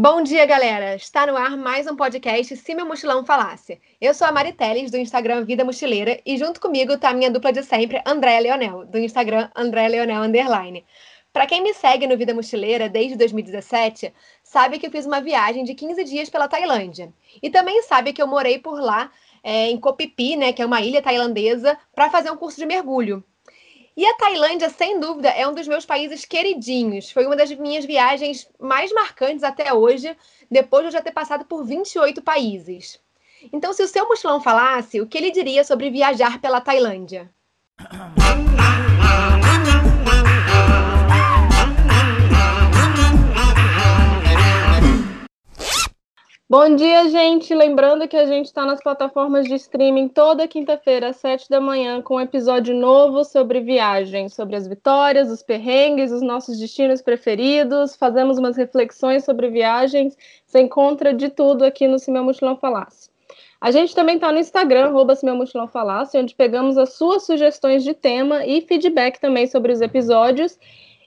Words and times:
Bom 0.00 0.22
dia, 0.22 0.46
galera! 0.46 0.94
Está 0.94 1.26
no 1.26 1.36
ar 1.36 1.56
mais 1.56 1.88
um 1.88 1.96
podcast 1.96 2.54
Se 2.54 2.72
Meu 2.72 2.86
Mochilão 2.86 3.26
Falasse. 3.26 3.80
Eu 4.00 4.14
sou 4.14 4.28
a 4.28 4.30
Mari 4.30 4.52
Teles, 4.52 4.92
do 4.92 4.96
Instagram 4.96 5.44
Vida 5.44 5.64
Mochileira, 5.64 6.20
e 6.24 6.38
junto 6.38 6.60
comigo 6.60 6.92
está 6.92 7.08
a 7.08 7.12
minha 7.12 7.32
dupla 7.32 7.52
de 7.52 7.64
sempre, 7.64 8.00
Andréa 8.06 8.38
Leonel, 8.38 8.86
do 8.86 8.96
Instagram 8.96 9.50
André 9.56 9.88
Leonel 9.88 10.22
Underline. 10.22 10.86
Para 11.32 11.48
quem 11.48 11.64
me 11.64 11.74
segue 11.74 12.06
no 12.06 12.16
Vida 12.16 12.32
Mochileira 12.32 12.88
desde 12.88 13.16
2017, 13.16 14.14
sabe 14.44 14.78
que 14.78 14.86
eu 14.86 14.90
fiz 14.92 15.04
uma 15.04 15.20
viagem 15.20 15.64
de 15.64 15.74
15 15.74 16.04
dias 16.04 16.30
pela 16.30 16.46
Tailândia. 16.46 17.12
E 17.42 17.50
também 17.50 17.82
sabe 17.82 18.12
que 18.12 18.22
eu 18.22 18.28
morei 18.28 18.60
por 18.60 18.80
lá, 18.80 19.10
é, 19.42 19.68
em 19.68 19.80
Koh 19.80 19.96
Phi 19.96 20.14
Phi, 20.16 20.36
né, 20.36 20.52
que 20.52 20.62
é 20.62 20.66
uma 20.66 20.80
ilha 20.80 21.02
tailandesa, 21.02 21.76
para 21.92 22.08
fazer 22.08 22.30
um 22.30 22.36
curso 22.36 22.56
de 22.56 22.66
mergulho. 22.66 23.24
E 23.98 24.06
a 24.06 24.14
Tailândia, 24.14 24.70
sem 24.70 25.00
dúvida, 25.00 25.28
é 25.28 25.44
um 25.48 25.52
dos 25.52 25.66
meus 25.66 25.84
países 25.84 26.24
queridinhos. 26.24 27.10
Foi 27.10 27.26
uma 27.26 27.34
das 27.34 27.50
minhas 27.50 27.84
viagens 27.84 28.48
mais 28.56 28.92
marcantes 28.92 29.42
até 29.42 29.74
hoje, 29.74 30.16
depois 30.48 30.82
de 30.82 30.86
eu 30.86 30.92
já 30.92 31.02
ter 31.02 31.10
passado 31.10 31.44
por 31.44 31.64
28 31.64 32.22
países. 32.22 33.00
Então, 33.52 33.72
se 33.72 33.82
o 33.82 33.88
seu 33.88 34.06
mochilão 34.06 34.40
falasse, 34.40 35.00
o 35.00 35.06
que 35.08 35.18
ele 35.18 35.32
diria 35.32 35.64
sobre 35.64 35.90
viajar 35.90 36.40
pela 36.40 36.60
Tailândia? 36.60 37.28
Bom 46.50 46.74
dia, 46.76 47.06
gente! 47.10 47.54
Lembrando 47.54 48.08
que 48.08 48.16
a 48.16 48.24
gente 48.24 48.46
está 48.46 48.64
nas 48.64 48.82
plataformas 48.82 49.44
de 49.44 49.54
streaming 49.56 50.08
toda 50.08 50.48
quinta-feira, 50.48 51.10
às 51.10 51.16
sete 51.16 51.46
da 51.46 51.60
manhã, 51.60 52.00
com 52.00 52.14
um 52.14 52.20
episódio 52.22 52.74
novo 52.74 53.22
sobre 53.22 53.60
viagem, 53.60 54.30
sobre 54.30 54.56
as 54.56 54.66
vitórias, 54.66 55.30
os 55.30 55.42
perrengues, 55.42 56.10
os 56.10 56.22
nossos 56.22 56.58
destinos 56.58 57.02
preferidos. 57.02 57.94
Fazemos 57.96 58.38
umas 58.38 58.56
reflexões 58.56 59.26
sobre 59.26 59.50
viagens. 59.50 60.16
Você 60.46 60.60
encontra 60.60 61.12
de 61.12 61.28
tudo 61.28 61.66
aqui 61.66 61.86
no 61.86 61.98
Se 61.98 62.10
Meu 62.10 62.24
Mochilão 62.24 62.56
Falasse. 62.56 63.10
A 63.60 63.70
gente 63.70 63.94
também 63.94 64.14
está 64.14 64.32
no 64.32 64.38
Instagram, 64.38 64.86
arroba 64.86 65.14
Se 65.14 65.26
Meu 65.26 65.36
Mochilão 65.36 65.68
Falasse, 65.68 66.16
onde 66.16 66.34
pegamos 66.34 66.78
as 66.78 66.94
suas 66.94 67.26
sugestões 67.26 67.84
de 67.84 67.92
tema 67.92 68.46
e 68.46 68.62
feedback 68.62 69.20
também 69.20 69.46
sobre 69.46 69.70
os 69.70 69.82
episódios. 69.82 70.58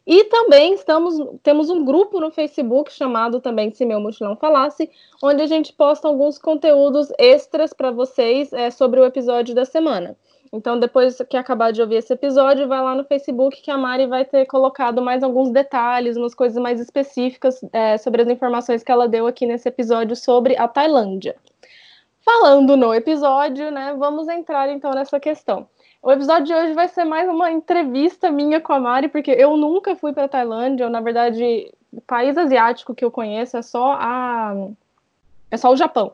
E 0.05 0.23
também 0.25 0.73
estamos, 0.73 1.15
temos 1.43 1.69
um 1.69 1.85
grupo 1.85 2.19
no 2.19 2.31
Facebook 2.31 2.91
chamado 2.91 3.39
também 3.39 3.71
Se 3.71 3.85
Meu 3.85 3.99
Mochilão 3.99 4.35
Falasse, 4.35 4.89
onde 5.21 5.43
a 5.43 5.45
gente 5.45 5.71
posta 5.73 6.07
alguns 6.07 6.39
conteúdos 6.39 7.11
extras 7.19 7.71
para 7.71 7.91
vocês 7.91 8.51
é, 8.51 8.71
sobre 8.71 8.99
o 8.99 9.05
episódio 9.05 9.53
da 9.53 9.63
semana. 9.63 10.17
Então, 10.53 10.77
depois 10.77 11.17
que 11.29 11.37
acabar 11.37 11.71
de 11.71 11.81
ouvir 11.81 11.95
esse 11.95 12.11
episódio, 12.11 12.67
vai 12.67 12.81
lá 12.81 12.93
no 12.93 13.05
Facebook 13.05 13.61
que 13.61 13.71
a 13.71 13.77
Mari 13.77 14.05
vai 14.05 14.25
ter 14.25 14.45
colocado 14.45 15.01
mais 15.01 15.23
alguns 15.23 15.49
detalhes, 15.49 16.17
umas 16.17 16.35
coisas 16.35 16.61
mais 16.61 16.79
específicas 16.79 17.61
é, 17.71 17.97
sobre 17.97 18.23
as 18.23 18.27
informações 18.27 18.83
que 18.83 18.91
ela 18.91 19.07
deu 19.07 19.27
aqui 19.27 19.45
nesse 19.45 19.69
episódio 19.69 20.13
sobre 20.13 20.57
a 20.57 20.67
Tailândia. 20.67 21.37
Falando 22.19 22.75
no 22.75 22.93
episódio, 22.93 23.71
né, 23.71 23.95
vamos 23.97 24.27
entrar 24.27 24.69
então 24.69 24.91
nessa 24.91 25.19
questão. 25.19 25.67
O 26.01 26.11
episódio 26.11 26.45
de 26.45 26.53
hoje 26.53 26.73
vai 26.73 26.87
ser 26.87 27.05
mais 27.05 27.29
uma 27.29 27.51
entrevista 27.51 28.31
minha 28.31 28.59
com 28.59 28.73
a 28.73 28.79
Mari, 28.79 29.07
porque 29.07 29.29
eu 29.31 29.55
nunca 29.55 29.95
fui 29.95 30.11
para 30.13 30.27
Tailândia. 30.27 30.85
Eu, 30.85 30.89
na 30.89 30.99
verdade, 30.99 31.71
o 31.91 32.01
país 32.01 32.35
asiático 32.37 32.95
que 32.95 33.05
eu 33.05 33.11
conheço 33.11 33.55
é 33.55 33.61
só 33.61 33.93
a 33.99 34.55
é 35.51 35.57
só 35.57 35.71
o 35.71 35.77
Japão. 35.77 36.13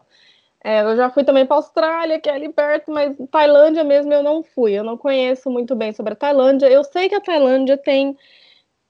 É, 0.64 0.82
eu 0.82 0.98
já 0.98 1.10
fui 1.10 1.24
também 1.24 1.46
para 1.46 1.56
Austrália, 1.56 2.20
que 2.20 2.30
é 2.30 2.34
ali 2.34 2.50
perto, 2.50 2.92
mas 2.92 3.16
Tailândia 3.32 3.84
mesmo 3.84 4.12
eu 4.12 4.22
não 4.22 4.44
fui. 4.44 4.74
Eu 4.74 4.84
não 4.84 4.98
conheço 4.98 5.50
muito 5.50 5.74
bem 5.76 5.94
sobre 5.94 6.14
a 6.14 6.16
Tailândia. 6.18 6.68
Eu 6.68 6.84
sei 6.84 7.08
que 7.08 7.16
a 7.16 7.22
Tailândia 7.22 7.78
tem 7.78 8.18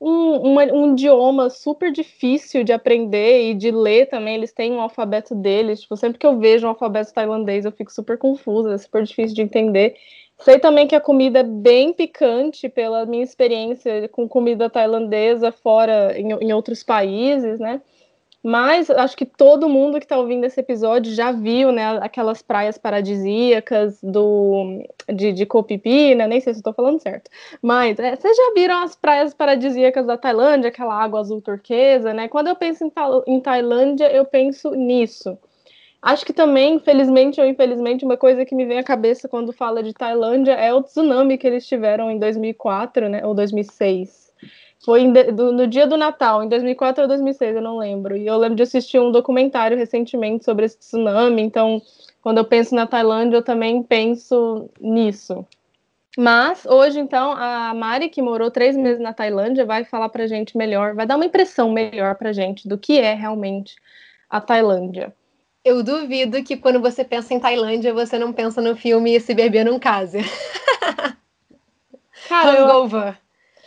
um, 0.01 0.37
uma, 0.37 0.63
um 0.63 0.93
idioma 0.93 1.49
super 1.49 1.91
difícil 1.91 2.63
de 2.63 2.73
aprender 2.73 3.51
e 3.51 3.53
de 3.53 3.69
ler 3.71 4.07
também. 4.07 4.35
Eles 4.35 4.51
têm 4.51 4.73
um 4.73 4.81
alfabeto 4.81 5.35
deles. 5.35 5.81
Tipo, 5.81 5.95
sempre 5.97 6.17
que 6.17 6.25
eu 6.25 6.39
vejo 6.39 6.65
um 6.65 6.69
alfabeto 6.69 7.13
tailandês, 7.13 7.65
eu 7.65 7.71
fico 7.71 7.91
super 7.91 8.17
confusa, 8.17 8.73
é 8.73 8.77
super 8.79 9.03
difícil 9.03 9.35
de 9.35 9.41
entender. 9.43 9.95
Sei 10.39 10.59
também 10.59 10.87
que 10.87 10.95
a 10.95 11.01
comida 11.01 11.39
é 11.39 11.43
bem 11.43 11.93
picante, 11.93 12.69
pela 12.69 13.05
minha 13.05 13.23
experiência 13.23 14.07
com 14.09 14.27
comida 14.27 14.69
tailandesa 14.69 15.51
fora 15.51 16.17
em, 16.17 16.31
em 16.33 16.53
outros 16.53 16.83
países, 16.83 17.59
né? 17.59 17.81
Mas 18.43 18.89
acho 18.89 19.17
que 19.17 19.25
todo 19.25 19.67
mundo 19.67 19.97
que 19.97 20.05
está 20.05 20.17
ouvindo 20.17 20.45
esse 20.45 20.59
episódio 20.59 21.13
já 21.13 21.31
viu, 21.31 21.71
né, 21.71 21.97
aquelas 21.97 22.41
praias 22.41 22.77
paradisíacas 22.77 23.99
do 24.01 24.85
de, 25.09 25.33
de 25.33 25.45
Koh 25.45 25.63
Phi 25.63 25.77
Phi, 25.79 26.15
né? 26.15 26.27
Nem 26.27 26.39
sei 26.39 26.53
se 26.53 26.59
estou 26.59 26.73
falando 26.73 26.99
certo. 27.01 27.29
Mas 27.61 27.99
é, 27.99 28.15
vocês 28.15 28.37
já 28.37 28.53
viram 28.53 28.83
as 28.83 28.95
praias 28.95 29.33
paradisíacas 29.33 30.05
da 30.05 30.17
Tailândia, 30.17 30.69
aquela 30.69 30.95
água 30.95 31.19
azul 31.19 31.41
turquesa, 31.41 32.13
né? 32.13 32.27
Quando 32.27 32.47
eu 32.47 32.55
penso 32.55 32.85
em, 32.85 32.91
em 33.27 33.41
Tailândia, 33.41 34.09
eu 34.11 34.23
penso 34.23 34.71
nisso. 34.71 35.37
Acho 36.07 36.25
que 36.25 36.31
também, 36.31 36.79
felizmente 36.79 37.41
ou 37.41 37.45
infelizmente, 37.45 38.05
uma 38.05 38.15
coisa 38.15 38.45
que 38.45 38.55
me 38.55 38.65
vem 38.65 38.79
à 38.79 38.83
cabeça 38.83 39.27
quando 39.27 39.51
fala 39.51 39.83
de 39.83 39.93
Tailândia 39.93 40.53
é 40.53 40.73
o 40.73 40.81
tsunami 40.81 41.37
que 41.37 41.45
eles 41.45 41.67
tiveram 41.67 42.09
em 42.09 42.17
2004, 42.17 43.09
né, 43.09 43.25
ou 43.25 43.33
2006. 43.33 44.31
Foi 44.85 45.05
do, 45.33 45.51
no 45.51 45.67
dia 45.67 45.85
do 45.85 45.97
Natal, 45.97 46.41
em 46.41 46.47
2004 46.47 47.01
ou 47.01 47.09
2006, 47.09 47.57
eu 47.57 47.61
não 47.61 47.77
lembro. 47.77 48.15
E 48.15 48.25
eu 48.25 48.37
lembro 48.37 48.55
de 48.55 48.63
assistir 48.63 48.97
um 49.01 49.11
documentário 49.11 49.77
recentemente 49.77 50.45
sobre 50.45 50.63
esse 50.67 50.77
tsunami, 50.77 51.41
então, 51.41 51.81
quando 52.21 52.37
eu 52.37 52.45
penso 52.45 52.73
na 52.73 52.87
Tailândia, 52.87 53.35
eu 53.35 53.43
também 53.43 53.83
penso 53.83 54.69
nisso. 54.79 55.45
Mas 56.17 56.65
hoje, 56.65 57.01
então, 57.01 57.33
a 57.33 57.73
Mari, 57.73 58.07
que 58.07 58.21
morou 58.21 58.49
três 58.49 58.77
meses 58.77 59.01
na 59.01 59.11
Tailândia, 59.11 59.65
vai 59.65 59.83
falar 59.83 60.07
pra 60.07 60.25
gente 60.25 60.57
melhor, 60.57 60.95
vai 60.95 61.05
dar 61.05 61.17
uma 61.17 61.25
impressão 61.25 61.69
melhor 61.69 62.15
pra 62.15 62.31
gente 62.31 62.65
do 62.65 62.77
que 62.77 62.97
é 62.97 63.13
realmente 63.13 63.75
a 64.29 64.39
Tailândia. 64.39 65.13
Eu 65.67 65.83
duvido 65.83 66.41
que 66.43 66.55
quando 66.55 66.79
você 66.79 67.03
pensa 67.03 67.33
em 67.33 67.39
Tailândia, 67.41 67.93
você 67.93 68.17
não 68.17 68.31
pensa 68.31 68.61
no 68.61 68.73
filme 68.73 69.19
Se 69.19 69.33
Beber 69.33 69.65
Não 69.65 69.77
Case. 69.77 70.19
Cara, 72.29 72.63
Hangover. 72.63 73.19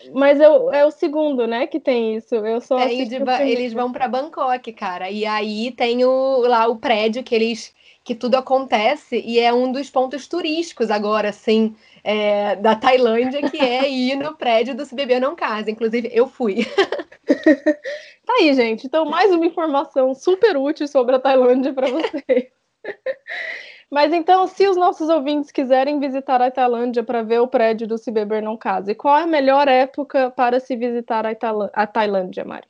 Eu... 0.02 0.14
Mas 0.14 0.40
eu, 0.40 0.72
é 0.72 0.82
o 0.86 0.90
segundo, 0.90 1.46
né, 1.46 1.66
que 1.66 1.78
tem 1.78 2.16
isso. 2.16 2.34
Eu 2.34 2.58
só 2.62 2.78
de, 2.86 3.16
eles 3.42 3.74
vão 3.74 3.92
para 3.92 4.08
Bangkok, 4.08 4.72
cara. 4.72 5.10
E 5.10 5.26
aí 5.26 5.72
tem 5.72 6.02
o, 6.02 6.38
lá 6.46 6.66
o 6.66 6.76
prédio 6.76 7.22
que 7.22 7.34
eles 7.34 7.74
que 8.10 8.14
tudo 8.16 8.34
acontece 8.34 9.22
e 9.24 9.38
é 9.38 9.54
um 9.54 9.70
dos 9.70 9.88
pontos 9.88 10.26
turísticos 10.26 10.90
agora, 10.90 11.28
assim, 11.28 11.76
é, 12.02 12.56
da 12.56 12.74
Tailândia, 12.74 13.48
que 13.48 13.56
é 13.56 13.86
ir 13.88 14.16
no 14.16 14.34
prédio 14.34 14.74
do 14.74 14.84
Se 14.84 14.96
Beber 14.96 15.20
Não 15.20 15.36
Casa. 15.36 15.70
Inclusive, 15.70 16.10
eu 16.12 16.26
fui. 16.26 16.66
Tá 18.26 18.34
aí, 18.38 18.54
gente. 18.54 18.86
Então, 18.86 19.04
mais 19.06 19.32
uma 19.32 19.44
informação 19.44 20.14
super 20.14 20.56
útil 20.56 20.86
sobre 20.86 21.16
a 21.16 21.18
Tailândia 21.18 21.72
para 21.72 21.88
vocês. 21.88 22.46
Mas 23.90 24.12
então, 24.12 24.46
se 24.46 24.68
os 24.68 24.76
nossos 24.76 25.08
ouvintes 25.08 25.50
quiserem 25.50 25.98
visitar 25.98 26.40
a 26.40 26.50
Tailândia 26.50 27.02
para 27.02 27.22
ver 27.22 27.40
o 27.40 27.48
prédio 27.48 27.88
do 27.88 27.98
Se 27.98 28.10
Beber 28.12 28.40
Não 28.40 28.56
Case, 28.56 28.94
qual 28.94 29.18
é 29.18 29.22
a 29.22 29.26
melhor 29.26 29.66
época 29.66 30.30
para 30.30 30.60
se 30.60 30.76
visitar 30.76 31.24
a, 31.26 31.86
Tailândia, 31.86 32.44
Mari? 32.44 32.68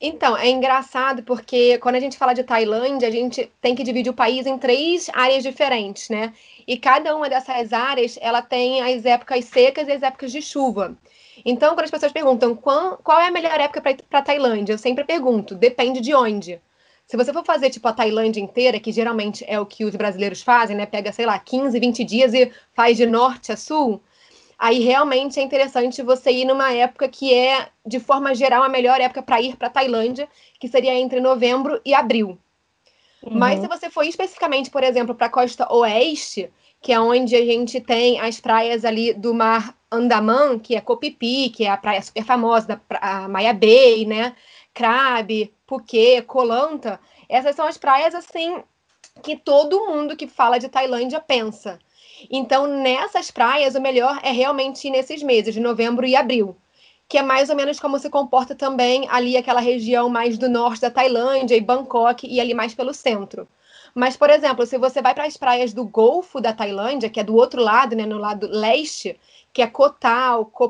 Então, 0.00 0.36
é 0.36 0.48
engraçado 0.48 1.22
porque 1.22 1.78
quando 1.78 1.96
a 1.96 2.00
gente 2.00 2.16
fala 2.16 2.32
de 2.32 2.44
Tailândia, 2.44 3.08
a 3.08 3.10
gente 3.10 3.50
tem 3.60 3.74
que 3.74 3.82
dividir 3.82 4.10
o 4.10 4.14
país 4.14 4.46
em 4.46 4.56
três 4.56 5.10
áreas 5.12 5.42
diferentes, 5.42 6.08
né? 6.08 6.32
E 6.66 6.76
cada 6.76 7.16
uma 7.16 7.28
dessas 7.28 7.72
áreas, 7.72 8.18
ela 8.20 8.40
tem 8.40 8.80
as 8.80 9.04
épocas 9.04 9.44
secas 9.46 9.88
e 9.88 9.92
as 9.92 10.02
épocas 10.02 10.30
de 10.30 10.40
chuva. 10.40 10.96
Então, 11.44 11.74
quando 11.74 11.84
as 11.84 11.90
pessoas 11.90 12.12
perguntam 12.12 12.54
qual, 12.54 12.98
qual 12.98 13.20
é 13.20 13.26
a 13.28 13.30
melhor 13.30 13.58
época 13.60 13.82
para 14.08 14.22
Tailândia, 14.22 14.72
eu 14.72 14.78
sempre 14.78 15.04
pergunto, 15.04 15.54
depende 15.54 16.00
de 16.00 16.14
onde. 16.14 16.60
Se 17.06 17.16
você 17.16 17.32
for 17.32 17.44
fazer, 17.44 17.70
tipo, 17.70 17.88
a 17.88 17.92
Tailândia 17.92 18.40
inteira, 18.40 18.78
que 18.78 18.92
geralmente 18.92 19.44
é 19.48 19.58
o 19.58 19.66
que 19.66 19.84
os 19.84 19.96
brasileiros 19.96 20.42
fazem, 20.42 20.76
né? 20.76 20.86
Pega, 20.86 21.10
sei 21.10 21.26
lá, 21.26 21.38
15, 21.38 21.78
20 21.80 22.04
dias 22.04 22.34
e 22.34 22.52
faz 22.74 22.96
de 22.96 23.06
norte 23.06 23.50
a 23.50 23.56
sul, 23.56 24.02
aí 24.58 24.80
realmente 24.80 25.38
é 25.38 25.42
interessante 25.42 26.02
você 26.02 26.30
ir 26.30 26.44
numa 26.44 26.72
época 26.72 27.08
que 27.08 27.32
é, 27.32 27.68
de 27.86 28.00
forma 28.00 28.34
geral, 28.34 28.62
a 28.62 28.68
melhor 28.68 29.00
época 29.00 29.22
para 29.22 29.40
ir 29.40 29.56
para 29.56 29.70
Tailândia, 29.70 30.28
que 30.58 30.68
seria 30.68 30.94
entre 30.94 31.20
novembro 31.20 31.80
e 31.84 31.94
abril. 31.94 32.38
Uhum. 33.22 33.38
Mas 33.38 33.60
se 33.60 33.68
você 33.68 33.88
for 33.88 34.04
especificamente, 34.04 34.70
por 34.70 34.82
exemplo, 34.82 35.14
para 35.14 35.26
a 35.26 35.30
costa 35.30 35.72
oeste, 35.72 36.50
que 36.80 36.92
é 36.92 37.00
onde 37.00 37.34
a 37.34 37.44
gente 37.44 37.80
tem 37.80 38.20
as 38.20 38.40
praias 38.40 38.84
ali 38.84 39.12
do 39.12 39.34
mar 39.34 39.76
Andaman, 39.90 40.58
que 40.58 40.76
é 40.76 40.80
Copipi, 40.80 41.50
que 41.50 41.64
é 41.64 41.70
a 41.70 41.76
praia 41.76 42.02
super 42.02 42.24
famosa 42.24 42.66
da 42.66 43.28
Maya 43.28 43.52
Bay, 43.52 44.04
né? 44.04 44.34
Crabe, 44.74 45.52
Phuket, 45.66 46.22
Kolanta. 46.22 47.00
Essas 47.28 47.56
são 47.56 47.66
as 47.66 47.76
praias 47.76 48.14
assim 48.14 48.62
que 49.22 49.36
todo 49.36 49.86
mundo 49.86 50.16
que 50.16 50.28
fala 50.28 50.58
de 50.58 50.68
Tailândia 50.68 51.20
pensa. 51.20 51.78
Então, 52.30 52.66
nessas 52.66 53.30
praias, 53.30 53.74
o 53.74 53.80
melhor 53.80 54.18
é 54.22 54.30
realmente 54.30 54.90
nesses 54.90 55.22
meses, 55.22 55.54
de 55.54 55.60
novembro 55.60 56.06
e 56.06 56.16
abril, 56.16 56.56
que 57.08 57.18
é 57.18 57.22
mais 57.22 57.48
ou 57.48 57.56
menos 57.56 57.78
como 57.78 57.98
se 57.98 58.10
comporta 58.10 58.54
também 58.54 59.06
ali 59.10 59.36
aquela 59.36 59.60
região 59.60 60.08
mais 60.08 60.36
do 60.36 60.48
norte 60.48 60.80
da 60.80 60.90
Tailândia 60.90 61.56
e 61.56 61.60
Bangkok 61.60 62.26
e 62.26 62.40
ali 62.40 62.54
mais 62.54 62.74
pelo 62.74 62.92
centro. 62.92 63.48
Mas, 63.94 64.16
por 64.16 64.30
exemplo, 64.30 64.66
se 64.66 64.78
você 64.78 65.00
vai 65.00 65.14
para 65.14 65.24
as 65.24 65.36
praias 65.36 65.72
do 65.72 65.84
Golfo 65.84 66.40
da 66.40 66.52
Tailândia, 66.52 67.10
que 67.10 67.20
é 67.20 67.24
do 67.24 67.34
outro 67.34 67.62
lado, 67.62 67.96
né, 67.96 68.04
no 68.06 68.18
lado 68.18 68.48
leste, 68.48 69.18
que 69.52 69.62
é 69.62 69.66
Koh 69.66 69.92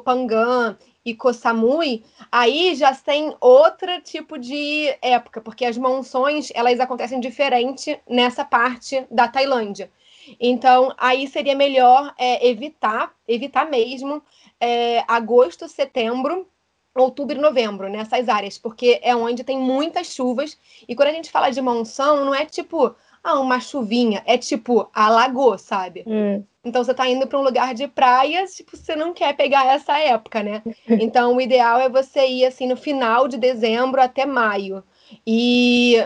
Phangan 0.04 0.78
e 1.04 1.14
Koh 1.14 1.32
Samui, 1.32 2.04
aí 2.30 2.74
já 2.74 2.94
tem 2.94 3.34
outro 3.40 4.00
tipo 4.02 4.38
de 4.38 4.96
época, 5.02 5.40
porque 5.40 5.64
as 5.64 5.76
monções 5.76 6.50
elas 6.54 6.80
acontecem 6.80 7.20
diferente 7.20 8.00
nessa 8.08 8.44
parte 8.44 9.04
da 9.10 9.26
Tailândia. 9.28 9.90
Então, 10.40 10.92
aí 10.96 11.26
seria 11.26 11.54
melhor 11.54 12.14
é, 12.18 12.46
evitar, 12.48 13.12
evitar 13.26 13.68
mesmo 13.68 14.22
é, 14.60 15.04
agosto, 15.06 15.68
setembro, 15.68 16.46
outubro 16.94 17.36
e 17.36 17.40
novembro, 17.40 17.88
nessas 17.88 18.28
áreas, 18.28 18.58
porque 18.58 18.98
é 19.02 19.14
onde 19.14 19.44
tem 19.44 19.58
muitas 19.58 20.08
chuvas. 20.08 20.58
E 20.86 20.94
quando 20.94 21.08
a 21.08 21.12
gente 21.12 21.30
fala 21.30 21.50
de 21.50 21.60
monção, 21.60 22.24
não 22.24 22.34
é 22.34 22.44
tipo, 22.44 22.94
ah, 23.22 23.38
uma 23.38 23.60
chuvinha, 23.60 24.22
é 24.26 24.36
tipo, 24.36 24.88
alagou, 24.92 25.56
sabe? 25.58 26.04
Hum. 26.06 26.42
Então 26.64 26.84
você 26.84 26.92
tá 26.92 27.08
indo 27.08 27.26
para 27.26 27.38
um 27.38 27.42
lugar 27.42 27.74
de 27.74 27.88
praia, 27.88 28.44
tipo, 28.46 28.76
você 28.76 28.94
não 28.94 29.12
quer 29.14 29.34
pegar 29.34 29.66
essa 29.66 29.98
época, 29.98 30.42
né? 30.42 30.62
Então 30.88 31.36
o 31.36 31.40
ideal 31.40 31.80
é 31.80 31.88
você 31.88 32.26
ir 32.26 32.44
assim 32.44 32.66
no 32.66 32.76
final 32.76 33.28
de 33.28 33.38
dezembro 33.38 34.00
até 34.00 34.26
maio. 34.26 34.82
E 35.26 36.04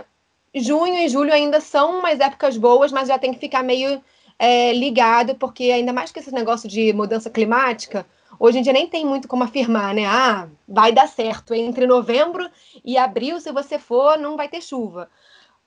junho 0.55 0.99
e 0.99 1.09
julho 1.09 1.33
ainda 1.33 1.61
são 1.61 1.99
umas 1.99 2.21
épocas 2.21 2.57
boas, 2.57 2.93
mas 2.93 3.09
já 3.09 3.19
tem 3.19 3.33
que 3.33 3.41
ficar 3.41 3.63
meio 3.63 4.01
é, 4.43 4.73
ligado, 4.73 5.37
porque 5.37 5.71
ainda 5.71 5.93
mais 5.93 6.11
que 6.11 6.19
esse 6.19 6.35
negócio 6.35 6.69
de 6.69 6.93
mudança 6.93 7.31
climática, 7.31 8.05
hoje 8.41 8.59
em 8.59 8.63
dia 8.63 8.73
nem 8.73 8.89
tem 8.89 9.07
muito 9.07 9.29
como 9.29 9.45
afirmar, 9.45 9.95
né? 9.95 10.05
Ah, 10.05 10.49
vai 10.67 10.91
dar 10.91 11.07
certo. 11.07 11.55
Entre 11.55 11.87
novembro 11.87 12.51
e 12.85 12.99
abril, 12.99 13.41
se 13.41 13.53
você 13.53 13.79
for, 13.79 14.19
não 14.19 14.37
vai 14.37 14.49
ter 14.49 14.61
chuva. 14.61 15.09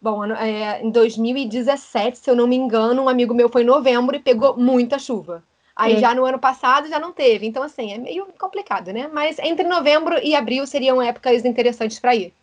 Bom, 0.01 0.25
é, 0.25 0.81
em 0.83 0.92
2017, 0.92 2.18
se 2.18 2.30
eu 2.30 2.36
não 2.36 2.48
me 2.48 2.57
engano, 2.57 3.04
um 3.04 3.07
amigo 3.07 3.33
meu 3.33 3.48
foi 3.48 3.62
em 3.62 3.66
novembro 3.66 4.13
e 4.13 4.19
pegou 4.19 4.57
muita 4.57 5.00
chuva. 5.00 5.42
Aí 5.74 5.94
é. 5.94 6.00
já 6.00 6.13
no 6.13 6.25
ano 6.25 6.38
passado 6.38 6.89
já 6.89 7.00
não 7.00 7.13
teve. 7.13 7.48
Então, 7.48 7.63
assim, 7.63 7.94
é 7.94 7.98
meio 7.98 8.27
complicado, 8.38 8.92
né? 8.92 9.10
Mas 9.12 9.39
entre 9.39 9.66
novembro 9.66 10.19
e 10.22 10.36
abril 10.36 10.68
seriam 10.68 11.01
épocas 11.01 11.45
interessantes 11.45 11.98
para 11.98 12.13
ir. 12.13 12.33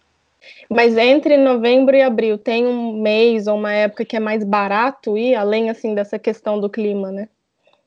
Mas 0.68 0.96
entre 0.96 1.36
novembro 1.36 1.96
e 1.96 2.02
abril 2.02 2.38
tem 2.38 2.66
um 2.66 3.00
mês 3.00 3.46
ou 3.46 3.56
uma 3.56 3.72
época 3.72 4.04
que 4.04 4.16
é 4.16 4.20
mais 4.20 4.44
barato 4.44 5.16
ir, 5.16 5.34
além 5.34 5.70
assim 5.70 5.94
dessa 5.94 6.18
questão 6.18 6.60
do 6.60 6.68
clima, 6.68 7.10
né? 7.10 7.28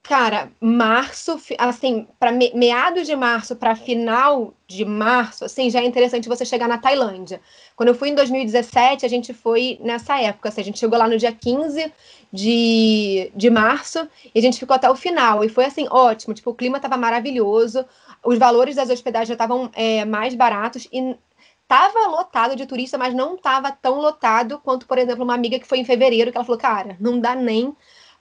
Cara, 0.07 0.51
março, 0.61 1.41
assim, 1.57 2.07
para 2.19 2.31
meados 2.31 3.07
de 3.07 3.15
março 3.15 3.55
para 3.55 3.75
final 3.75 4.53
de 4.67 4.85
março, 4.85 5.43
assim, 5.43 5.67
já 5.67 5.81
é 5.81 5.83
interessante 5.83 6.29
você 6.29 6.45
chegar 6.45 6.67
na 6.67 6.77
Tailândia. 6.77 7.41
Quando 7.75 7.89
eu 7.89 7.95
fui 7.95 8.09
em 8.09 8.15
2017, 8.15 9.03
a 9.03 9.09
gente 9.09 9.33
foi 9.33 9.79
nessa 9.81 10.21
época, 10.21 10.49
assim, 10.49 10.61
a 10.61 10.63
gente 10.63 10.77
chegou 10.77 10.99
lá 10.99 11.07
no 11.07 11.17
dia 11.17 11.31
15 11.31 11.91
de, 12.31 13.31
de 13.35 13.49
março 13.49 14.07
e 14.33 14.37
a 14.37 14.41
gente 14.43 14.59
ficou 14.59 14.75
até 14.75 14.87
o 14.87 14.95
final. 14.95 15.43
E 15.43 15.49
foi, 15.49 15.65
assim, 15.65 15.87
ótimo, 15.89 16.35
tipo, 16.35 16.51
o 16.51 16.55
clima 16.55 16.77
estava 16.77 16.97
maravilhoso, 16.97 17.83
os 18.23 18.37
valores 18.37 18.75
das 18.75 18.91
hospedagens 18.91 19.29
já 19.29 19.33
estavam 19.33 19.71
é, 19.73 20.05
mais 20.05 20.35
baratos 20.35 20.87
e 20.93 21.15
tava 21.67 22.07
lotado 22.07 22.55
de 22.55 22.65
turista, 22.65 22.97
mas 22.97 23.13
não 23.13 23.37
tava 23.37 23.71
tão 23.71 23.99
lotado 23.99 24.59
quanto, 24.59 24.85
por 24.85 24.97
exemplo, 24.97 25.23
uma 25.23 25.33
amiga 25.33 25.59
que 25.59 25.67
foi 25.67 25.79
em 25.79 25.85
fevereiro, 25.85 26.31
que 26.31 26.37
ela 26.37 26.45
falou, 26.45 26.59
cara, 26.59 26.95
não 26.99 27.19
dá 27.19 27.35
nem 27.35 27.75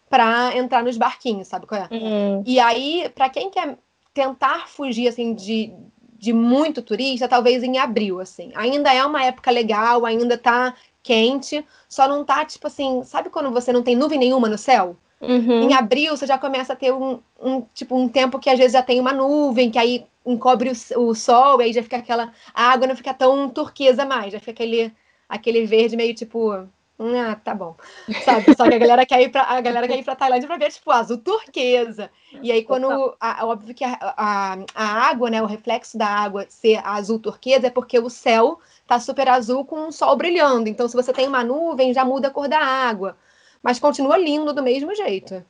para 0.09 0.57
entrar 0.57 0.83
nos 0.83 0.97
barquinhos, 0.97 1.49
sabe 1.49 1.67
qual 1.67 1.83
é? 1.83 1.89
Uhum. 1.95 2.43
E 2.47 2.59
aí, 2.61 3.11
para 3.15 3.29
quem 3.29 3.51
quer 3.51 3.79
tentar 4.13 4.69
fugir 4.69 5.09
assim 5.09 5.35
de, 5.35 5.73
de 6.17 6.33
muito 6.33 6.81
turista, 6.81 7.29
talvez 7.29 7.63
em 7.63 7.79
abril, 7.79 8.21
assim. 8.21 8.53
Ainda 8.55 8.95
é 8.95 9.05
uma 9.05 9.25
época 9.25 9.51
legal, 9.51 10.07
ainda 10.07 10.39
tá 10.39 10.75
quente, 11.03 11.65
só 11.89 12.09
não 12.09 12.25
tá 12.25 12.45
tipo 12.45 12.67
assim, 12.67 13.03
sabe 13.03 13.29
quando 13.29 13.51
você 13.51 13.73
não 13.73 13.83
tem 13.83 13.97
nuvem 13.97 14.19
nenhuma 14.19 14.49
no 14.49 14.57
céu? 14.57 14.97
Uhum. 15.29 15.63
Em 15.63 15.75
abril 15.75 16.17
você 16.17 16.27
já 16.27 16.39
começa 16.39 16.73
a 16.73 16.77
ter 16.77 16.93
um, 16.93 17.21
um, 17.41 17.63
tipo 17.75 17.97
um 17.97 18.09
tempo 18.09 18.39
que 18.39 18.51
às 18.51 18.59
vezes 18.59 18.73
já 18.73 18.83
tem 18.83 19.01
uma 19.01 19.13
nuvem 19.13 19.71
que 19.71 19.79
aí 19.79 20.07
encobre 20.25 20.71
o, 20.71 21.01
o 21.01 21.15
sol 21.15 21.61
e 21.61 21.65
aí 21.65 21.73
já 21.73 21.83
fica 21.83 21.99
aquela 21.99 22.33
a 22.55 22.71
água 22.71 22.87
não 22.87 22.97
fica 22.97 23.13
tão 23.13 23.49
turquesa 23.49 24.05
mais, 24.05 24.33
já 24.33 24.41
fica 24.41 24.53
aquele 24.53 24.93
aquele 25.29 25.67
verde 25.67 25.97
meio 25.97 26.15
tipo 26.15 26.67
ah, 26.99 27.35
tá 27.43 27.55
bom. 27.55 27.77
Sabe? 28.25 28.55
Só 28.57 28.69
que 28.69 28.75
a 28.75 28.79
galera 28.79 29.05
quer 29.05 29.21
ir 29.21 29.29
pra, 29.29 29.43
a 29.43 29.61
galera 29.61 29.89
quer 29.89 29.99
ir 29.99 30.05
pra 30.05 30.15
Tailândia 30.15 30.47
pra 30.47 30.57
ver, 30.57 30.71
tipo, 30.71 30.91
azul 30.93 31.19
turquesa. 31.19 32.11
E 32.41 32.53
aí, 32.53 32.63
quando. 32.63 33.17
A, 33.21 33.45
óbvio 33.47 33.75
que 33.75 33.85
a, 33.85 33.99
a, 34.01 34.59
a, 34.75 34.85
água, 35.09 35.29
né? 35.29 35.43
O 35.43 35.47
reflexo 35.47 35.99
da 35.99 36.07
água 36.07 36.47
ser 36.49 36.81
azul 36.85 37.19
turquesa 37.19 37.67
é 37.67 37.71
porque 37.71 37.99
o 37.99 38.09
céu 38.09 38.61
tá 38.87 39.01
super 39.01 39.29
azul 39.29 39.65
com 39.65 39.89
o 39.89 39.93
sol 39.93 40.17
brilhando. 40.17 40.69
Então, 40.69 40.87
se 40.87 40.95
você 40.95 41.13
tem 41.13 41.27
uma 41.27 41.43
nuvem, 41.43 41.93
já 41.93 42.05
muda 42.05 42.29
a 42.29 42.31
cor 42.31 42.49
da 42.49 42.61
água. 42.61 43.17
Mas 43.65 43.81
continua 43.81 44.19
lindo 44.19 44.53
do 44.53 44.63
mesmo 44.63 44.95
jeito. 44.95 45.43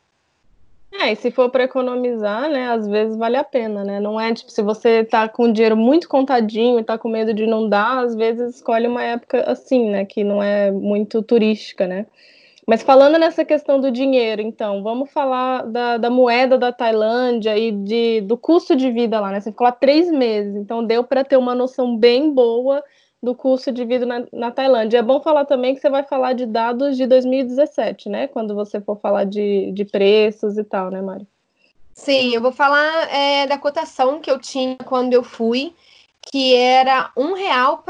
É, 0.93 1.13
e 1.13 1.17
se 1.17 1.33
for 1.33 1.51
para 1.51 1.65
economizar, 1.65 2.49
né, 2.49 2.69
às 2.69 2.87
vezes 2.87 3.17
vale 3.17 3.37
a 3.37 3.43
pena, 3.43 3.83
né? 3.83 3.99
Não 3.99 4.21
é 4.21 4.33
tipo, 4.33 4.53
se 4.53 4.63
você 4.63 5.03
tá 5.05 5.29
com 5.29 5.53
dinheiro 5.53 5.77
muito 5.77 6.09
contadinho 6.09 6.79
e 6.79 6.85
tá 6.85 6.97
com 6.97 7.09
medo 7.09 7.35
de 7.35 7.45
não 7.45 7.69
dar, 7.69 8.05
às 8.05 8.15
vezes 8.15 8.55
escolhe 8.55 8.87
uma 8.87 9.03
época 9.03 9.43
assim, 9.51 9.91
né, 9.91 10.05
que 10.05 10.23
não 10.23 10.41
é 10.41 10.71
muito 10.71 11.21
turística, 11.21 11.89
né? 11.89 12.07
Mas 12.67 12.83
falando 12.83 13.19
nessa 13.19 13.45
questão 13.45 13.81
do 13.81 13.91
dinheiro, 13.91 14.41
então, 14.41 14.83
vamos 14.83 15.11
falar 15.11 15.67
da, 15.67 15.99
da 15.99 16.09
moeda 16.09 16.57
da 16.57 16.73
Tailândia 16.73 17.59
e 17.59 17.73
de, 17.73 18.21
do 18.23 18.39
custo 18.39 18.77
de 18.77 18.91
vida 18.91 19.19
lá, 19.21 19.33
né? 19.33 19.41
Você 19.41 19.51
ficou 19.51 19.67
lá 19.67 19.73
três 19.73 20.11
meses, 20.11 20.55
então 20.55 20.85
deu 20.85 21.03
para 21.03 21.25
ter 21.25 21.37
uma 21.37 21.55
noção 21.55 21.97
bem 21.97 22.33
boa 22.33 22.83
do 23.25 23.35
custo 23.35 23.73
de 23.73 23.85
vida 23.85 24.05
na, 24.05 24.25
na, 24.31 24.51
Tailândia. 24.51 24.99
É 24.99 25.03
bom 25.03 25.21
falar 25.21 25.47
também 25.47 25.75
que 25.75 25.81
você 25.81 25.89
vai 25.89 26.03
falar 26.03 26.35
de 26.35 26.45
dados 26.45 26.97
de 26.97 27.07
2017, 27.07 28.11
né? 28.11 28.29
Quando 28.29 28.55
você 28.55 28.81
for 28.81 29.01
falar 29.01 29.25
de, 29.25 29.73
de 29.73 29.85
preços 29.85 30.59
e 30.59 30.63
tal, 30.63 30.91
né, 30.91 31.01
Mari? 31.01 31.27
Sim, 31.95 32.35
eu 32.35 32.43
vou 32.43 32.53
falar 32.53 33.11
é, 33.11 33.47
da 33.47 33.57
cotação 33.57 34.21
que 34.21 34.31
eu 34.31 34.39
tinha 34.39 34.77
quando 34.85 35.15
eu 35.15 35.23
fui, 35.23 35.73
que 36.31 36.55
era 36.55 37.11
um 37.17 37.33
real 37.33 37.83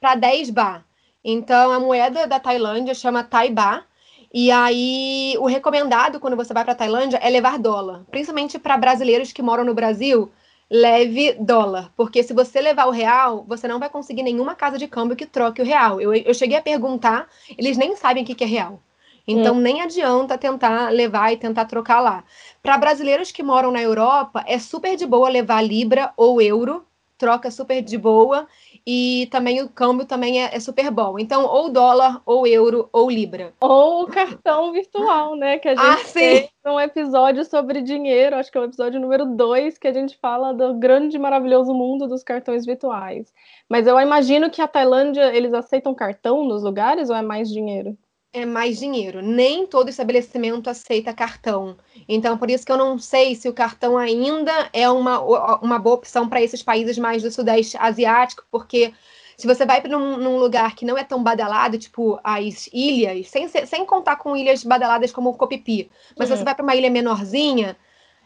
para 0.00 0.14
10 0.14 0.50
bar. 0.50 0.84
Então, 1.24 1.72
a 1.72 1.80
moeda 1.80 2.26
da 2.26 2.38
Tailândia 2.38 2.94
chama 2.94 3.24
Thai 3.24 3.50
Baht. 3.50 3.84
E 4.32 4.52
aí, 4.52 5.34
o 5.40 5.46
recomendado 5.46 6.20
quando 6.20 6.36
você 6.36 6.54
vai 6.54 6.62
para 6.62 6.72
a 6.72 6.76
Tailândia 6.76 7.16
é 7.16 7.28
levar 7.28 7.58
dólar, 7.58 8.04
principalmente 8.08 8.60
para 8.60 8.76
brasileiros 8.76 9.32
que 9.32 9.42
moram 9.42 9.64
no 9.64 9.74
Brasil 9.74 10.30
leve 10.70 11.34
dólar, 11.40 11.90
porque 11.96 12.22
se 12.22 12.32
você 12.32 12.60
levar 12.60 12.86
o 12.86 12.92
real, 12.92 13.44
você 13.48 13.66
não 13.66 13.80
vai 13.80 13.90
conseguir 13.90 14.22
nenhuma 14.22 14.54
casa 14.54 14.78
de 14.78 14.86
câmbio 14.86 15.16
que 15.16 15.26
troque 15.26 15.60
o 15.60 15.64
real. 15.64 16.00
Eu, 16.00 16.14
eu 16.14 16.32
cheguei 16.32 16.56
a 16.56 16.62
perguntar, 16.62 17.28
eles 17.58 17.76
nem 17.76 17.96
sabem 17.96 18.22
o 18.22 18.26
que, 18.26 18.36
que 18.36 18.44
é 18.44 18.46
real. 18.46 18.80
Então, 19.26 19.56
hum. 19.56 19.60
nem 19.60 19.82
adianta 19.82 20.38
tentar 20.38 20.90
levar 20.90 21.32
e 21.32 21.36
tentar 21.36 21.64
trocar 21.64 22.00
lá. 22.00 22.24
Para 22.62 22.78
brasileiros 22.78 23.32
que 23.32 23.42
moram 23.42 23.70
na 23.70 23.82
Europa, 23.82 24.44
é 24.46 24.58
super 24.58 24.96
de 24.96 25.06
boa 25.06 25.28
levar 25.28 25.60
libra 25.60 26.12
ou 26.16 26.40
euro, 26.40 26.84
troca 27.18 27.50
super 27.50 27.82
de 27.82 27.98
boa 27.98 28.46
e 28.86 29.28
também 29.30 29.62
o 29.62 29.68
câmbio 29.68 30.06
também 30.06 30.42
é, 30.42 30.54
é, 30.54 30.60
super 30.60 30.90
bom. 30.90 31.18
Então, 31.18 31.44
ou 31.44 31.70
dólar, 31.70 32.22
ou 32.24 32.46
euro, 32.46 32.88
ou 32.92 33.10
libra. 33.10 33.52
Ou 33.60 34.04
o 34.04 34.06
cartão 34.06 34.72
virtual, 34.72 35.36
né? 35.36 35.58
Que 35.58 35.68
a 35.68 35.74
gente 35.74 36.02
ah, 36.02 36.04
fez 36.04 36.48
um 36.66 36.80
episódio 36.80 37.44
sobre 37.44 37.82
dinheiro, 37.82 38.36
acho 38.36 38.50
que 38.50 38.58
é 38.58 38.60
o 38.60 38.64
episódio 38.64 39.00
número 39.00 39.24
2, 39.24 39.78
que 39.78 39.88
a 39.88 39.92
gente 39.92 40.16
fala 40.18 40.52
do 40.52 40.74
grande 40.74 41.16
e 41.16 41.20
maravilhoso 41.20 41.74
mundo 41.74 42.06
dos 42.06 42.22
cartões 42.22 42.64
virtuais. 42.64 43.32
Mas 43.68 43.86
eu 43.86 43.98
imagino 44.00 44.50
que 44.50 44.60
a 44.62 44.68
Tailândia, 44.68 45.34
eles 45.34 45.52
aceitam 45.52 45.94
cartão 45.94 46.44
nos 46.44 46.62
lugares 46.62 47.10
ou 47.10 47.16
é 47.16 47.22
mais 47.22 47.48
dinheiro? 47.48 47.96
É 48.32 48.46
mais 48.46 48.78
dinheiro. 48.78 49.20
Nem 49.20 49.66
todo 49.66 49.88
estabelecimento 49.88 50.70
aceita 50.70 51.12
cartão. 51.12 51.76
Então, 52.08 52.38
por 52.38 52.50
isso 52.50 52.64
que 52.64 52.72
eu 52.72 52.76
não 52.76 52.98
sei 52.98 53.34
se 53.34 53.48
o 53.48 53.52
cartão 53.52 53.96
ainda 53.98 54.70
é 54.72 54.88
uma, 54.88 55.20
uma 55.60 55.78
boa 55.78 55.96
opção 55.96 56.28
para 56.28 56.42
esses 56.42 56.62
países 56.62 56.98
mais 56.98 57.22
do 57.22 57.30
Sudeste 57.30 57.76
Asiático, 57.76 58.44
porque 58.50 58.92
se 59.36 59.46
você 59.46 59.64
vai 59.64 59.80
para 59.80 59.96
um, 59.96 60.16
num 60.16 60.38
lugar 60.38 60.74
que 60.74 60.84
não 60.84 60.98
é 60.98 61.02
tão 61.02 61.22
badalado, 61.22 61.78
tipo 61.78 62.20
as 62.22 62.68
ilhas, 62.72 63.28
sem, 63.28 63.48
sem 63.48 63.86
contar 63.86 64.16
com 64.16 64.36
ilhas 64.36 64.62
badaladas 64.62 65.10
como 65.10 65.30
o 65.30 65.34
Copipi, 65.34 65.90
mas 66.16 66.28
uhum. 66.28 66.36
se 66.36 66.40
você 66.40 66.44
vai 66.44 66.54
para 66.54 66.62
uma 66.62 66.76
ilha 66.76 66.90
menorzinha, 66.90 67.76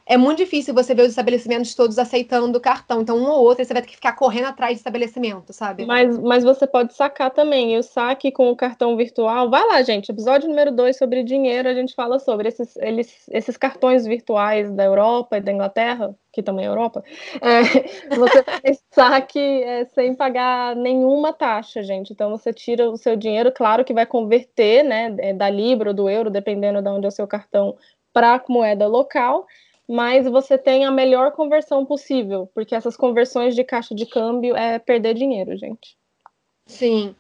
é 0.07 0.19
muito 0.19 0.39
difícil 0.39 0.75
você 0.75 0.95
ver 0.95 1.03
os 1.03 1.09
estabelecimentos 1.11 1.75
todos 1.75 1.99
aceitando 1.99 2.59
o 2.59 2.61
cartão. 2.61 3.01
Então, 3.01 3.17
um 3.17 3.27
ou 3.27 3.43
outro, 3.43 3.65
você 3.65 3.73
vai 3.73 3.83
ter 3.83 3.89
que 3.89 3.97
ficar 3.97 4.13
correndo 4.13 4.49
atrás 4.49 4.73
de 4.73 4.79
estabelecimento, 4.79 5.53
sabe? 5.53 5.87
Mas, 5.87 6.19
mas 6.19 6.45
você 6.45 6.67
pode 6.67 6.93
sacar 6.93 7.31
também. 7.31 7.75
E 7.75 7.79
o 7.79 7.83
saque 7.83 8.31
com 8.31 8.51
o 8.51 8.57
cartão 8.57 8.97
virtual. 8.99 9.49
Vai 9.49 9.67
lá, 9.67 9.83
gente. 9.83 10.11
Episódio 10.11 10.49
número 10.49 10.71
2 10.73 10.99
sobre 10.99 11.23
dinheiro, 11.23 11.69
a 11.69 11.75
gente 11.75 11.95
fala 11.95 12.19
sobre 12.19 12.49
esses, 12.49 12.77
eles, 12.77 13.27
esses 13.31 13.57
cartões 13.57 14.05
virtuais 14.05 14.71
da 14.73 14.85
Europa 14.85 15.39
e 15.39 15.41
da 15.41 15.51
Inglaterra, 15.51 16.15
que 16.31 16.43
também 16.43 16.67
é 16.67 16.69
Europa. 16.69 17.03
É, 17.41 17.63
você 18.15 18.43
faz 18.43 18.85
saque 18.91 19.39
é, 19.39 19.87
sem 19.87 20.15
pagar 20.15 20.77
nenhuma 20.77 21.33
taxa, 21.33 21.83
gente. 21.83 22.13
Então, 22.13 22.29
você 22.29 22.53
tira 22.53 22.91
o 22.91 22.99
seu 22.99 23.17
dinheiro, 23.17 23.51
claro 23.51 23.83
que 23.83 23.95
vai 23.95 24.05
converter, 24.05 24.83
né, 24.83 25.15
é, 25.19 25.33
da 25.33 25.49
Libra 25.49 25.91
ou 25.91 25.95
do 25.95 26.11
euro, 26.11 26.29
dependendo 26.29 26.83
de 26.83 26.89
onde 26.91 27.07
é 27.07 27.09
o 27.09 27.13
seu 27.13 27.27
cartão, 27.27 27.75
para 28.13 28.41
moeda 28.49 28.87
local 28.87 29.47
mas 29.89 30.27
você 30.27 30.57
tem 30.57 30.85
a 30.85 30.91
melhor 30.91 31.33
conversão 31.33 31.85
possível, 31.85 32.51
porque 32.55 32.75
essas 32.75 32.97
conversões 32.97 33.55
de 33.55 33.63
caixa 33.63 33.95
de 33.95 34.07
câmbio 34.07 34.57
é 34.57 34.79
perder 34.79 35.15
dinheiro, 35.15 35.57
gente. 35.57 35.97
Sim. 36.67 37.15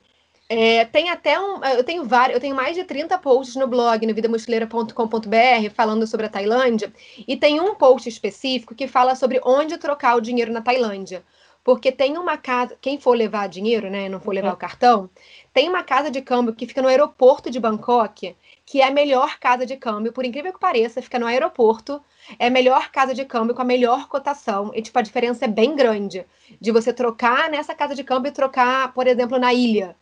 É, 0.48 0.84
tem 0.84 1.10
até 1.10 1.40
um. 1.40 1.64
Eu 1.64 1.82
tenho 1.82 2.04
vários, 2.04 2.34
eu 2.34 2.40
tenho 2.40 2.54
mais 2.54 2.76
de 2.76 2.84
30 2.84 3.18
posts 3.18 3.56
no 3.56 3.66
blog, 3.66 4.06
no 4.06 4.14
vidamochileira.com.br, 4.14 5.70
falando 5.74 6.06
sobre 6.06 6.26
a 6.26 6.28
Tailândia. 6.28 6.92
E 7.26 7.36
tem 7.36 7.60
um 7.60 7.74
post 7.74 8.08
específico 8.08 8.74
que 8.74 8.86
fala 8.86 9.14
sobre 9.14 9.40
onde 9.42 9.78
trocar 9.78 10.16
o 10.16 10.20
dinheiro 10.20 10.52
na 10.52 10.60
Tailândia. 10.60 11.24
Porque 11.62 11.90
tem 11.90 12.18
uma 12.18 12.36
casa, 12.36 12.76
quem 12.78 13.00
for 13.00 13.16
levar 13.16 13.48
dinheiro, 13.48 13.88
né? 13.88 14.06
Não 14.06 14.20
for 14.20 14.34
levar 14.34 14.48
uhum. 14.48 14.54
o 14.54 14.58
cartão, 14.58 15.10
tem 15.52 15.66
uma 15.66 15.82
casa 15.82 16.10
de 16.10 16.20
câmbio 16.20 16.54
que 16.54 16.66
fica 16.66 16.82
no 16.82 16.88
aeroporto 16.88 17.50
de 17.50 17.58
Bangkok, 17.58 18.36
que 18.66 18.80
é 18.80 18.88
a 18.88 18.90
melhor 18.90 19.38
casa 19.38 19.66
de 19.66 19.76
câmbio, 19.76 20.12
por 20.12 20.24
incrível 20.24 20.52
que 20.52 20.58
pareça, 20.58 21.02
fica 21.02 21.18
no 21.18 21.26
aeroporto. 21.26 22.02
É 22.38 22.46
a 22.46 22.50
melhor 22.50 22.90
casa 22.90 23.14
de 23.14 23.24
câmbio 23.24 23.54
com 23.54 23.62
a 23.62 23.64
melhor 23.64 24.08
cotação. 24.08 24.70
E, 24.74 24.80
tipo, 24.80 24.98
a 24.98 25.02
diferença 25.02 25.44
é 25.44 25.48
bem 25.48 25.76
grande 25.76 26.24
de 26.60 26.72
você 26.72 26.92
trocar 26.92 27.50
nessa 27.50 27.74
casa 27.74 27.94
de 27.94 28.02
câmbio 28.02 28.30
e 28.30 28.32
trocar, 28.32 28.92
por 28.94 29.06
exemplo, 29.06 29.38
na 29.38 29.52
ilha 29.52 29.94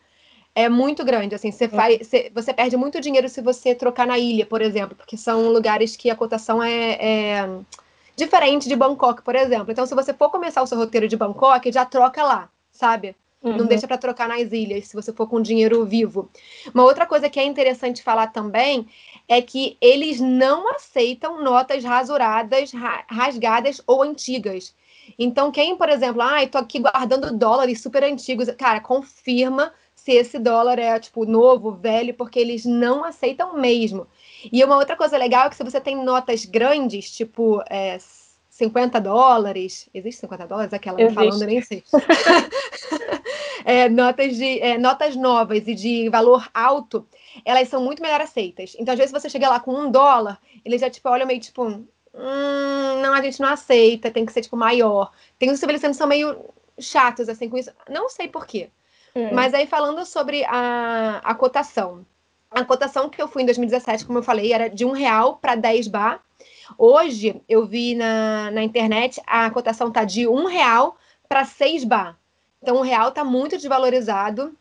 é 0.55 0.69
muito 0.69 1.03
grande. 1.03 1.35
Assim, 1.35 1.51
você, 1.51 1.67
faz, 1.67 2.07
você, 2.07 2.31
você, 2.33 2.53
perde 2.53 2.77
muito 2.77 3.01
dinheiro 3.01 3.27
se 3.27 3.41
você 3.41 3.73
trocar 3.73 4.05
na 4.05 4.17
ilha, 4.17 4.45
por 4.45 4.61
exemplo, 4.61 4.95
porque 4.95 5.17
são 5.17 5.49
lugares 5.49 5.95
que 5.95 6.09
a 6.09 6.15
cotação 6.15 6.61
é, 6.61 6.93
é, 6.93 7.49
diferente 8.15 8.67
de 8.67 8.75
Bangkok, 8.75 9.21
por 9.23 9.35
exemplo. 9.35 9.71
Então, 9.71 9.85
se 9.85 9.95
você 9.95 10.13
for 10.13 10.29
começar 10.29 10.61
o 10.61 10.67
seu 10.67 10.77
roteiro 10.77 11.07
de 11.07 11.17
Bangkok, 11.17 11.71
já 11.71 11.85
troca 11.85 12.23
lá, 12.23 12.49
sabe? 12.71 13.15
Uhum. 13.43 13.57
Não 13.57 13.65
deixa 13.65 13.85
para 13.85 13.97
trocar 13.97 14.29
nas 14.29 14.53
ilhas, 14.53 14.87
se 14.87 14.95
você 14.95 15.11
for 15.11 15.27
com 15.27 15.41
dinheiro 15.41 15.83
vivo. 15.85 16.29
Uma 16.73 16.85
outra 16.85 17.05
coisa 17.05 17.29
que 17.29 17.37
é 17.37 17.43
interessante 17.43 18.01
falar 18.01 18.27
também 18.27 18.87
é 19.27 19.41
que 19.41 19.77
eles 19.81 20.21
não 20.21 20.73
aceitam 20.73 21.43
notas 21.43 21.83
rasuradas, 21.83 22.71
rasgadas 23.07 23.81
ou 23.85 24.01
antigas. 24.01 24.73
Então, 25.19 25.51
quem, 25.51 25.75
por 25.75 25.89
exemplo, 25.89 26.21
ah, 26.21 26.41
estou 26.41 26.61
aqui 26.61 26.79
guardando 26.79 27.37
dólares 27.37 27.81
super 27.81 28.03
antigos, 28.03 28.49
cara, 28.51 28.79
confirma 28.79 29.73
se 29.93 30.11
esse 30.11 30.39
dólar 30.39 30.79
é, 30.79 30.97
tipo, 30.99 31.25
novo, 31.25 31.71
velho, 31.71 32.13
porque 32.13 32.39
eles 32.39 32.65
não 32.65 33.03
aceitam 33.03 33.57
mesmo. 33.57 34.07
E 34.51 34.63
uma 34.63 34.77
outra 34.77 34.95
coisa 34.95 35.17
legal 35.17 35.47
é 35.47 35.49
que 35.49 35.55
se 35.55 35.63
você 35.63 35.79
tem 35.79 36.01
notas 36.01 36.45
grandes, 36.45 37.11
tipo 37.11 37.61
é, 37.69 37.97
50 38.49 38.99
dólares, 39.01 39.89
existe 39.93 40.21
50 40.21 40.47
dólares? 40.47 40.73
Aquela 40.73 41.01
existe. 41.01 41.15
falando, 41.15 41.45
nem 41.45 41.61
sei. 41.61 41.83
é, 43.65 43.89
notas, 43.89 44.35
de, 44.35 44.59
é, 44.59 44.77
notas 44.77 45.15
novas 45.15 45.67
e 45.67 45.73
de 45.73 46.09
valor 46.09 46.47
alto, 46.53 47.07
elas 47.45 47.67
são 47.67 47.83
muito 47.83 48.01
melhor 48.01 48.21
aceitas. 48.21 48.75
Então, 48.79 48.93
às 48.93 48.97
vezes, 48.97 49.11
você 49.11 49.29
chega 49.29 49.49
lá 49.49 49.59
com 49.59 49.73
um 49.73 49.91
dólar, 49.91 50.39
eles 50.63 50.81
já, 50.81 50.89
tipo, 50.89 51.09
olham 51.09 51.27
meio, 51.27 51.39
tipo, 51.39 51.63
hum, 51.65 53.01
não, 53.01 53.13
a 53.13 53.21
gente 53.21 53.39
não 53.41 53.49
aceita, 53.49 54.11
tem 54.11 54.25
que 54.25 54.33
ser, 54.33 54.41
tipo, 54.41 54.57
maior. 54.57 55.11
Tem 55.39 55.49
uns 55.49 55.55
estabelecimentos 55.55 55.97
que 55.97 56.01
são 56.01 56.07
meio 56.07 56.37
chatos, 56.79 57.29
assim, 57.29 57.49
com 57.49 57.57
isso. 57.57 57.71
Não 57.89 58.09
sei 58.09 58.27
por 58.27 58.45
quê. 58.45 58.69
Hum. 59.15 59.29
Mas 59.33 59.53
aí 59.53 59.67
falando 59.67 60.05
sobre 60.05 60.43
a, 60.45 61.21
a 61.23 61.35
cotação. 61.35 62.05
A 62.49 62.63
cotação 62.63 63.09
que 63.09 63.21
eu 63.21 63.27
fui 63.27 63.41
em 63.41 63.45
2017, 63.45 64.05
como 64.05 64.19
eu 64.19 64.23
falei, 64.23 64.53
era 64.53 64.69
de 64.69 64.85
um 64.85 64.91
real 64.91 65.37
para 65.37 65.55
10 65.55 65.87
bar. 65.87 66.21
Hoje 66.77 67.41
eu 67.49 67.65
vi 67.65 67.95
na, 67.95 68.51
na 68.51 68.63
internet 68.63 69.21
a 69.25 69.49
cotação 69.49 69.91
tá 69.91 70.03
de 70.03 70.27
um 70.27 70.45
real 70.45 70.95
para 71.27 71.45
6 71.45 71.83
bar. 71.83 72.17
Então 72.63 72.77
o 72.77 72.81
real 72.81 73.11
tá 73.11 73.25
muito 73.25 73.57
desvalorizado. 73.57 74.55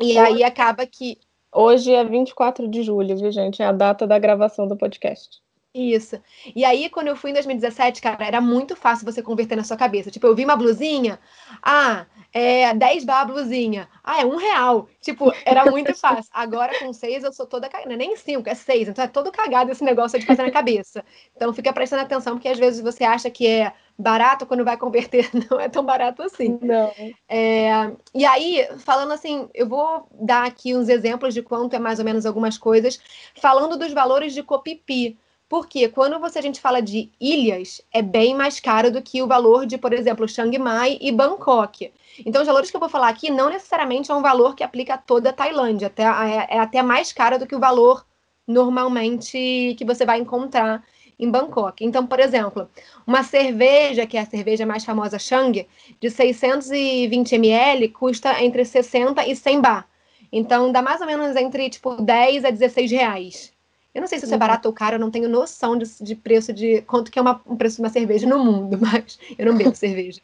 E 0.00 0.16
aí 0.16 0.42
acaba 0.42 0.86
que. 0.86 1.18
Hoje 1.52 1.92
é 1.92 2.02
24 2.02 2.66
de 2.66 2.82
julho, 2.82 3.16
viu, 3.16 3.30
gente? 3.30 3.62
É 3.62 3.66
a 3.66 3.72
data 3.72 4.06
da 4.06 4.18
gravação 4.18 4.66
do 4.66 4.74
podcast. 4.74 5.44
Isso. 5.74 6.18
E 6.54 6.64
aí, 6.64 6.88
quando 6.88 7.08
eu 7.08 7.16
fui 7.16 7.30
em 7.30 7.34
2017, 7.34 8.00
cara, 8.00 8.24
era 8.24 8.40
muito 8.40 8.74
fácil 8.74 9.04
você 9.04 9.20
converter 9.20 9.56
na 9.56 9.64
sua 9.64 9.76
cabeça. 9.76 10.10
Tipo, 10.10 10.26
eu 10.26 10.34
vi 10.34 10.44
uma 10.44 10.56
blusinha, 10.56 11.18
ah, 11.62 12.06
é 12.32 12.72
10 12.72 13.04
bar 13.04 13.26
blusinha. 13.26 13.88
Ah, 14.02 14.22
é 14.22 14.24
um 14.24 14.36
real. 14.36 14.88
Tipo, 15.00 15.32
era 15.44 15.68
muito 15.70 15.92
fácil. 15.98 16.30
Agora, 16.32 16.78
com 16.78 16.92
seis, 16.92 17.24
eu 17.24 17.32
sou 17.32 17.44
toda 17.44 17.68
cagada. 17.68 17.92
É 17.92 17.96
nem 17.96 18.16
cinco, 18.16 18.48
é 18.48 18.54
seis. 18.54 18.88
Então, 18.88 19.04
é 19.04 19.08
todo 19.08 19.30
cagado 19.30 19.70
esse 19.70 19.84
negócio 19.84 20.18
de 20.18 20.24
fazer 20.24 20.44
na 20.44 20.50
cabeça. 20.50 21.04
Então, 21.36 21.52
fica 21.52 21.72
prestando 21.72 22.02
atenção, 22.02 22.34
porque 22.34 22.48
às 22.48 22.58
vezes 22.58 22.80
você 22.80 23.04
acha 23.04 23.28
que 23.28 23.46
é 23.46 23.72
barato, 23.98 24.46
quando 24.46 24.64
vai 24.64 24.76
converter, 24.76 25.30
não 25.50 25.60
é 25.60 25.68
tão 25.68 25.84
barato 25.84 26.22
assim. 26.22 26.58
Não. 26.60 26.92
É... 27.28 27.92
E 28.14 28.24
aí, 28.24 28.66
falando 28.78 29.12
assim, 29.12 29.48
eu 29.54 29.68
vou 29.68 30.06
dar 30.12 30.44
aqui 30.44 30.74
uns 30.76 30.88
exemplos 30.88 31.32
de 31.32 31.42
quanto 31.42 31.74
é 31.74 31.78
mais 31.78 31.98
ou 31.98 32.04
menos 32.04 32.26
algumas 32.26 32.58
coisas, 32.58 33.00
falando 33.36 33.76
dos 33.78 33.92
valores 33.92 34.34
de 34.34 34.42
Copipi. 34.42 35.16
Porque 35.48 35.88
quando 35.88 36.18
você, 36.18 36.38
a 36.38 36.42
gente 36.42 36.60
fala 36.60 36.80
de 36.80 37.12
ilhas, 37.20 37.80
é 37.92 38.00
bem 38.02 38.34
mais 38.34 38.58
caro 38.58 38.90
do 38.90 39.02
que 39.02 39.22
o 39.22 39.26
valor 39.26 39.66
de, 39.66 39.76
por 39.76 39.92
exemplo, 39.92 40.26
Chiang 40.26 40.58
Mai 40.58 40.98
e 41.00 41.12
Bangkok. 41.12 41.92
Então, 42.24 42.40
os 42.40 42.46
valores 42.46 42.70
que 42.70 42.76
eu 42.76 42.80
vou 42.80 42.88
falar 42.88 43.08
aqui 43.08 43.30
não 43.30 43.50
necessariamente 43.50 44.10
é 44.10 44.14
um 44.14 44.22
valor 44.22 44.56
que 44.56 44.64
aplica 44.64 44.94
a 44.94 44.98
toda 44.98 45.30
a 45.30 45.32
Tailândia. 45.32 45.88
Até, 45.88 46.02
é, 46.02 46.56
é 46.56 46.58
até 46.58 46.82
mais 46.82 47.12
caro 47.12 47.38
do 47.38 47.46
que 47.46 47.54
o 47.54 47.60
valor 47.60 48.04
normalmente 48.46 49.74
que 49.78 49.84
você 49.84 50.04
vai 50.04 50.18
encontrar 50.18 50.82
em 51.18 51.30
Bangkok. 51.30 51.84
Então, 51.84 52.06
por 52.06 52.20
exemplo, 52.20 52.68
uma 53.06 53.22
cerveja, 53.22 54.06
que 54.06 54.16
é 54.16 54.20
a 54.20 54.26
cerveja 54.26 54.66
mais 54.66 54.84
famosa 54.84 55.18
Chang, 55.18 55.66
de 56.00 56.10
620 56.10 57.34
ml, 57.34 57.88
custa 57.88 58.42
entre 58.42 58.64
60 58.64 59.26
e 59.26 59.34
100 59.34 59.60
baht. 59.60 59.86
Então, 60.32 60.72
dá 60.72 60.82
mais 60.82 61.00
ou 61.00 61.06
menos 61.06 61.36
entre, 61.36 61.70
tipo, 61.70 61.94
10 62.00 62.44
a 62.44 62.50
16 62.50 62.90
reais. 62.90 63.52
Eu 63.94 64.00
não 64.00 64.08
sei 64.08 64.18
se 64.18 64.24
isso 64.24 64.34
é 64.34 64.36
uhum. 64.36 64.40
barato 64.40 64.66
ou 64.66 64.74
caro, 64.74 64.96
eu 64.96 65.00
não 65.00 65.10
tenho 65.10 65.28
noção 65.28 65.78
de, 65.78 65.84
de 66.02 66.16
preço 66.16 66.52
de 66.52 66.82
quanto 66.82 67.12
que 67.12 67.18
é 67.18 67.22
uma, 67.22 67.40
um 67.46 67.56
preço 67.56 67.76
de 67.76 67.82
uma 67.82 67.88
cerveja 67.88 68.26
no 68.26 68.44
mundo, 68.44 68.76
mas 68.82 69.18
eu 69.38 69.46
não 69.46 69.56
bebo 69.56 69.74
cerveja. 69.76 70.20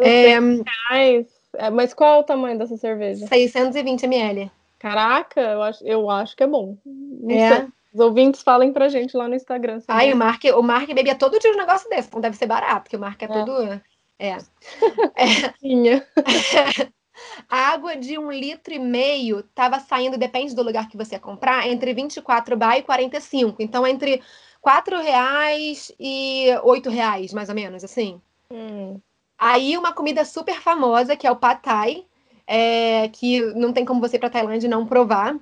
É, 0.00 0.32
é, 1.54 1.70
mas 1.70 1.94
qual 1.94 2.16
é 2.16 2.18
o 2.18 2.24
tamanho 2.24 2.58
dessa 2.58 2.76
cerveja? 2.76 3.26
620 3.26 4.02
ml. 4.04 4.50
Caraca, 4.78 5.40
eu 5.40 5.62
acho, 5.62 5.84
eu 5.86 6.10
acho 6.10 6.36
que 6.36 6.42
é 6.42 6.46
bom. 6.46 6.76
Não 6.84 7.34
é. 7.34 7.56
Sei. 7.56 7.68
Os 7.96 8.00
ouvintes 8.00 8.42
falem 8.42 8.74
pra 8.74 8.90
gente 8.90 9.16
lá 9.16 9.26
no 9.26 9.34
Instagram. 9.34 9.80
Ai, 9.88 10.12
o 10.12 10.16
Mark, 10.16 10.44
o 10.54 10.62
Mark 10.62 10.86
bebia 10.92 11.14
todo 11.14 11.38
dia 11.38 11.50
um 11.50 11.56
negócio 11.56 11.88
desse, 11.88 12.08
então 12.08 12.20
deve 12.20 12.36
ser 12.36 12.44
barato, 12.44 12.82
porque 12.82 12.96
o 12.96 13.00
Mark 13.00 13.22
é, 13.22 13.24
é. 13.24 13.28
todo. 13.28 13.80
É. 14.18 14.36
é. 15.16 16.86
A 17.48 17.72
água 17.72 17.96
de 17.96 18.18
um 18.18 18.30
litro 18.30 18.74
e 18.74 18.78
meio 18.78 19.38
estava 19.38 19.80
saindo, 19.80 20.18
depende 20.18 20.54
do 20.54 20.62
lugar 20.62 20.90
que 20.90 20.96
você 20.98 21.18
comprar, 21.18 21.66
entre 21.66 21.94
24 21.94 22.54
baht 22.54 22.80
e 22.80 22.82
45. 22.82 23.62
Então, 23.62 23.86
entre 23.86 24.22
4 24.60 25.00
reais 25.00 25.90
e 25.98 26.48
8 26.64 26.90
reais, 26.90 27.32
mais 27.32 27.48
ou 27.48 27.54
menos, 27.54 27.82
assim. 27.82 28.20
Hum. 28.50 29.00
Aí, 29.38 29.78
uma 29.78 29.94
comida 29.94 30.22
super 30.26 30.60
famosa, 30.60 31.16
que 31.16 31.26
é 31.26 31.30
o 31.30 31.36
Pad 31.36 31.62
Thai, 31.62 32.04
é, 32.46 33.08
que 33.08 33.40
não 33.54 33.72
tem 33.72 33.86
como 33.86 34.02
você 34.02 34.16
ir 34.16 34.18
para 34.18 34.28
Tailândia 34.28 34.66
e 34.66 34.70
não 34.70 34.84
provar. 34.84 35.34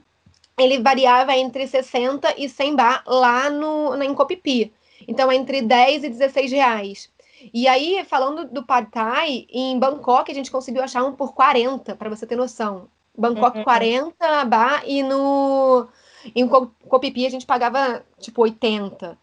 Ele 0.58 0.78
variava 0.78 1.36
entre 1.36 1.66
60 1.66 2.34
e 2.40 2.48
100 2.48 2.76
baht 2.76 3.02
lá 3.06 3.50
no, 3.50 4.00
em 4.02 4.14
Kopipi. 4.14 4.72
Então, 5.06 5.30
entre 5.30 5.60
10 5.62 6.04
e 6.04 6.08
16 6.08 6.52
reais. 6.52 7.10
E 7.52 7.68
aí, 7.68 8.04
falando 8.04 8.46
do 8.46 8.64
Pad 8.64 8.88
Thai, 8.90 9.46
em 9.50 9.78
Bangkok 9.78 10.30
a 10.30 10.34
gente 10.34 10.50
conseguiu 10.50 10.82
achar 10.82 11.04
um 11.04 11.12
por 11.12 11.34
40, 11.34 11.94
para 11.96 12.08
você 12.08 12.26
ter 12.26 12.36
noção. 12.36 12.88
Bangkok 13.16 13.58
uhum. 13.58 13.64
40 13.64 14.44
bar 14.46 14.82
e 14.84 15.02
no 15.02 15.86
em 16.34 16.48
Copipi 16.48 17.26
a 17.26 17.30
gente 17.30 17.46
pagava 17.46 18.04
tipo 18.18 18.42
80. 18.42 19.16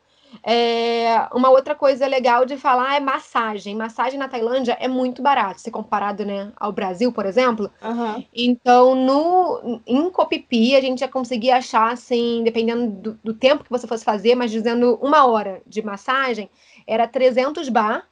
É, 0.44 1.28
uma 1.34 1.50
outra 1.52 1.76
coisa 1.76 2.08
legal 2.08 2.46
de 2.46 2.58
falar 2.58 2.96
é 2.96 3.00
massagem. 3.00 3.76
Massagem 3.76 4.18
na 4.18 4.28
Tailândia 4.28 4.76
é 4.80 4.88
muito 4.88 5.22
barato, 5.22 5.62
se 5.62 5.70
comparado 5.70 6.26
né, 6.26 6.52
ao 6.56 6.72
Brasil, 6.72 7.12
por 7.12 7.26
exemplo. 7.26 7.70
Uhum. 7.82 8.26
Então, 8.34 8.96
no, 8.96 9.82
em 9.86 10.10
Copipi, 10.10 10.76
a 10.76 10.82
gente 10.82 11.00
já 11.00 11.08
conseguia 11.08 11.58
achar, 11.58 11.92
assim, 11.92 12.42
dependendo 12.44 12.88
do, 12.88 13.20
do, 13.24 13.34
tempo 13.34 13.64
que 13.64 13.70
você 13.70 13.86
fosse 13.86 14.04
fazer, 14.04 14.34
mas 14.34 14.50
dizendo 14.50 14.98
uma 15.02 15.26
hora 15.26 15.62
de 15.68 15.82
massagem, 15.84 16.50
era 16.88 17.08
300 17.08 17.70
bar 17.70 18.08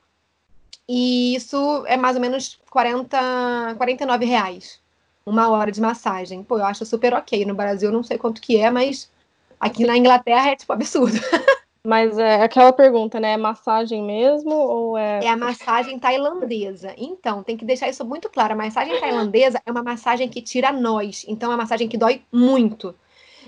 e 0.87 1.35
isso 1.35 1.83
é 1.87 1.97
mais 1.97 2.15
ou 2.15 2.21
menos 2.21 2.59
40, 2.69 3.75
49 3.77 4.25
reais. 4.25 4.79
Uma 5.25 5.49
hora 5.49 5.71
de 5.71 5.81
massagem. 5.81 6.43
Pô, 6.43 6.57
eu 6.57 6.65
acho 6.65 6.85
super 6.85 7.13
ok. 7.13 7.45
No 7.45 7.53
Brasil 7.53 7.91
não 7.91 8.03
sei 8.03 8.17
quanto 8.17 8.41
que 8.41 8.57
é, 8.57 8.71
mas 8.71 9.11
aqui 9.59 9.85
na 9.85 9.97
Inglaterra 9.97 10.51
é 10.51 10.55
tipo 10.55 10.73
absurdo. 10.73 11.19
Mas 11.89 12.19
é 12.19 12.43
aquela 12.43 12.71
pergunta, 12.71 13.19
né? 13.19 13.31
É 13.31 13.37
massagem 13.37 14.03
mesmo 14.03 14.53
ou 14.53 14.95
é. 14.95 15.21
É 15.23 15.27
a 15.27 15.35
massagem 15.35 15.97
tailandesa. 15.97 16.93
Então, 16.95 17.41
tem 17.41 17.57
que 17.57 17.65
deixar 17.65 17.89
isso 17.89 18.05
muito 18.05 18.29
claro. 18.29 18.53
A 18.53 18.55
massagem 18.55 18.99
tailandesa 18.99 19.59
é 19.65 19.71
uma 19.71 19.81
massagem 19.81 20.29
que 20.29 20.39
tira 20.39 20.71
nós. 20.71 21.25
Então, 21.27 21.49
é 21.49 21.55
uma 21.55 21.63
massagem 21.63 21.87
que 21.87 21.97
dói 21.97 22.21
muito. 22.31 22.93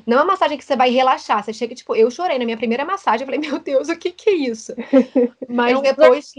Não 0.07 0.17
é 0.17 0.21
uma 0.21 0.31
massagem 0.31 0.57
que 0.57 0.65
você 0.65 0.75
vai 0.75 0.89
relaxar. 0.89 1.43
Você 1.43 1.53
chega, 1.53 1.75
tipo, 1.75 1.95
eu 1.95 2.10
chorei 2.10 2.39
na 2.39 2.45
minha 2.45 2.57
primeira 2.57 2.83
massagem. 2.83 3.21
Eu 3.21 3.31
falei, 3.31 3.48
meu 3.48 3.60
Deus, 3.60 3.89
o 3.89 3.95
que 3.95 4.10
que 4.10 4.31
é 4.31 4.33
isso? 4.33 4.74
Mas 5.48 5.74
é 5.74 5.77
um 5.77 5.81
depois. 5.83 6.33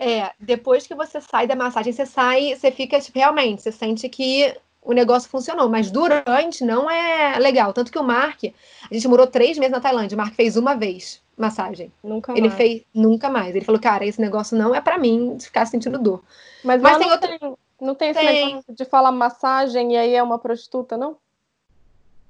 É, 0.00 0.30
depois 0.38 0.86
que 0.86 0.94
você 0.94 1.20
sai 1.20 1.48
da 1.48 1.56
massagem, 1.56 1.92
você 1.92 2.06
sai, 2.06 2.54
você 2.54 2.70
fica, 2.70 3.00
tipo, 3.00 3.18
realmente, 3.18 3.62
você 3.62 3.72
sente 3.72 4.08
que 4.08 4.54
o 4.82 4.92
negócio 4.92 5.28
funcionou. 5.28 5.68
Mas 5.68 5.90
durante 5.90 6.64
não 6.64 6.90
é 6.90 7.38
legal. 7.38 7.72
Tanto 7.72 7.92
que 7.92 7.98
o 7.98 8.04
Mark, 8.04 8.44
a 8.44 8.94
gente 8.94 9.08
morou 9.08 9.26
três 9.26 9.58
meses 9.58 9.72
na 9.72 9.80
Tailândia. 9.80 10.14
O 10.14 10.18
Mark 10.18 10.34
fez 10.34 10.56
uma 10.56 10.74
vez 10.74 11.22
massagem. 11.36 11.92
Nunca 12.02 12.32
ele 12.32 12.48
mais. 12.48 12.54
fez 12.54 12.82
nunca 12.92 13.28
mais. 13.28 13.54
Ele 13.54 13.64
falou, 13.64 13.80
cara, 13.80 14.04
esse 14.04 14.20
negócio 14.20 14.56
não 14.56 14.74
é 14.74 14.80
para 14.80 14.98
mim 14.98 15.36
de 15.36 15.44
ficar 15.44 15.66
sentindo 15.66 15.98
dor. 15.98 16.22
Mas, 16.64 16.82
Mas 16.82 16.98
tem 16.98 17.10
outra. 17.10 17.38
Tem, 17.38 17.54
não 17.80 17.94
tem 17.94 18.10
esse 18.10 18.20
tem. 18.20 18.46
negócio 18.46 18.74
de 18.74 18.84
falar 18.84 19.12
massagem 19.12 19.92
e 19.92 19.96
aí 19.96 20.14
é 20.14 20.22
uma 20.22 20.38
prostituta, 20.38 20.96
não? 20.96 21.16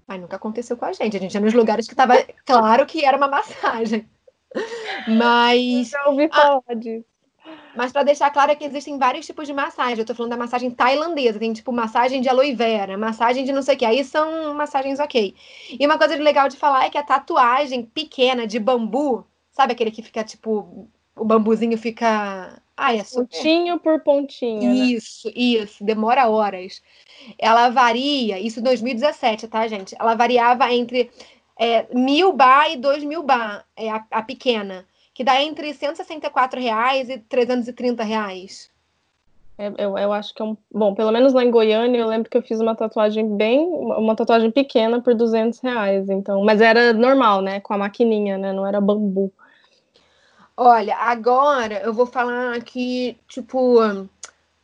Mas 0.07 0.21
nunca 0.21 0.37
aconteceu 0.37 0.77
com 0.77 0.85
a 0.85 0.93
gente. 0.93 1.17
A 1.17 1.21
gente 1.21 1.35
ia 1.35 1.41
nos 1.41 1.55
lugares 1.55 1.87
que 1.87 1.95
tava 1.95 2.15
claro 2.45 2.87
que 2.87 3.05
era 3.05 3.17
uma 3.17 3.29
massagem. 3.29 4.09
Mas. 5.07 5.93
Eu 5.93 5.99
já 6.01 6.09
ouvi 6.09 6.29
falar 6.29 6.63
ah, 6.67 6.75
disso. 6.75 7.05
Mas 7.79 7.93
para 7.93 8.03
deixar 8.03 8.29
claro 8.33 8.51
é 8.51 8.57
que 8.57 8.65
existem 8.65 8.99
vários 8.99 9.25
tipos 9.25 9.47
de 9.47 9.53
massagem. 9.53 10.01
Eu 10.01 10.05
tô 10.05 10.13
falando 10.13 10.33
da 10.33 10.37
massagem 10.37 10.69
tailandesa. 10.69 11.39
Tem 11.39 11.53
tipo 11.53 11.71
massagem 11.71 12.21
de 12.21 12.29
aloe 12.29 12.53
vera, 12.53 12.99
massagem 12.99 13.45
de 13.45 13.53
não 13.53 13.63
sei 13.63 13.77
o 13.77 13.79
que. 13.79 13.85
Aí 13.85 14.03
são 14.03 14.53
massagens 14.53 14.99
ok. 14.99 15.33
E 15.79 15.87
uma 15.87 15.97
coisa 15.97 16.17
legal 16.17 16.49
de 16.49 16.57
falar 16.57 16.87
é 16.87 16.91
que 16.91 16.99
a 16.99 17.05
tatuagem 17.05 17.85
pequena 17.85 18.49
de 18.49 18.59
bambu, 18.59 19.25
sabe 19.53 19.75
aquele 19.75 19.93
que 19.93 20.03
fica 20.03 20.25
tipo. 20.25 20.89
O 21.15 21.25
bambuzinho 21.25 21.79
fica. 21.79 22.61
Ah, 22.77 22.97
é 22.97 23.05
super. 23.05 23.29
Pontinho 23.29 23.79
por 23.79 24.01
pontinho. 24.01 24.75
Isso, 24.75 25.29
né? 25.29 25.35
isso. 25.37 25.85
Demora 25.85 26.29
horas. 26.29 26.83
Ela 27.39 27.69
varia, 27.69 28.41
isso 28.41 28.59
em 28.59 28.63
2017, 28.65 29.47
tá, 29.47 29.69
gente? 29.69 29.95
Ela 30.01 30.17
variava 30.17 30.69
entre 30.73 31.13
é, 31.57 31.87
mil 31.95 32.33
bar 32.33 32.73
e 32.73 32.77
dois 32.77 33.05
mil 33.05 33.23
bar, 33.23 33.65
é 33.77 33.89
a, 33.89 34.05
a 34.11 34.23
pequena 34.23 34.85
que 35.19 35.25
dá 35.25 35.43
entre 35.43 35.75
164 35.75 36.61
reais 36.61 37.11
e 37.11 37.19
330 37.19 38.05
reais. 38.05 38.71
É, 39.59 39.67
eu, 39.77 39.99
eu 39.99 40.13
acho 40.13 40.33
que 40.33 40.41
é 40.41 40.45
um. 40.45 40.57
Bom, 40.73 40.95
pelo 40.95 41.11
menos 41.11 41.33
lá 41.33 41.45
em 41.45 41.51
Goiânia, 41.51 41.99
eu 41.99 42.07
lembro 42.07 42.31
que 42.31 42.39
eu 42.39 42.43
fiz 42.43 42.61
uma 42.61 42.77
tatuagem 42.77 43.37
bem. 43.37 43.67
Uma 43.67 44.15
tatuagem 44.15 44.53
pequena 44.53 45.03
por 45.03 45.17
200 45.17 45.59
reais. 45.59 46.09
Então, 46.09 46.45
mas 46.45 46.61
era 46.61 46.93
normal, 46.93 47.43
né? 47.43 47.59
Com 47.59 47.75
a 47.75 47.79
maquininha, 47.79 48.39
né? 48.39 48.53
Não 48.53 48.65
era 48.65 48.81
bambu. 48.81 49.33
Olha, 50.57 50.97
agora 50.97 51.81
eu 51.83 51.93
vou 51.93 52.07
falar 52.07 52.55
aqui, 52.55 53.19
tipo, 53.27 53.81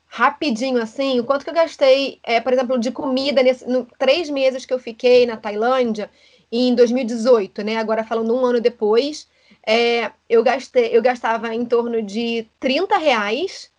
rapidinho 0.07 0.81
assim, 0.81 1.19
o 1.19 1.25
quanto 1.25 1.43
que 1.43 1.51
eu 1.51 1.55
gastei, 1.55 2.21
é, 2.23 2.41
por 2.41 2.53
exemplo, 2.53 2.79
de 2.79 2.93
comida 2.93 3.43
nesse, 3.43 3.69
no 3.69 3.89
três 3.99 4.31
meses 4.31 4.65
que 4.65 4.73
eu 4.73 4.79
fiquei 4.79 5.27
na 5.27 5.37
Tailândia 5.37 6.09
em 6.53 6.77
2018, 6.77 7.63
né? 7.65 7.77
Agora 7.77 8.05
falando 8.05 8.33
um 8.33 8.45
ano 8.45 8.61
depois, 8.61 9.27
é, 9.67 10.13
eu, 10.29 10.43
gastei, 10.43 10.97
eu 10.97 11.01
gastava 11.01 11.55
em 11.55 11.65
torno 11.65 12.03
de 12.03 12.47
30 12.61 12.99
reais 12.99 13.71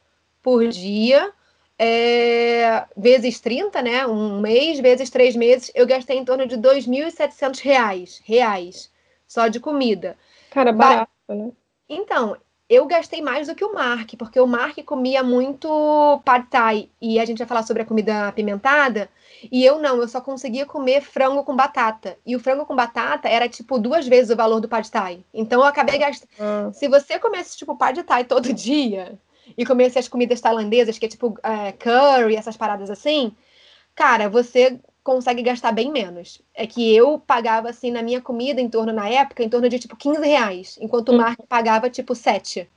por 0.42 0.68
dia, 0.68 1.32
é, 1.78 2.86
vezes 2.96 3.40
30, 3.40 3.82
né? 3.82 4.08
Um 4.08 4.40
mês, 4.42 4.80
vezes 4.80 5.10
três 5.10 5.36
meses, 5.36 5.72
eu 5.76 5.86
gastei 5.86 6.18
em 6.18 6.26
torno 6.26 6.48
de 6.48 6.58
2.700 6.58 7.60
reais, 7.60 8.22
reais, 8.26 8.92
só 9.28 9.48
de 9.48 9.60
comida. 9.60 10.18
Cara, 10.52 10.72
barato, 10.72 11.12
ba 11.28 11.36
né? 11.36 11.52
Então, 11.88 12.36
eu 12.70 12.86
gastei 12.88 13.22
mais 13.22 13.48
do 13.48 13.56
que 13.56 13.64
o 13.64 13.74
Mark, 13.74 14.14
porque 14.18 14.40
o 14.40 14.48
Mark 14.48 14.78
comia 14.84 15.24
muito 15.24 16.22
pad 16.26 16.48
thai, 16.50 16.90
e 17.00 17.20
a 17.20 17.26
gente 17.26 17.38
vai 17.38 17.48
falar 17.48 17.64
sobre 17.64 17.84
a 17.84 17.86
comida 17.86 18.28
apimentada, 18.28 19.10
e 19.52 19.64
eu 19.64 19.80
não, 19.80 19.98
eu 19.98 20.08
só 20.08 20.20
conseguia 20.20 20.66
comer 20.66 21.02
frango 21.02 21.44
com 21.44 21.56
batata. 21.56 22.18
E 22.26 22.36
o 22.36 22.40
frango 22.40 22.66
com 22.66 22.76
batata 22.76 23.30
era 23.30 23.48
tipo 23.48 23.78
duas 23.78 24.08
vezes 24.08 24.32
o 24.32 24.36
valor 24.36 24.60
do 24.60 24.68
pad 24.68 24.90
thai. 24.90 25.24
Então 25.34 25.62
eu 25.62 25.68
acabei 25.68 26.00
gastando. 26.00 26.30
Ah. 26.40 26.72
Se 26.74 26.88
você 26.88 27.20
comesse 27.20 27.56
tipo 27.56 27.78
pad 27.78 28.02
thai 28.04 28.24
todo 28.24 28.52
dia 28.54 29.20
e 29.56 29.66
comesse 29.66 30.00
as 30.00 30.08
comidas 30.08 30.42
tailandesas, 30.42 30.98
que 30.98 31.06
é 31.06 31.10
tipo 31.10 31.38
é, 31.44 31.72
curry, 31.74 32.36
essas 32.36 32.58
paradas 32.58 32.90
assim, 32.90 33.36
cara, 33.94 34.28
você 34.28 34.80
consegue 35.06 35.44
gastar 35.44 35.72
bem 35.72 35.92
menos. 35.92 36.42
É 36.54 36.66
que 36.66 36.94
eu 36.94 37.20
pagava 37.20 37.70
assim 37.70 37.92
na 37.92 38.02
minha 38.02 38.20
comida 38.20 38.60
em 38.60 38.68
torno 38.68 38.92
na 38.92 39.08
época, 39.08 39.44
em 39.44 39.48
torno 39.48 39.70
de 39.70 39.78
tipo 39.78 39.96
15 39.96 40.26
reais, 40.26 40.78
enquanto 40.82 41.10
o 41.10 41.14
hum. 41.14 41.18
Mark 41.18 41.40
pagava 41.48 41.90
tipo 41.90 42.16
7 42.16 42.68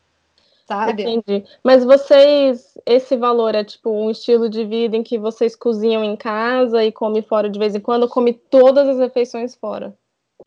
sabe? 0.67 1.03
Entendi. 1.03 1.47
Mas 1.65 1.83
vocês, 1.83 2.77
esse 2.85 3.17
valor 3.17 3.55
é 3.55 3.65
tipo 3.65 3.91
um 3.91 4.11
estilo 4.11 4.51
de 4.51 4.67
vida 4.67 4.99
em 4.99 5.03
que 5.03 5.19
vocês 5.19 5.57
cozinham 5.57 6.05
em 6.05 6.15
casa 6.15 6.85
e 6.85 6.93
comem 6.93 7.23
fora 7.23 7.49
de 7.49 7.59
vez 7.59 7.75
em 7.75 7.81
quando, 7.81 8.03
ou 8.03 8.09
come 8.11 8.35
todas 8.35 8.87
as 8.87 8.99
refeições 8.99 9.55
fora? 9.55 9.97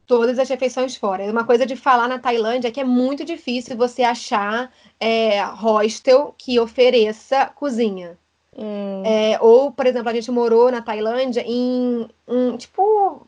Todas 0.06 0.38
as 0.38 0.48
refeições 0.48 0.96
fora. 0.96 1.24
Uma 1.24 1.44
coisa 1.44 1.66
de 1.66 1.76
falar 1.76 2.08
na 2.08 2.20
Tailândia 2.20 2.68
é 2.68 2.72
que 2.72 2.80
é 2.80 2.84
muito 2.84 3.26
difícil 3.26 3.76
você 3.76 4.04
achar 4.04 4.72
é, 5.00 5.42
hostel 5.42 6.36
que 6.38 6.60
ofereça 6.60 7.48
cozinha. 7.48 8.21
Hum. 8.58 9.04
É, 9.06 9.38
ou, 9.42 9.72
por 9.72 9.86
exemplo, 9.86 10.10
a 10.10 10.14
gente 10.14 10.30
morou 10.32 10.72
na 10.72 10.82
Tailândia 10.82 11.44
em 11.46 12.08
um 12.28 12.58
tipo 12.58 13.26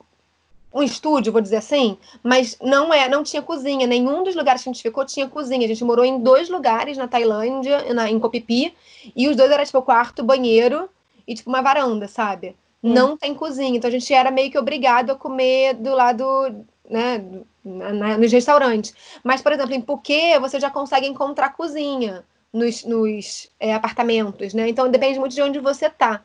um 0.74 0.82
estúdio, 0.82 1.32
vou 1.32 1.42
dizer 1.42 1.58
assim, 1.58 1.98
mas 2.24 2.58
não 2.60 2.92
é, 2.92 3.08
não 3.08 3.24
tinha 3.24 3.42
cozinha. 3.42 3.86
Nenhum 3.86 4.24
dos 4.24 4.36
lugares 4.36 4.64
que 4.64 4.70
a 4.70 4.74
gente 4.74 4.82
ficou 4.82 5.06
tinha 5.06 5.28
cozinha. 5.28 5.66
A 5.66 5.68
gente 5.68 5.84
morou 5.84 6.04
em 6.04 6.20
dois 6.20 6.50
lugares 6.50 6.98
na 6.98 7.08
Tailândia, 7.08 7.94
na, 7.94 8.10
em 8.10 8.20
Copipi, 8.20 8.74
e 9.16 9.30
os 9.30 9.36
dois 9.36 9.52
eram 9.52 9.64
tipo 9.64 9.82
quarto, 9.84 10.24
banheiro 10.24 10.90
e 11.28 11.36
tipo 11.36 11.50
uma 11.50 11.62
varanda, 11.62 12.08
sabe? 12.08 12.56
Hum. 12.84 12.92
Não 12.92 13.16
tem 13.16 13.36
cozinha, 13.36 13.78
então 13.78 13.88
a 13.88 13.92
gente 13.92 14.12
era 14.12 14.32
meio 14.32 14.50
que 14.50 14.58
obrigado 14.58 15.12
a 15.12 15.16
comer 15.16 15.76
do 15.76 15.94
lado, 15.94 16.66
né, 16.90 17.24
na, 17.64 17.94
na, 17.94 18.18
nos 18.18 18.32
restaurantes. 18.32 18.94
Mas, 19.24 19.42
por 19.42 19.52
exemplo, 19.52 19.74
em 19.76 19.82
Phuket 19.82 20.40
você 20.40 20.60
já 20.60 20.72
consegue 20.72 21.08
encontrar 21.08 21.56
cozinha 21.56 22.26
nos, 22.54 22.84
nos 22.84 23.50
é, 23.60 23.74
apartamentos, 23.74 24.54
né? 24.54 24.70
Então 24.70 24.90
depende 24.90 25.20
muito 25.20 25.34
de 25.34 25.42
onde 25.42 25.60
você 25.60 25.90
tá. 25.90 26.24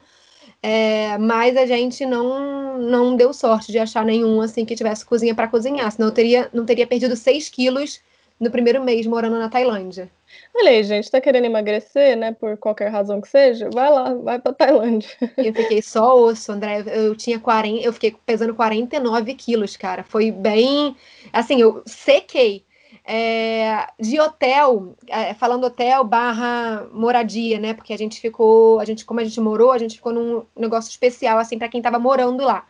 É, 0.63 1.17
mas 1.19 1.57
a 1.57 1.67
gente 1.67 2.05
não, 2.05 2.79
não 2.79 3.17
deu 3.17 3.33
sorte 3.33 3.73
de 3.73 3.79
achar 3.79 4.05
nenhum 4.05 4.41
assim 4.41 4.65
que 4.65 4.75
tivesse 4.75 5.05
cozinha 5.05 5.35
para 5.35 5.49
cozinhar, 5.49 5.91
senão 5.91 6.09
eu 6.09 6.15
teria, 6.15 6.51
não 6.53 6.67
teria 6.67 6.87
perdido 6.87 7.15
6 7.17 7.49
quilos 7.49 8.01
no 8.41 8.51
primeiro 8.51 8.83
mês 8.83 9.07
morando 9.07 9.39
na 9.39 9.49
Tailândia. 9.49 10.11
Olha 10.55 10.71
aí, 10.71 10.83
gente, 10.85 11.11
tá 11.11 11.21
querendo 11.21 11.47
emagrecer, 11.47 12.17
né? 12.17 12.33
Por 12.33 12.57
qualquer 12.57 12.89
razão 12.89 13.21
que 13.21 13.29
seja, 13.29 13.69
vai 13.73 13.91
lá, 13.91 14.15
vai 14.15 14.39
pra 14.39 14.53
Tailândia. 14.53 15.11
Eu 15.37 15.55
fiquei 15.55 15.83
só 15.83 16.17
osso, 16.17 16.53
André. 16.53 16.85
Eu 16.87 17.17
tinha 17.17 17.41
40, 17.41 17.85
eu 17.85 17.93
fiquei 17.93 18.15
pesando 18.27 18.55
49 18.55 19.35
quilos, 19.35 19.77
cara. 19.77 20.05
Foi 20.05 20.31
bem. 20.31 20.97
Assim, 21.33 21.61
eu 21.61 21.83
sequei. 21.87 22.65
É, 23.11 23.87
de 23.99 24.21
hotel, 24.21 24.95
é, 25.07 25.33
falando 25.33 25.65
hotel 25.65 26.05
barra 26.05 26.87
moradia, 26.93 27.59
né? 27.59 27.73
Porque 27.73 27.95
a 27.95 27.97
gente 27.97 28.21
ficou, 28.21 28.79
a 28.79 28.85
gente, 28.85 29.07
como 29.07 29.19
a 29.19 29.25
gente 29.25 29.41
morou, 29.41 29.73
a 29.73 29.79
gente 29.79 29.97
ficou 29.97 30.13
num 30.13 30.45
negócio 30.55 30.91
especial, 30.91 31.39
assim, 31.39 31.59
para 31.59 31.71
quem 31.71 31.79
estava 31.79 31.99
morando 31.99 32.45
lá. 32.45 32.67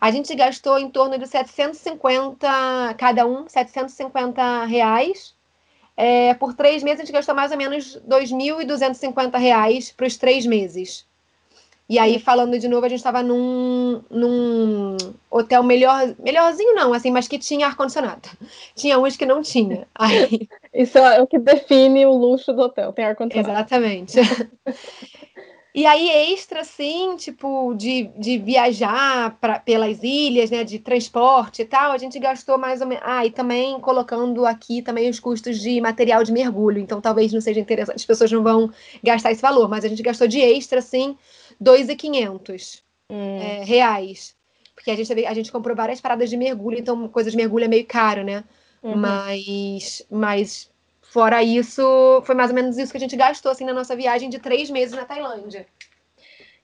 A 0.00 0.10
gente 0.10 0.34
gastou 0.34 0.78
em 0.80 0.90
torno 0.90 1.16
de 1.16 1.28
750, 1.28 2.94
cada 2.98 3.24
um, 3.24 3.48
750 3.48 4.64
reais. 4.64 5.36
É, 5.96 6.34
por 6.34 6.54
três 6.54 6.82
meses, 6.82 7.00
a 7.00 7.04
gente 7.04 7.14
gastou 7.14 7.34
mais 7.34 7.52
ou 7.52 7.56
menos 7.56 7.96
2.250 8.08 9.38
reais 9.38 9.92
para 9.92 10.06
os 10.06 10.16
três 10.16 10.44
meses. 10.44 11.07
E 11.88 11.98
aí, 11.98 12.18
falando 12.18 12.58
de 12.58 12.68
novo, 12.68 12.84
a 12.84 12.88
gente 12.88 12.98
estava 12.98 13.22
num, 13.22 14.02
num 14.10 14.96
hotel 15.30 15.62
melhor, 15.62 16.14
melhorzinho 16.18 16.74
não, 16.74 16.92
assim, 16.92 17.10
mas 17.10 17.26
que 17.26 17.38
tinha 17.38 17.66
ar-condicionado. 17.66 18.28
Tinha 18.76 18.98
uns 18.98 19.16
que 19.16 19.24
não 19.24 19.40
tinha. 19.40 19.88
Aí... 19.94 20.46
Isso 20.74 20.98
é 20.98 21.20
o 21.20 21.26
que 21.26 21.38
define 21.38 22.04
o 22.04 22.12
luxo 22.12 22.52
do 22.52 22.62
hotel, 22.62 22.92
tem 22.92 23.06
ar-condicionado. 23.06 23.58
Exatamente. 23.58 24.18
E 25.74 25.86
aí, 25.86 26.10
extra, 26.32 26.62
assim, 26.62 27.14
tipo, 27.16 27.72
de, 27.74 28.10
de 28.18 28.36
viajar 28.36 29.38
pra, 29.40 29.60
pelas 29.60 30.02
ilhas, 30.02 30.50
né, 30.50 30.64
de 30.64 30.78
transporte 30.78 31.62
e 31.62 31.64
tal, 31.64 31.92
a 31.92 31.98
gente 31.98 32.18
gastou 32.18 32.58
mais 32.58 32.80
ou 32.80 32.86
menos. 32.86 33.04
Ah, 33.06 33.24
e 33.24 33.30
também 33.30 33.78
colocando 33.78 34.44
aqui 34.44 34.82
também 34.82 35.08
os 35.08 35.20
custos 35.20 35.60
de 35.60 35.80
material 35.80 36.24
de 36.24 36.32
mergulho. 36.32 36.80
Então, 36.80 37.00
talvez 37.00 37.32
não 37.32 37.40
seja 37.40 37.60
interessante, 37.60 37.96
as 37.96 38.04
pessoas 38.04 38.32
não 38.32 38.42
vão 38.42 38.72
gastar 39.04 39.30
esse 39.30 39.40
valor, 39.40 39.68
mas 39.68 39.84
a 39.84 39.88
gente 39.88 40.02
gastou 40.02 40.26
de 40.26 40.40
extra, 40.40 40.80
assim, 40.80 41.16
2.500 41.62 42.82
hum. 43.10 43.38
é, 43.40 43.64
reais. 43.64 44.36
Porque 44.74 44.90
a 44.90 44.96
gente, 44.96 45.26
a 45.26 45.34
gente 45.34 45.50
comprou 45.50 45.74
várias 45.76 46.00
paradas 46.00 46.30
de 46.30 46.36
mergulho, 46.36 46.78
então 46.78 47.08
coisa 47.08 47.30
de 47.30 47.36
mergulho 47.36 47.64
é 47.64 47.68
meio 47.68 47.86
caro, 47.86 48.22
né? 48.22 48.44
Uhum. 48.82 48.96
Mas, 48.96 50.06
mas 50.08 50.70
fora 51.02 51.42
isso, 51.42 52.22
foi 52.24 52.34
mais 52.34 52.50
ou 52.50 52.54
menos 52.54 52.78
isso 52.78 52.92
que 52.92 52.96
a 52.96 53.00
gente 53.00 53.16
gastou 53.16 53.50
assim, 53.50 53.64
na 53.64 53.74
nossa 53.74 53.96
viagem 53.96 54.30
de 54.30 54.38
três 54.38 54.70
meses 54.70 54.94
na 54.94 55.04
Tailândia. 55.04 55.66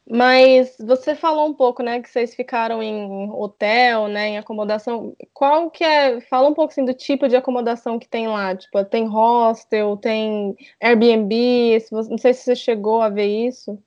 Mas 0.08 0.76
você 0.78 1.14
falou 1.14 1.48
um 1.48 1.54
pouco, 1.54 1.82
né, 1.82 2.00
que 2.02 2.10
vocês 2.10 2.34
ficaram 2.34 2.82
em 2.82 3.30
hotel, 3.30 4.06
né, 4.06 4.28
em 4.28 4.38
acomodação. 4.38 5.16
Qual 5.32 5.70
que 5.70 5.82
é? 5.82 6.20
Fala 6.20 6.48
um 6.48 6.54
pouco 6.54 6.72
assim 6.72 6.84
do 6.84 6.92
tipo 6.92 7.26
de 7.26 7.36
acomodação 7.36 7.98
que 7.98 8.06
tem 8.06 8.28
lá. 8.28 8.54
Tipo, 8.54 8.84
tem 8.84 9.06
hostel, 9.06 9.96
tem 9.96 10.54
Airbnb. 10.80 11.82
Não 11.90 12.18
sei 12.18 12.34
se 12.34 12.42
você 12.42 12.54
chegou 12.54 13.00
a 13.00 13.08
ver 13.08 13.26
isso. 13.46 13.78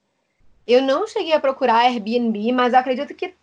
Eu 0.67 0.81
não 0.81 1.07
cheguei 1.07 1.33
a 1.33 1.39
procurar 1.39 1.85
Airbnb, 1.85 2.51
mas 2.51 2.73
acredito 2.73 3.15
que 3.15 3.33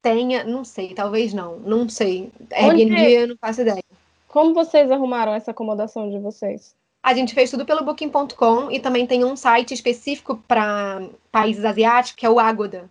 tenha, 0.00 0.44
não 0.44 0.64
sei, 0.64 0.94
talvez 0.94 1.34
não, 1.34 1.58
não 1.58 1.88
sei. 1.88 2.32
Airbnb 2.50 2.94
Onde... 2.94 3.12
eu 3.12 3.28
não 3.28 3.36
faço 3.36 3.60
ideia. 3.60 3.82
Como 4.26 4.54
vocês 4.54 4.90
arrumaram 4.90 5.34
essa 5.34 5.50
acomodação 5.50 6.10
de 6.10 6.18
vocês? 6.18 6.74
A 7.02 7.12
gente 7.12 7.34
fez 7.34 7.50
tudo 7.50 7.66
pelo 7.66 7.84
Booking.com 7.84 8.70
e 8.70 8.80
também 8.80 9.06
tem 9.06 9.24
um 9.24 9.36
site 9.36 9.74
específico 9.74 10.42
para 10.48 11.02
países 11.30 11.64
asiáticos, 11.64 12.18
que 12.18 12.24
é 12.24 12.30
o 12.30 12.40
Agoda. 12.40 12.90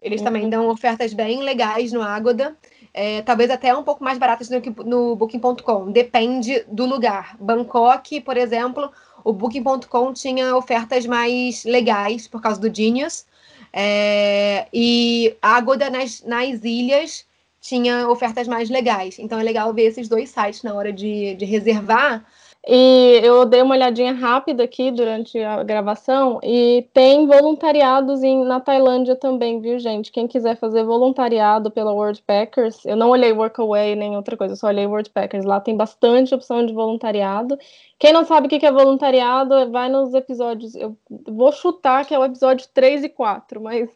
Eles 0.00 0.20
uhum. 0.20 0.26
também 0.26 0.50
dão 0.50 0.68
ofertas 0.68 1.14
bem 1.14 1.42
legais 1.42 1.90
no 1.90 2.02
Agoda, 2.02 2.54
é, 2.92 3.22
talvez 3.22 3.50
até 3.50 3.74
um 3.74 3.82
pouco 3.82 4.04
mais 4.04 4.18
baratas 4.18 4.48
do 4.48 4.60
que 4.60 4.72
no 4.84 5.16
Booking.com. 5.16 5.90
Depende 5.90 6.64
do 6.68 6.84
lugar. 6.84 7.36
Bangkok, 7.40 8.20
por 8.20 8.36
exemplo, 8.36 8.92
o 9.26 9.32
Booking.com 9.32 10.12
tinha 10.12 10.56
ofertas 10.56 11.04
mais 11.04 11.64
legais 11.64 12.28
por 12.28 12.40
causa 12.40 12.60
do 12.60 12.72
Genius. 12.74 13.26
É, 13.72 14.68
e 14.72 15.36
a 15.42 15.56
Agoda 15.56 15.90
nas, 15.90 16.22
nas 16.22 16.62
ilhas 16.62 17.26
tinha 17.60 18.08
ofertas 18.08 18.46
mais 18.46 18.70
legais. 18.70 19.18
Então 19.18 19.40
é 19.40 19.42
legal 19.42 19.74
ver 19.74 19.86
esses 19.86 20.08
dois 20.08 20.30
sites 20.30 20.62
na 20.62 20.72
hora 20.74 20.92
de, 20.92 21.34
de 21.34 21.44
reservar 21.44 22.24
e 22.68 23.20
eu 23.22 23.46
dei 23.46 23.62
uma 23.62 23.76
olhadinha 23.76 24.12
rápida 24.12 24.64
aqui 24.64 24.90
durante 24.90 25.38
a 25.38 25.62
gravação 25.62 26.40
e 26.42 26.88
tem 26.92 27.24
voluntariados 27.24 28.24
em, 28.24 28.44
na 28.44 28.58
Tailândia 28.58 29.14
também, 29.14 29.60
viu, 29.60 29.78
gente? 29.78 30.10
Quem 30.10 30.26
quiser 30.26 30.56
fazer 30.56 30.82
voluntariado 30.82 31.70
pela 31.70 31.92
World 31.92 32.20
Packers, 32.26 32.84
eu 32.84 32.96
não 32.96 33.10
olhei 33.10 33.32
Workaway 33.32 33.94
nem 33.94 34.16
outra 34.16 34.36
coisa, 34.36 34.56
só 34.56 34.66
olhei 34.66 34.84
World 34.84 35.10
Packers. 35.10 35.44
Lá 35.44 35.60
tem 35.60 35.76
bastante 35.76 36.34
opção 36.34 36.66
de 36.66 36.72
voluntariado. 36.72 37.56
Quem 38.00 38.12
não 38.12 38.24
sabe 38.24 38.46
o 38.46 38.50
que 38.50 38.66
é 38.66 38.72
voluntariado, 38.72 39.70
vai 39.70 39.88
nos 39.88 40.12
episódios. 40.12 40.74
Eu 40.74 40.96
vou 41.08 41.52
chutar 41.52 42.04
que 42.04 42.14
é 42.14 42.18
o 42.18 42.24
episódio 42.24 42.66
3 42.74 43.04
e 43.04 43.08
4, 43.08 43.60
mas 43.60 43.88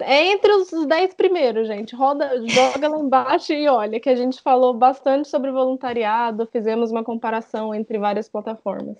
é 0.00 0.32
entre 0.32 0.52
os 0.52 0.86
10 0.86 1.14
primeiros, 1.14 1.66
gente. 1.66 1.94
Roda, 1.94 2.40
joga 2.46 2.88
lá 2.88 2.98
embaixo 2.98 3.52
e 3.52 3.68
olha, 3.68 4.00
que 4.00 4.08
a 4.08 4.16
gente 4.16 4.40
falou 4.40 4.74
bastante 4.74 5.28
sobre 5.28 5.50
voluntariado, 5.50 6.48
fizemos 6.50 6.90
uma 6.90 7.04
comparação 7.04 7.74
entre 7.74 7.98
várias 7.98 8.28
plataformas. 8.28 8.96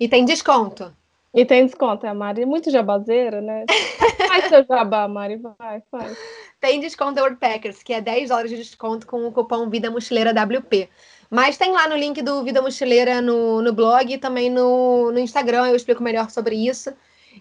E 0.00 0.08
tem 0.08 0.24
desconto. 0.24 0.92
E 1.34 1.44
tem 1.44 1.66
desconto, 1.66 2.06
é 2.06 2.08
a 2.08 2.14
Mari 2.14 2.42
é 2.42 2.46
muito 2.46 2.70
jabazeira, 2.70 3.40
né? 3.40 3.66
Faz 4.28 4.46
seu 4.46 4.64
jabá, 4.64 5.06
Mari, 5.06 5.36
vai, 5.36 5.82
faz. 5.90 6.16
Tem 6.60 6.80
desconto 6.80 7.14
da 7.14 7.22
Worldpackers, 7.22 7.82
que 7.82 7.92
é 7.92 8.00
10 8.00 8.30
dólares 8.30 8.50
de 8.50 8.56
desconto 8.56 9.06
com 9.06 9.26
o 9.26 9.32
cupom 9.32 9.68
Vida 9.68 9.90
Mochileira 9.90 10.32
WP. 10.32 10.88
Mas 11.30 11.58
tem 11.58 11.70
lá 11.70 11.86
no 11.86 11.96
link 11.96 12.22
do 12.22 12.42
Vida 12.42 12.62
Mochileira 12.62 13.20
no, 13.20 13.60
no 13.60 13.72
blog 13.72 14.12
e 14.12 14.18
também 14.18 14.50
no, 14.50 15.12
no 15.12 15.18
Instagram, 15.18 15.68
eu 15.68 15.76
explico 15.76 16.02
melhor 16.02 16.30
sobre 16.30 16.56
isso. 16.56 16.92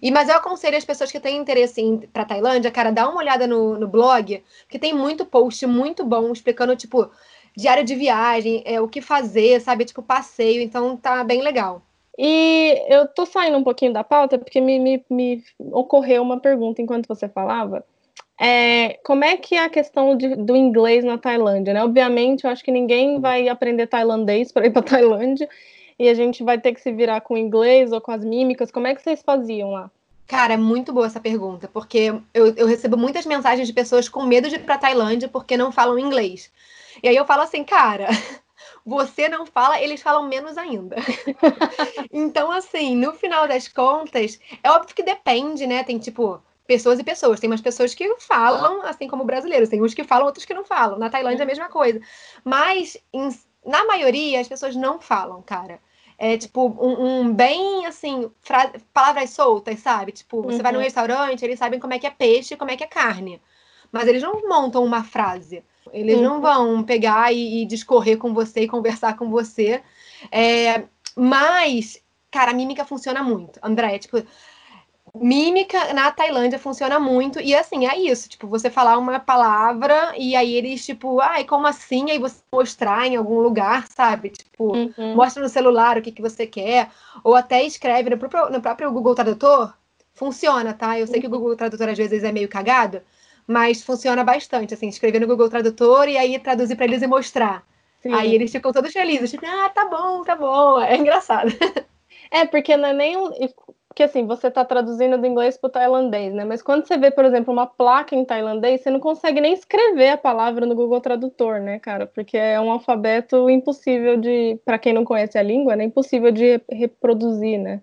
E, 0.02 0.12
mas 0.12 0.30
eu 0.30 0.36
aconselho 0.36 0.78
as 0.78 0.86
pessoas 0.86 1.12
que 1.12 1.20
têm 1.20 1.38
interesse 1.38 1.82
em 1.82 1.98
para 2.00 2.26
Tailândia, 2.26 2.72
cara, 2.72 2.92
dá 2.92 3.08
uma 3.08 3.20
olhada 3.20 3.48
no, 3.48 3.78
no 3.78 3.88
blog, 3.88 4.44
que 4.70 4.80
tem 4.80 4.94
muito 4.94 5.26
post 5.26 5.66
muito 5.66 6.06
bom 6.06 6.32
explicando, 6.32 6.76
tipo, 6.76 7.10
diário 7.56 7.84
de 7.84 7.96
viagem, 7.96 8.62
é, 8.66 8.80
o 8.80 8.88
que 8.88 9.02
fazer, 9.02 9.60
sabe? 9.62 9.86
Tipo, 9.86 10.02
passeio, 10.04 10.62
então 10.62 10.96
tá 10.96 11.24
bem 11.24 11.42
legal. 11.42 11.82
E 12.18 12.84
eu 12.88 13.08
tô 13.08 13.26
saindo 13.26 13.58
um 13.58 13.64
pouquinho 13.64 13.94
da 13.94 14.04
pauta 14.04 14.38
porque 14.40 14.60
me, 14.60 14.80
me, 14.80 15.06
me 15.10 15.44
ocorreu 15.72 16.24
uma 16.24 16.40
pergunta 16.40 16.82
enquanto 16.82 17.08
você 17.08 17.30
falava. 17.30 17.86
É, 18.40 19.00
como 19.04 19.24
é 19.24 19.36
que 19.38 19.56
é 19.56 19.64
a 19.64 19.70
questão 19.70 20.16
de, 20.16 20.36
do 20.36 20.56
inglês 20.56 21.04
na 21.04 21.18
Tailândia, 21.18 21.74
né? 21.74 21.84
Obviamente, 21.84 22.44
eu 22.44 22.52
acho 22.52 22.64
que 22.64 22.72
ninguém 22.72 23.20
vai 23.20 23.48
aprender 23.50 23.88
tailandês 23.88 24.52
para 24.52 24.68
ir 24.68 24.72
para 24.72 24.82
Tailândia, 24.84 25.50
e 26.00 26.08
a 26.10 26.14
gente 26.14 26.44
vai 26.44 26.60
ter 26.60 26.74
que 26.74 26.82
se 26.82 26.92
virar 26.92 27.22
com 27.22 27.34
o 27.34 27.38
inglês 27.38 27.92
ou 27.92 28.00
com 28.00 28.12
as 28.12 28.24
mímicas. 28.24 28.72
Como 28.72 28.88
é 28.88 28.94
que 28.94 29.02
vocês 29.02 29.22
faziam 29.22 29.72
lá? 29.72 29.90
Cara, 30.28 30.54
é 30.54 30.58
muito 30.58 30.92
boa 30.94 31.08
essa 31.08 31.22
pergunta, 31.22 31.70
porque 31.72 32.14
eu, 32.34 32.54
eu 32.56 32.68
recebo 32.68 32.98
muitas 32.98 33.26
mensagens 33.26 33.68
de 33.68 33.74
pessoas 33.74 34.10
com 34.10 34.24
medo 34.24 34.50
de 34.50 34.56
ir 34.56 34.60
para 34.60 34.78
Tailândia 34.78 35.30
porque 35.30 35.56
não 35.56 35.72
falam 35.72 35.98
inglês. 35.98 36.52
E 37.02 37.08
aí 37.08 37.16
eu 37.16 37.26
falo 37.26 37.44
assim, 37.44 37.64
cara, 37.64 38.08
você 38.86 39.30
não 39.30 39.46
fala, 39.46 39.82
eles 39.82 40.02
falam 40.02 40.28
menos 40.28 40.58
ainda. 40.58 40.98
então, 42.12 42.52
assim, 42.52 42.96
no 42.96 43.14
final 43.14 43.48
das 43.48 43.70
contas, 43.70 44.38
é 44.62 44.70
óbvio 44.70 44.94
que 44.94 45.04
depende, 45.04 45.66
né? 45.66 45.84
Tem 45.84 45.98
tipo 45.98 46.42
pessoas 46.68 47.00
e 47.00 47.06
pessoas. 47.06 47.40
Tem 47.40 47.50
umas 47.50 47.62
pessoas 47.62 47.96
que 47.96 48.14
falam, 48.20 48.82
assim 48.82 49.08
como 49.08 49.24
brasileiros, 49.24 49.70
tem 49.70 49.82
uns 49.82 49.94
que 49.94 50.04
falam, 50.04 50.26
outros 50.26 50.44
que 50.44 50.54
não 50.54 50.66
falam. 50.66 51.00
Na 51.00 51.10
Tailândia 51.10 51.44
é 51.44 51.46
a 51.46 51.48
mesma 51.48 51.70
coisa. 51.70 52.02
Mas, 52.44 52.98
em, 53.14 53.30
na 53.66 53.86
maioria, 53.86 54.42
as 54.42 54.48
pessoas 54.50 54.76
não 54.76 55.00
falam, 55.00 55.42
cara 55.42 55.80
é 56.18 56.38
tipo 56.38 56.68
um, 56.68 57.22
um 57.22 57.34
bem 57.34 57.86
assim, 57.86 58.32
palavras 58.94 59.30
soltas, 59.30 59.80
sabe? 59.80 60.12
Tipo, 60.12 60.42
você 60.42 60.58
uhum. 60.58 60.64
vai 60.64 60.72
no 60.72 60.80
restaurante, 60.80 61.44
eles 61.44 61.60
sabem 61.60 61.80
como 61.80 61.94
é 61.94 62.00
que 62.00 62.08
é 62.08 62.12
peixe 62.12 62.56
e 62.56 62.58
como 62.58 62.72
é 62.72 62.78
que 62.78 62.84
é 62.84 62.88
carne. 62.88 63.42
Mas 63.92 64.08
eles 64.08 64.24
não 64.24 64.48
montam 64.48 64.84
uma 64.84 65.04
frase. 65.04 65.64
Eles 65.94 66.18
uhum. 66.18 66.24
não 66.24 66.42
vão 66.42 66.84
pegar 66.84 67.32
e, 67.32 67.62
e, 67.62 67.66
discorrer 67.66 68.18
com 68.18 68.34
você 68.34 68.62
e 68.62 68.68
conversar 68.68 69.16
com 69.16 69.30
você. 69.30 69.82
É, 70.32 70.84
mas, 71.16 72.02
cara, 72.32 72.52
a 72.52 72.54
mímica 72.54 72.84
funciona 72.84 73.24
muito. 73.24 73.60
André, 73.64 73.98
tipo, 74.00 74.18
mímica 75.22 75.94
na 75.94 76.12
Tailândia 76.12 76.60
funciona 76.60 77.00
muito. 77.00 77.40
E 77.40 77.56
assim, 77.56 77.86
é 77.86 77.98
isso. 77.98 78.30
Tipo, 78.30 78.48
você 78.48 78.70
falar 78.70 78.98
uma 78.98 79.20
palavra 79.20 80.14
e 80.18 80.36
aí 80.36 80.54
eles, 80.56 80.86
tipo, 80.86 81.20
ai, 81.20 81.44
como 81.44 81.68
assim? 81.68 82.10
Aí 82.12 82.20
você 82.20 82.42
mostrar 82.52 83.08
em 83.08 83.16
algum 83.16 83.40
lugar, 83.40 83.88
sabe? 83.88 84.30
Tipo, 84.30 84.76
uhum. 84.76 85.16
mostra 85.16 85.42
no 85.42 85.50
celular 85.50 85.98
o 85.98 86.02
que, 86.02 86.12
que 86.12 86.22
você 86.22 86.46
quer. 86.48 86.90
Ou 87.24 87.36
até 87.36 87.64
escreve 87.64 88.10
no 88.10 88.18
próprio, 88.18 88.50
no 88.50 88.62
próprio 88.62 88.92
Google 88.92 89.16
Tradutor. 89.16 89.74
Funciona, 90.14 90.74
tá? 90.74 91.00
Eu 91.00 91.08
sei 91.08 91.22
que 91.22 91.28
o 91.28 91.30
Google 91.30 91.56
Tradutor 91.56 91.90
às 91.90 91.98
vezes 91.98 92.24
é 92.24 92.32
meio 92.32 92.50
cagado, 92.50 93.02
mas 93.46 93.84
funciona 93.84 94.24
bastante. 94.24 94.74
Assim, 94.74 94.88
escrever 94.88 95.20
no 95.20 95.28
Google 95.28 95.50
Tradutor 95.50 96.08
e 96.10 96.18
aí 96.18 96.40
traduzir 96.40 96.76
para 96.76 96.86
eles 96.86 97.02
e 97.02 97.08
mostrar. 97.08 97.64
Sim. 98.02 98.14
Aí 98.14 98.34
eles 98.34 98.52
ficam 98.52 98.72
todos 98.72 98.92
felizes, 98.92 99.32
tipo, 99.32 99.46
ah, 99.46 99.70
tá 99.70 99.86
bom, 99.86 100.24
tá 100.24 100.36
bom. 100.36 100.82
É 100.82 100.98
engraçado. 100.98 101.50
É, 102.30 102.46
porque 102.46 102.76
não 102.76 102.90
é 102.90 102.94
nem 102.94 103.16
porque 103.98 104.04
assim, 104.04 104.28
você 104.28 104.46
está 104.46 104.64
traduzindo 104.64 105.18
do 105.18 105.26
inglês 105.26 105.58
para 105.58 105.70
o 105.70 105.72
tailandês, 105.72 106.32
né? 106.32 106.46
Mas 106.46 106.62
quando 106.62 106.86
você 106.86 107.00
vê, 107.00 107.10
por 107.10 107.26
exemplo, 107.26 107.52
uma 107.52 107.66
placa 107.66 108.14
em 108.14 108.24
tailandês, 108.24 108.82
você 108.82 108.92
não 108.92 109.00
consegue 109.00 109.42
nem 109.42 109.54
escrever 109.54 110.10
a 110.10 110.18
palavra 110.18 110.68
no 110.68 110.76
Google 110.76 111.02
Tradutor, 111.02 111.60
né, 111.60 111.80
cara? 111.80 112.06
Porque 112.06 112.38
é 112.38 112.62
um 112.62 112.70
alfabeto 112.70 113.50
impossível 113.50 114.16
de, 114.16 114.60
para 114.64 114.78
quem 114.78 114.94
não 114.94 115.04
conhece 115.04 115.36
a 115.36 115.42
língua, 115.42 115.76
né? 115.76 115.86
impossível 115.86 116.32
de 116.32 116.62
reproduzir, 116.72 117.58
né? 117.58 117.82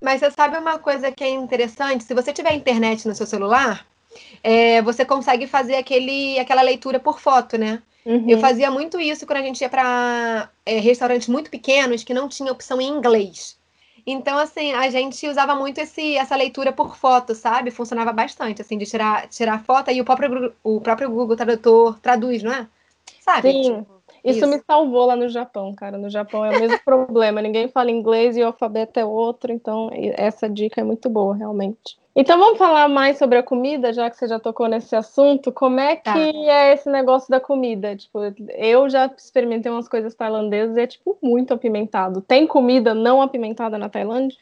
Mas 0.00 0.20
você 0.20 0.30
sabe 0.30 0.56
uma 0.58 0.78
coisa 0.78 1.10
que 1.10 1.24
é 1.24 1.30
interessante? 1.30 2.04
Se 2.04 2.14
você 2.14 2.32
tiver 2.32 2.54
internet 2.54 3.08
no 3.08 3.14
seu 3.14 3.26
celular, 3.26 3.84
é, 4.44 4.80
você 4.82 5.04
consegue 5.04 5.48
fazer 5.48 5.74
aquele, 5.74 6.38
aquela 6.38 6.62
leitura 6.62 7.00
por 7.00 7.18
foto, 7.18 7.58
né? 7.58 7.82
Uhum. 8.06 8.30
Eu 8.30 8.38
fazia 8.38 8.70
muito 8.70 9.00
isso 9.00 9.26
quando 9.26 9.40
a 9.40 9.42
gente 9.42 9.60
ia 9.60 9.68
para 9.68 10.48
é, 10.64 10.78
restaurantes 10.78 11.26
muito 11.26 11.50
pequenos 11.50 12.04
que 12.04 12.14
não 12.14 12.28
tinha 12.28 12.52
opção 12.52 12.80
em 12.80 12.86
inglês. 12.86 13.60
Então, 14.06 14.36
assim, 14.38 14.72
a 14.72 14.90
gente 14.90 15.28
usava 15.28 15.54
muito 15.54 15.78
esse, 15.78 16.16
essa 16.16 16.34
leitura 16.34 16.72
por 16.72 16.96
foto, 16.96 17.34
sabe? 17.34 17.70
Funcionava 17.70 18.12
bastante, 18.12 18.60
assim, 18.60 18.76
de 18.76 18.84
tirar, 18.84 19.28
tirar 19.28 19.62
foto 19.64 19.90
e 19.90 20.00
o 20.00 20.04
próprio, 20.04 20.52
o 20.62 20.80
próprio 20.80 21.08
Google 21.08 21.36
Tradutor 21.36 21.98
traduz, 22.00 22.42
não 22.42 22.52
é? 22.52 22.66
Sabe? 23.20 23.52
Sim. 23.52 23.62
Tipo, 23.62 23.91
isso, 24.24 24.38
isso, 24.38 24.46
me 24.46 24.60
salvou 24.66 25.06
lá 25.06 25.16
no 25.16 25.28
Japão, 25.28 25.74
cara. 25.74 25.98
No 25.98 26.08
Japão 26.08 26.44
é 26.44 26.56
o 26.56 26.60
mesmo 26.60 26.78
problema. 26.84 27.42
Ninguém 27.42 27.68
fala 27.68 27.90
inglês 27.90 28.36
e 28.36 28.42
o 28.42 28.46
alfabeto 28.46 29.00
é 29.00 29.04
outro, 29.04 29.52
então 29.52 29.90
essa 29.92 30.48
dica 30.48 30.80
é 30.80 30.84
muito 30.84 31.08
boa, 31.08 31.34
realmente. 31.34 32.00
Então 32.14 32.38
vamos 32.38 32.58
falar 32.58 32.88
mais 32.88 33.16
sobre 33.16 33.38
a 33.38 33.42
comida, 33.42 33.92
já 33.92 34.10
que 34.10 34.16
você 34.16 34.28
já 34.28 34.38
tocou 34.38 34.68
nesse 34.68 34.94
assunto. 34.94 35.50
Como 35.50 35.80
é 35.80 35.96
que 35.96 36.04
tá. 36.04 36.18
é 36.18 36.74
esse 36.74 36.90
negócio 36.90 37.30
da 37.30 37.40
comida? 37.40 37.96
Tipo, 37.96 38.20
eu 38.50 38.88
já 38.88 39.06
experimentei 39.16 39.72
umas 39.72 39.88
coisas 39.88 40.14
tailandesas 40.14 40.76
e 40.76 40.80
é 40.80 40.86
tipo 40.86 41.16
muito 41.22 41.54
apimentado. 41.54 42.20
Tem 42.20 42.46
comida 42.46 42.92
não 42.92 43.22
apimentada 43.22 43.78
na 43.78 43.88
Tailândia? 43.88 44.36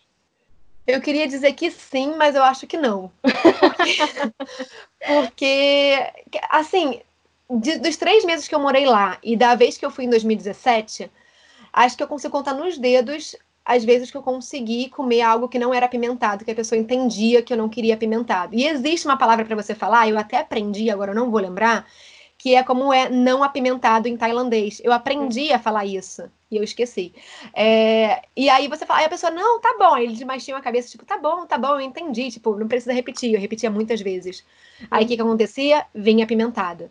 Eu 0.84 1.00
queria 1.00 1.28
dizer 1.28 1.52
que 1.52 1.70
sim, 1.70 2.14
mas 2.16 2.34
eu 2.34 2.42
acho 2.42 2.66
que 2.66 2.76
não. 2.76 3.10
Porque, 3.22 3.96
porque 5.06 6.12
assim, 6.50 7.00
de, 7.50 7.78
dos 7.78 7.96
três 7.96 8.24
meses 8.24 8.46
que 8.46 8.54
eu 8.54 8.60
morei 8.60 8.86
lá 8.86 9.18
e 9.22 9.36
da 9.36 9.54
vez 9.54 9.76
que 9.76 9.84
eu 9.84 9.90
fui 9.90 10.04
em 10.04 10.10
2017, 10.10 11.10
acho 11.72 11.96
que 11.96 12.02
eu 12.02 12.08
consigo 12.08 12.32
contar 12.32 12.54
nos 12.54 12.78
dedos 12.78 13.36
as 13.64 13.84
vezes 13.84 14.10
que 14.10 14.16
eu 14.16 14.22
consegui 14.22 14.88
comer 14.88 15.20
algo 15.20 15.48
que 15.48 15.58
não 15.58 15.72
era 15.72 15.86
apimentado, 15.86 16.44
que 16.44 16.50
a 16.50 16.54
pessoa 16.54 16.78
entendia 16.78 17.42
que 17.42 17.52
eu 17.52 17.56
não 17.56 17.68
queria 17.68 17.94
apimentado. 17.94 18.54
E 18.54 18.66
existe 18.66 19.06
uma 19.06 19.16
palavra 19.16 19.44
para 19.44 19.54
você 19.54 19.74
falar, 19.74 20.08
eu 20.08 20.18
até 20.18 20.38
aprendi, 20.38 20.90
agora 20.90 21.12
eu 21.12 21.14
não 21.14 21.30
vou 21.30 21.40
lembrar, 21.40 21.86
que 22.38 22.54
é 22.54 22.62
como 22.62 22.92
é 22.92 23.08
não 23.10 23.44
apimentado 23.44 24.08
em 24.08 24.16
tailandês. 24.16 24.80
Eu 24.82 24.92
aprendi 24.92 25.52
a 25.52 25.58
falar 25.58 25.84
isso 25.84 26.30
e 26.50 26.56
eu 26.56 26.64
esqueci. 26.64 27.12
É, 27.54 28.22
e 28.34 28.48
aí 28.48 28.66
você 28.66 28.86
fala, 28.86 29.00
aí 29.00 29.06
a 29.06 29.10
pessoa, 29.10 29.30
não, 29.30 29.60
tá 29.60 29.76
bom. 29.78 29.94
Aí 29.94 30.04
eles 30.04 30.22
baixinham 30.22 30.58
a 30.58 30.62
cabeça, 30.62 30.88
tipo, 30.88 31.04
tá 31.04 31.18
bom, 31.18 31.46
tá 31.46 31.58
bom, 31.58 31.74
eu 31.74 31.80
entendi. 31.82 32.30
Tipo, 32.30 32.56
não 32.56 32.66
precisa 32.66 32.94
repetir. 32.94 33.34
Eu 33.34 33.40
repetia 33.40 33.70
muitas 33.70 34.00
vezes. 34.00 34.42
Aí 34.90 35.04
o 35.04 35.08
que, 35.08 35.16
que 35.16 35.22
acontecia? 35.22 35.86
Vinha 35.94 36.24
apimentado. 36.24 36.90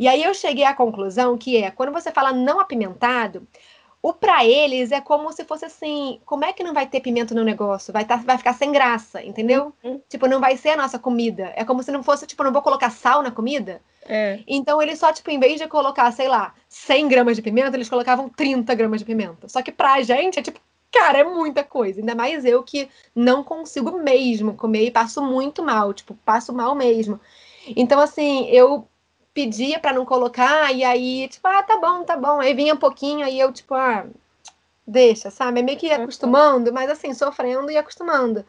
E 0.00 0.08
aí 0.08 0.24
eu 0.24 0.32
cheguei 0.32 0.64
à 0.64 0.72
conclusão 0.72 1.36
que 1.36 1.58
é, 1.58 1.70
quando 1.70 1.92
você 1.92 2.10
fala 2.10 2.32
não 2.32 2.58
apimentado, 2.58 3.46
o 4.00 4.14
para 4.14 4.46
eles 4.46 4.92
é 4.92 4.98
como 4.98 5.30
se 5.30 5.44
fosse 5.44 5.66
assim, 5.66 6.18
como 6.24 6.42
é 6.42 6.54
que 6.54 6.64
não 6.64 6.72
vai 6.72 6.86
ter 6.86 7.00
pimenta 7.00 7.34
no 7.34 7.44
negócio? 7.44 7.92
Vai, 7.92 8.06
tá, 8.06 8.16
vai 8.16 8.38
ficar 8.38 8.54
sem 8.54 8.72
graça, 8.72 9.22
entendeu? 9.22 9.74
Uhum. 9.84 10.00
Tipo, 10.08 10.26
não 10.26 10.40
vai 10.40 10.56
ser 10.56 10.70
a 10.70 10.76
nossa 10.78 10.98
comida. 10.98 11.52
É 11.54 11.66
como 11.66 11.82
se 11.82 11.92
não 11.92 12.02
fosse, 12.02 12.26
tipo, 12.26 12.42
não 12.42 12.50
vou 12.50 12.62
colocar 12.62 12.88
sal 12.88 13.22
na 13.22 13.30
comida. 13.30 13.82
É. 14.08 14.40
Então 14.48 14.80
eles 14.80 14.98
só, 14.98 15.12
tipo, 15.12 15.30
em 15.30 15.38
vez 15.38 15.60
de 15.60 15.68
colocar, 15.68 16.10
sei 16.12 16.28
lá, 16.28 16.54
100 16.66 17.06
gramas 17.06 17.36
de 17.36 17.42
pimenta, 17.42 17.76
eles 17.76 17.90
colocavam 17.90 18.26
30 18.30 18.74
gramas 18.74 19.00
de 19.00 19.04
pimenta. 19.04 19.50
Só 19.50 19.60
que 19.60 19.70
pra 19.70 20.00
gente 20.00 20.38
é 20.38 20.42
tipo, 20.42 20.58
cara, 20.90 21.18
é 21.18 21.24
muita 21.24 21.62
coisa. 21.62 22.00
Ainda 22.00 22.14
mais 22.14 22.46
eu 22.46 22.62
que 22.62 22.88
não 23.14 23.44
consigo 23.44 23.98
mesmo 23.98 24.54
comer 24.54 24.86
e 24.86 24.90
passo 24.90 25.22
muito 25.22 25.62
mal, 25.62 25.92
tipo, 25.92 26.14
passo 26.24 26.54
mal 26.54 26.74
mesmo. 26.74 27.20
Então, 27.76 28.00
assim, 28.00 28.48
eu 28.48 28.88
pedia 29.32 29.78
para 29.78 29.92
não 29.92 30.04
colocar, 30.04 30.74
e 30.74 30.84
aí, 30.84 31.28
tipo, 31.28 31.46
ah, 31.46 31.62
tá 31.62 31.78
bom, 31.78 32.04
tá 32.04 32.16
bom. 32.16 32.40
Aí 32.40 32.54
vinha 32.54 32.74
um 32.74 32.78
pouquinho, 32.78 33.24
aí 33.24 33.38
eu, 33.38 33.52
tipo, 33.52 33.74
ah, 33.74 34.06
deixa, 34.86 35.30
sabe? 35.30 35.60
É 35.60 35.62
meio 35.62 35.78
que 35.78 35.88
uhum. 35.88 36.02
acostumando, 36.02 36.72
mas 36.72 36.90
assim, 36.90 37.14
sofrendo 37.14 37.70
e 37.70 37.76
acostumando. 37.76 38.44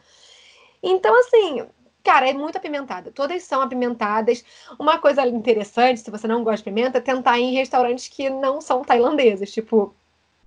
Então, 0.82 1.16
assim, 1.20 1.64
cara, 2.02 2.28
é 2.28 2.32
muito 2.32 2.56
apimentada. 2.56 3.12
Todas 3.12 3.42
são 3.44 3.62
apimentadas. 3.62 4.44
Uma 4.78 4.98
coisa 4.98 5.26
interessante, 5.26 6.00
se 6.00 6.10
você 6.10 6.26
não 6.26 6.42
gosta 6.42 6.58
de 6.58 6.64
pimenta, 6.64 6.98
é 6.98 7.00
tentar 7.00 7.38
ir 7.38 7.44
em 7.44 7.54
restaurantes 7.54 8.08
que 8.08 8.28
não 8.28 8.60
são 8.60 8.82
tailandeses, 8.82 9.52
tipo. 9.52 9.94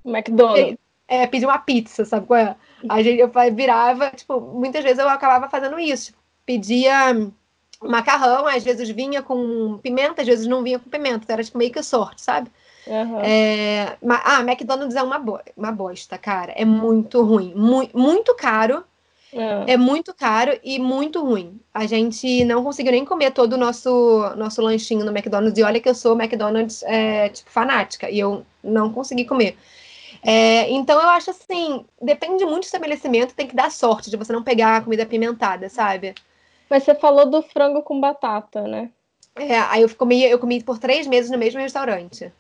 McDonald's. 0.04 0.78
É, 1.08 1.28
pedir 1.28 1.46
uma 1.46 1.60
pizza, 1.60 2.04
sabe 2.04 2.26
qual 2.26 2.40
é? 2.40 2.56
A 2.90 3.02
gente, 3.02 3.20
eu 3.20 3.32
virava, 3.54 4.10
tipo, 4.10 4.42
muitas 4.42 4.84
vezes 4.84 4.98
eu 4.98 5.08
acabava 5.08 5.48
fazendo 5.48 5.80
isso. 5.80 6.08
Tipo, 6.08 6.18
pedia 6.46 7.14
macarrão, 7.82 8.48
às 8.48 8.64
vezes 8.64 8.90
vinha 8.90 9.22
com 9.22 9.80
pimenta, 9.82 10.22
às 10.22 10.28
vezes 10.28 10.48
não 10.48 10.64
vinha 10.64 10.80
com 10.80 10.90
pimenta. 10.90 11.24
Então 11.24 11.34
era 11.34 11.44
tipo 11.44 11.58
meio 11.58 11.72
que 11.72 11.84
sorte, 11.84 12.22
sabe? 12.22 12.50
Uhum. 12.88 13.20
É, 13.22 13.98
ah, 14.24 14.42
McDonald's 14.42 14.96
é 14.96 15.02
uma, 15.02 15.18
bo 15.18 15.40
uma 15.58 15.72
bosta, 15.72 16.18
cara. 16.18 16.54
É 16.56 16.66
muito 16.66 17.24
ruim. 17.24 17.54
Mu 17.56 17.88
muito 17.94 18.36
caro. 18.36 18.84
É. 19.34 19.74
é. 19.74 19.78
muito 19.78 20.14
caro 20.14 20.58
e 20.64 20.80
muito 20.80 21.22
ruim. 21.22 21.60
A 21.74 21.86
gente 21.86 22.46
não 22.46 22.64
conseguiu 22.64 22.94
nem 22.94 23.04
comer 23.04 23.32
todo 23.32 23.54
o 23.54 23.58
nosso, 23.58 23.90
nosso 24.38 24.62
lanchinho 24.62 25.04
no 25.04 25.12
McDonald's. 25.12 25.58
E 25.58 25.64
olha 25.64 25.80
que 25.80 25.90
eu 25.90 25.96
sou 25.96 26.14
McDonald's, 26.14 26.84
é, 26.84 27.30
tipo, 27.30 27.50
fanática. 27.52 28.10
E 28.10 28.18
eu 28.20 28.46
não 28.64 28.94
consegui 28.94 29.26
comer. 29.26 29.58
É, 30.24 30.70
então 30.72 31.00
eu 31.00 31.10
acho 31.10 31.30
assim, 31.30 31.86
depende 32.02 32.44
muito 32.46 32.62
do 32.62 32.66
estabelecimento, 32.66 33.36
tem 33.36 33.46
que 33.46 33.56
dar 33.56 33.70
sorte 33.70 34.10
de 34.10 34.18
você 34.18 34.34
não 34.34 34.42
pegar 34.42 34.78
a 34.78 34.82
comida 34.82 35.04
apimentada, 35.04 35.70
sabe? 35.70 36.16
Mas 36.70 36.84
você 36.84 36.96
falou 36.96 37.30
do 37.30 37.42
frango 37.42 37.82
com 37.82 38.00
batata, 38.00 38.62
né? 38.64 38.90
É, 39.36 39.60
aí 39.60 39.82
eu 39.82 39.96
comi, 39.96 40.24
eu 40.24 40.40
comi 40.40 40.64
por 40.64 40.80
três 40.80 41.06
meses 41.06 41.30
no 41.30 41.38
mesmo 41.38 41.60
restaurante. 41.60 42.32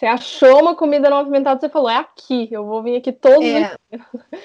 Você 0.00 0.06
achou 0.06 0.62
uma 0.62 0.74
comida 0.74 1.10
não 1.10 1.18
apimentada, 1.18 1.60
você 1.60 1.68
falou, 1.68 1.90
é 1.90 1.96
aqui, 1.96 2.48
eu 2.50 2.64
vou 2.64 2.82
vir 2.82 2.96
aqui 2.96 3.12
todos 3.12 3.44
é, 3.44 3.76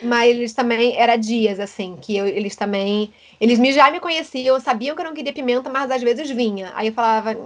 Mas 0.01 0.31
eles 0.31 0.51
também, 0.51 0.97
era 0.97 1.15
dias, 1.15 1.61
assim, 1.61 1.95
que 1.95 2.17
eu, 2.17 2.27
eles 2.27 2.57
também, 2.57 3.13
eles 3.39 3.57
me, 3.57 3.71
já 3.71 3.89
me 3.89 4.01
conheciam, 4.01 4.59
sabiam 4.59 4.93
que 4.93 5.01
eu 5.01 5.05
não 5.05 5.13
queria 5.13 5.31
pimenta, 5.31 5.69
mas 5.69 5.89
às 5.89 6.01
vezes 6.01 6.29
vinha. 6.29 6.73
Aí 6.75 6.87
eu 6.87 6.93
falava, 6.93 7.37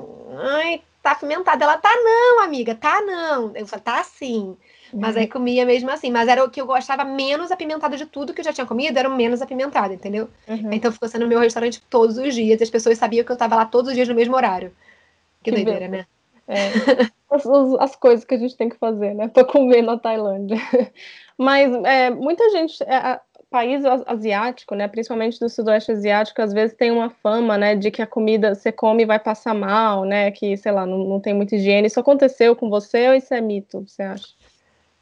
ai, 0.41 0.82
tá 1.03 1.12
apimentada. 1.12 1.63
Ela, 1.63 1.77
tá 1.77 1.91
não, 2.03 2.41
amiga, 2.41 2.73
tá 2.73 2.99
não. 3.01 3.55
Eu 3.55 3.67
falei, 3.67 3.84
tá 3.84 4.03
sim. 4.03 4.58
Mas 4.93 5.15
aí 5.15 5.25
uhum. 5.25 5.30
comia 5.30 5.65
mesmo 5.65 5.89
assim. 5.89 6.12
Mas 6.12 6.28
era 6.28 6.43
o 6.43 6.49
que 6.49 6.62
eu 6.62 6.65
gostava 6.65 7.04
menos 7.04 7.52
apimentado 7.52 7.95
de 7.97 8.06
tudo 8.06 8.34
que 8.34 8.41
eu 8.41 8.45
já 8.45 8.54
tinha 8.54 8.65
comido, 8.65 8.97
era 8.97 9.10
o 9.10 9.15
menos 9.15 9.41
apimentado, 9.41 9.93
entendeu? 9.93 10.30
Uhum. 10.47 10.71
Então 10.71 10.91
ficou 10.91 11.08
sendo 11.08 11.28
meu 11.28 11.39
restaurante 11.39 11.82
todos 11.89 12.17
os 12.17 12.34
dias. 12.34 12.60
E 12.60 12.63
as 12.63 12.69
pessoas 12.69 12.97
sabiam 12.97 13.25
que 13.25 13.32
eu 13.32 13.38
tava 13.38 13.56
lá 13.56 13.65
todos 13.65 13.89
os 13.89 13.95
dias 13.95 14.08
no 14.08 14.15
mesmo 14.15 14.36
horário. 14.36 14.71
Que, 15.43 15.52
que 15.52 15.63
doideira, 15.63 15.88
né? 15.88 16.06
É. 16.47 16.69
As, 17.30 17.45
as, 17.80 17.95
coisas 17.95 18.25
que 18.25 18.34
a 18.34 18.39
gente 18.39 18.58
tem 18.58 18.69
que 18.69 18.75
fazer, 18.75 19.13
né? 19.13 19.28
Pra 19.28 19.43
comer 19.43 19.84
na 19.84 19.99
Tailândia. 19.99 20.58
Mas 21.38 21.71
é, 21.86 22.10
muita 22.10 22.49
gente. 22.49 22.82
É, 22.82 23.19
país 23.49 23.84
asiático, 24.06 24.75
né, 24.75 24.88
principalmente 24.88 25.39
do 25.39 25.49
sudoeste 25.49 25.91
asiático, 25.91 26.41
às 26.41 26.54
vezes 26.54 26.75
tem 26.75 26.91
uma 26.91 27.10
fama, 27.10 27.58
né, 27.58 27.75
de 27.75 27.89
que 27.89 28.02
a 28.02 28.08
comida 28.08 28.54
você 28.54 28.71
come 28.71 29.04
e 29.04 29.06
vai 29.06 29.19
passar 29.19 29.56
mal, 29.56 30.06
né, 30.06 30.30
que, 30.32 30.56
sei 30.56 30.71
lá, 30.71 30.86
não, 30.86 30.99
não 30.99 31.19
tem 31.19 31.34
muita 31.34 31.56
higiene. 31.56 31.88
Isso 31.88 31.99
aconteceu 31.99 32.56
com 32.56 32.69
você 32.69 33.10
ou 33.10 33.15
isso 33.15 33.34
é 33.34 33.41
mito, 33.41 33.82
você 33.88 34.04
acha? 34.04 34.28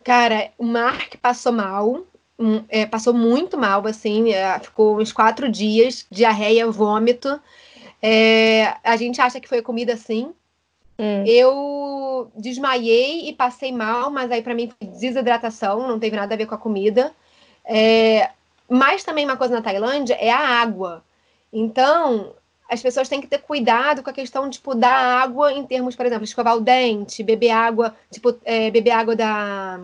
Cara, 0.08 0.52
o 0.58 0.64
Mark 0.64 1.18
passou 1.22 1.52
mal, 1.52 2.06
um, 2.40 2.64
é, 2.70 2.86
passou 2.86 3.14
muito 3.14 3.58
mal, 3.58 3.86
assim, 3.86 4.32
é, 4.32 4.58
ficou 4.58 5.02
uns 5.02 5.12
quatro 5.12 5.52
dias, 5.52 6.08
diarreia, 6.10 6.72
vômito. 6.72 7.38
É, 8.02 8.74
a 8.86 8.96
gente 8.96 9.20
acha 9.20 9.38
que 9.42 9.50
foi 9.50 9.62
comida 9.62 9.98
sim. 9.98 10.34
Hum. 10.98 11.26
Eu 11.26 12.32
desmaiei 12.38 13.28
e 13.28 13.34
passei 13.34 13.74
mal, 13.74 14.10
mas 14.10 14.32
aí 14.32 14.42
para 14.42 14.54
mim 14.54 14.72
foi 14.80 14.88
desidratação, 14.88 15.86
não 15.86 16.00
teve 16.00 16.16
nada 16.16 16.36
a 16.36 16.38
ver 16.38 16.46
com 16.46 16.56
a 16.56 16.58
comida. 16.58 17.12
É, 17.66 18.30
mas 18.70 19.04
também 19.04 19.26
uma 19.26 19.36
coisa 19.36 19.56
na 19.56 19.62
Tailândia 19.62 20.14
é 20.14 20.32
a 20.32 20.40
água. 20.40 21.04
Então, 21.52 22.32
as 22.70 22.82
pessoas 22.82 23.08
têm 23.08 23.22
que 23.22 23.28
ter 23.28 23.40
cuidado 23.40 24.04
com 24.04 24.10
a 24.10 24.14
questão 24.14 24.50
tipo, 24.50 24.76
da 24.76 24.92
água 24.92 25.54
em 25.54 25.66
termos, 25.66 25.96
por 25.96 26.06
exemplo, 26.06 26.26
escovar 26.26 26.56
o 26.58 26.62
dente, 26.62 27.24
beber 27.24 27.52
água, 27.52 27.96
tipo, 28.12 28.38
é, 28.44 28.70
beber 28.70 28.92
água 28.92 29.16
da. 29.16 29.80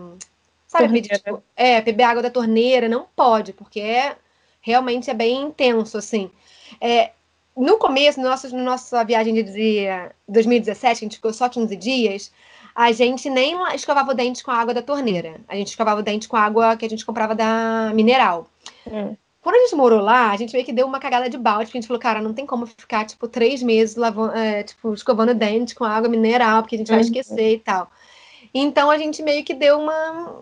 Sabe, 0.66 1.02
tipo, 1.02 1.42
é, 1.56 1.80
beber 1.80 2.02
água 2.02 2.22
da 2.22 2.30
torneira, 2.30 2.88
não 2.88 3.06
pode, 3.14 3.52
porque 3.52 3.80
é, 3.80 4.16
realmente 4.60 5.08
é 5.08 5.14
bem 5.14 5.42
intenso, 5.42 5.96
assim. 5.96 6.30
É, 6.80 7.12
no 7.56 7.78
começo, 7.78 8.20
no 8.20 8.28
nosso, 8.28 8.54
no 8.54 8.62
nossa 8.62 9.04
viagem 9.04 9.32
de 9.34 9.42
2017, 10.26 10.90
a 10.90 10.94
gente 10.94 11.16
ficou 11.16 11.32
só 11.32 11.48
15 11.48 11.76
dias, 11.76 12.32
a 12.74 12.90
gente 12.90 13.30
nem 13.30 13.56
escovava 13.72 14.10
o 14.10 14.14
dente 14.14 14.42
com 14.42 14.50
a 14.50 14.58
água 14.58 14.74
da 14.74 14.82
torneira. 14.82 15.40
A 15.46 15.54
gente 15.54 15.68
escovava 15.68 16.00
o 16.00 16.02
dente 16.02 16.26
com 16.26 16.36
a 16.36 16.42
água 16.42 16.76
que 16.76 16.84
a 16.84 16.90
gente 16.90 17.06
comprava 17.06 17.34
da 17.34 17.92
mineral. 17.94 18.48
Hum. 18.86 19.16
Quando 19.44 19.56
a 19.56 19.58
gente 19.58 19.76
morou 19.76 20.00
lá, 20.00 20.30
a 20.30 20.36
gente 20.38 20.54
meio 20.54 20.64
que 20.64 20.72
deu 20.72 20.86
uma 20.86 20.98
cagada 20.98 21.28
de 21.28 21.36
balde, 21.36 21.66
porque 21.66 21.76
a 21.76 21.80
gente 21.82 21.86
falou, 21.86 22.00
cara, 22.00 22.22
não 22.22 22.32
tem 22.32 22.46
como 22.46 22.64
ficar, 22.64 23.04
tipo, 23.04 23.28
três 23.28 23.62
meses 23.62 23.94
lavando, 23.94 24.34
é, 24.34 24.62
tipo, 24.62 24.94
escovando 24.94 25.34
dente 25.34 25.74
com 25.74 25.84
água 25.84 26.08
mineral, 26.08 26.62
porque 26.62 26.76
a 26.76 26.78
gente 26.78 26.88
vai 26.88 26.96
uhum. 26.96 27.04
esquecer 27.04 27.52
e 27.52 27.58
tal. 27.58 27.90
Então 28.54 28.90
a 28.90 28.96
gente 28.96 29.22
meio 29.22 29.44
que 29.44 29.52
deu 29.52 29.78
uma, 29.78 30.34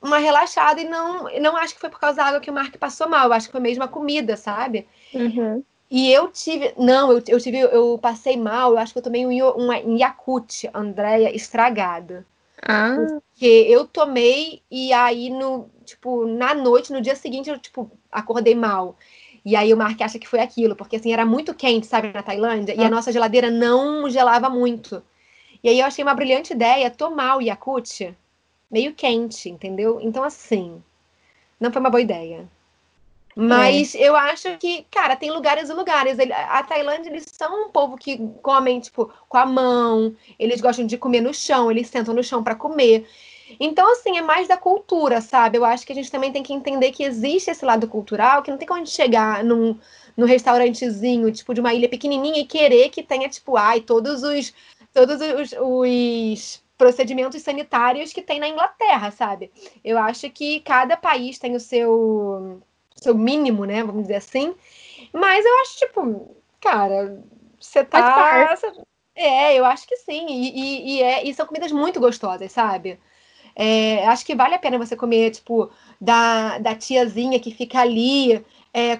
uma 0.00 0.18
relaxada 0.18 0.80
e 0.80 0.84
não, 0.84 1.24
não 1.40 1.56
acho 1.56 1.74
que 1.74 1.80
foi 1.80 1.90
por 1.90 1.98
causa 1.98 2.18
da 2.18 2.26
água 2.26 2.40
que 2.40 2.48
o 2.48 2.54
Mark 2.54 2.76
passou 2.76 3.08
mal, 3.08 3.26
eu 3.26 3.32
acho 3.32 3.46
que 3.46 3.52
foi 3.52 3.60
mesmo 3.60 3.82
a 3.82 3.88
comida, 3.88 4.36
sabe? 4.36 4.86
Uhum. 5.12 5.64
E 5.90 6.12
eu 6.12 6.28
tive. 6.28 6.72
Não, 6.78 7.10
eu, 7.10 7.20
eu 7.26 7.40
tive. 7.40 7.58
Eu 7.58 7.98
passei 8.00 8.36
mal, 8.36 8.70
eu 8.70 8.78
acho 8.78 8.92
que 8.92 8.98
eu 9.00 9.02
tomei 9.02 9.26
um, 9.26 9.30
um, 9.30 9.68
um 9.68 9.96
Yakut, 9.96 10.70
Andréia, 10.72 11.34
estragado. 11.34 12.24
Ah. 12.66 12.96
Porque 12.96 13.46
eu 13.46 13.86
tomei 13.86 14.62
e 14.70 14.92
aí 14.92 15.28
no, 15.30 15.70
tipo, 15.84 16.26
na 16.26 16.54
noite, 16.54 16.92
no 16.92 17.00
dia 17.00 17.14
seguinte, 17.14 17.50
eu, 17.50 17.58
tipo, 17.58 17.90
acordei 18.10 18.54
mal. 18.54 18.96
E 19.44 19.54
aí 19.54 19.72
o 19.74 19.76
Mark 19.76 20.00
acha 20.00 20.18
que 20.18 20.28
foi 20.28 20.40
aquilo, 20.40 20.74
porque 20.74 20.96
assim, 20.96 21.12
era 21.12 21.26
muito 21.26 21.54
quente, 21.54 21.86
sabe, 21.86 22.12
na 22.12 22.22
Tailândia, 22.22 22.74
ah. 22.76 22.80
e 22.80 22.84
a 22.84 22.86
ah. 22.86 22.90
nossa 22.90 23.12
geladeira 23.12 23.50
não 23.50 24.08
gelava 24.08 24.48
muito. 24.48 25.02
E 25.62 25.68
aí 25.68 25.78
eu 25.78 25.86
achei 25.86 26.02
uma 26.02 26.14
brilhante 26.14 26.52
ideia 26.52 26.90
tomar 26.90 27.36
o 27.36 27.42
Yakut 27.42 28.16
meio 28.70 28.94
quente, 28.94 29.48
entendeu? 29.48 30.00
Então, 30.00 30.24
assim, 30.24 30.82
não 31.60 31.70
foi 31.70 31.80
uma 31.80 31.90
boa 31.90 32.00
ideia. 32.00 32.48
Mas 33.36 33.94
é. 33.94 34.08
eu 34.08 34.14
acho 34.14 34.56
que, 34.58 34.86
cara, 34.90 35.16
tem 35.16 35.30
lugares 35.30 35.68
e 35.68 35.72
lugares. 35.72 36.18
A 36.48 36.62
Tailândia, 36.62 37.10
eles 37.10 37.26
são 37.26 37.66
um 37.66 37.70
povo 37.70 37.96
que 37.96 38.18
comem, 38.42 38.80
tipo, 38.80 39.12
com 39.28 39.36
a 39.36 39.46
mão, 39.46 40.14
eles 40.38 40.60
gostam 40.60 40.86
de 40.86 40.96
comer 40.96 41.20
no 41.20 41.34
chão, 41.34 41.70
eles 41.70 41.88
sentam 41.88 42.14
no 42.14 42.22
chão 42.22 42.42
para 42.42 42.54
comer. 42.54 43.06
Então, 43.60 43.90
assim, 43.92 44.16
é 44.16 44.22
mais 44.22 44.48
da 44.48 44.56
cultura, 44.56 45.20
sabe? 45.20 45.58
Eu 45.58 45.64
acho 45.64 45.86
que 45.86 45.92
a 45.92 45.94
gente 45.94 46.10
também 46.10 46.32
tem 46.32 46.42
que 46.42 46.52
entender 46.52 46.92
que 46.92 47.04
existe 47.04 47.50
esse 47.50 47.64
lado 47.64 47.86
cultural, 47.88 48.42
que 48.42 48.50
não 48.50 48.58
tem 48.58 48.66
como 48.66 48.80
a 48.80 48.84
gente 48.84 48.94
chegar 48.94 49.44
num, 49.44 49.78
num 50.16 50.26
restaurantezinho, 50.26 51.30
tipo, 51.30 51.52
de 51.52 51.60
uma 51.60 51.74
ilha 51.74 51.88
pequenininha 51.88 52.40
e 52.40 52.46
querer 52.46 52.88
que 52.88 53.02
tenha, 53.02 53.28
tipo, 53.28 53.56
ai, 53.56 53.80
todos 53.80 54.22
os, 54.22 54.54
todos 54.92 55.20
os, 55.20 55.54
os 55.60 56.64
procedimentos 56.78 57.42
sanitários 57.42 58.12
que 58.12 58.22
tem 58.22 58.40
na 58.40 58.48
Inglaterra, 58.48 59.10
sabe? 59.10 59.50
Eu 59.84 59.98
acho 59.98 60.30
que 60.30 60.60
cada 60.60 60.96
país 60.96 61.38
tem 61.38 61.54
o 61.54 61.60
seu 61.60 62.62
seu 63.04 63.14
mínimo, 63.14 63.64
né? 63.64 63.82
Vamos 63.84 64.02
dizer 64.02 64.16
assim. 64.16 64.54
Mas 65.12 65.44
eu 65.44 65.60
acho, 65.60 65.78
tipo, 65.78 66.36
cara, 66.60 67.22
você 67.60 67.84
tá. 67.84 68.56
É, 69.14 69.58
eu 69.58 69.64
acho 69.64 69.86
que 69.86 69.96
sim. 69.96 70.26
E, 70.28 70.50
e, 70.50 70.96
e, 70.96 71.02
é, 71.02 71.24
e 71.24 71.32
são 71.32 71.46
comidas 71.46 71.70
muito 71.70 72.00
gostosas, 72.00 72.50
sabe? 72.50 72.98
É, 73.54 74.06
acho 74.08 74.26
que 74.26 74.34
vale 74.34 74.54
a 74.54 74.58
pena 74.58 74.78
você 74.78 74.96
comer, 74.96 75.30
tipo, 75.30 75.70
da, 76.00 76.58
da 76.58 76.74
tiazinha 76.74 77.38
que 77.38 77.54
fica 77.54 77.80
ali 77.80 78.44
é, 78.72 78.98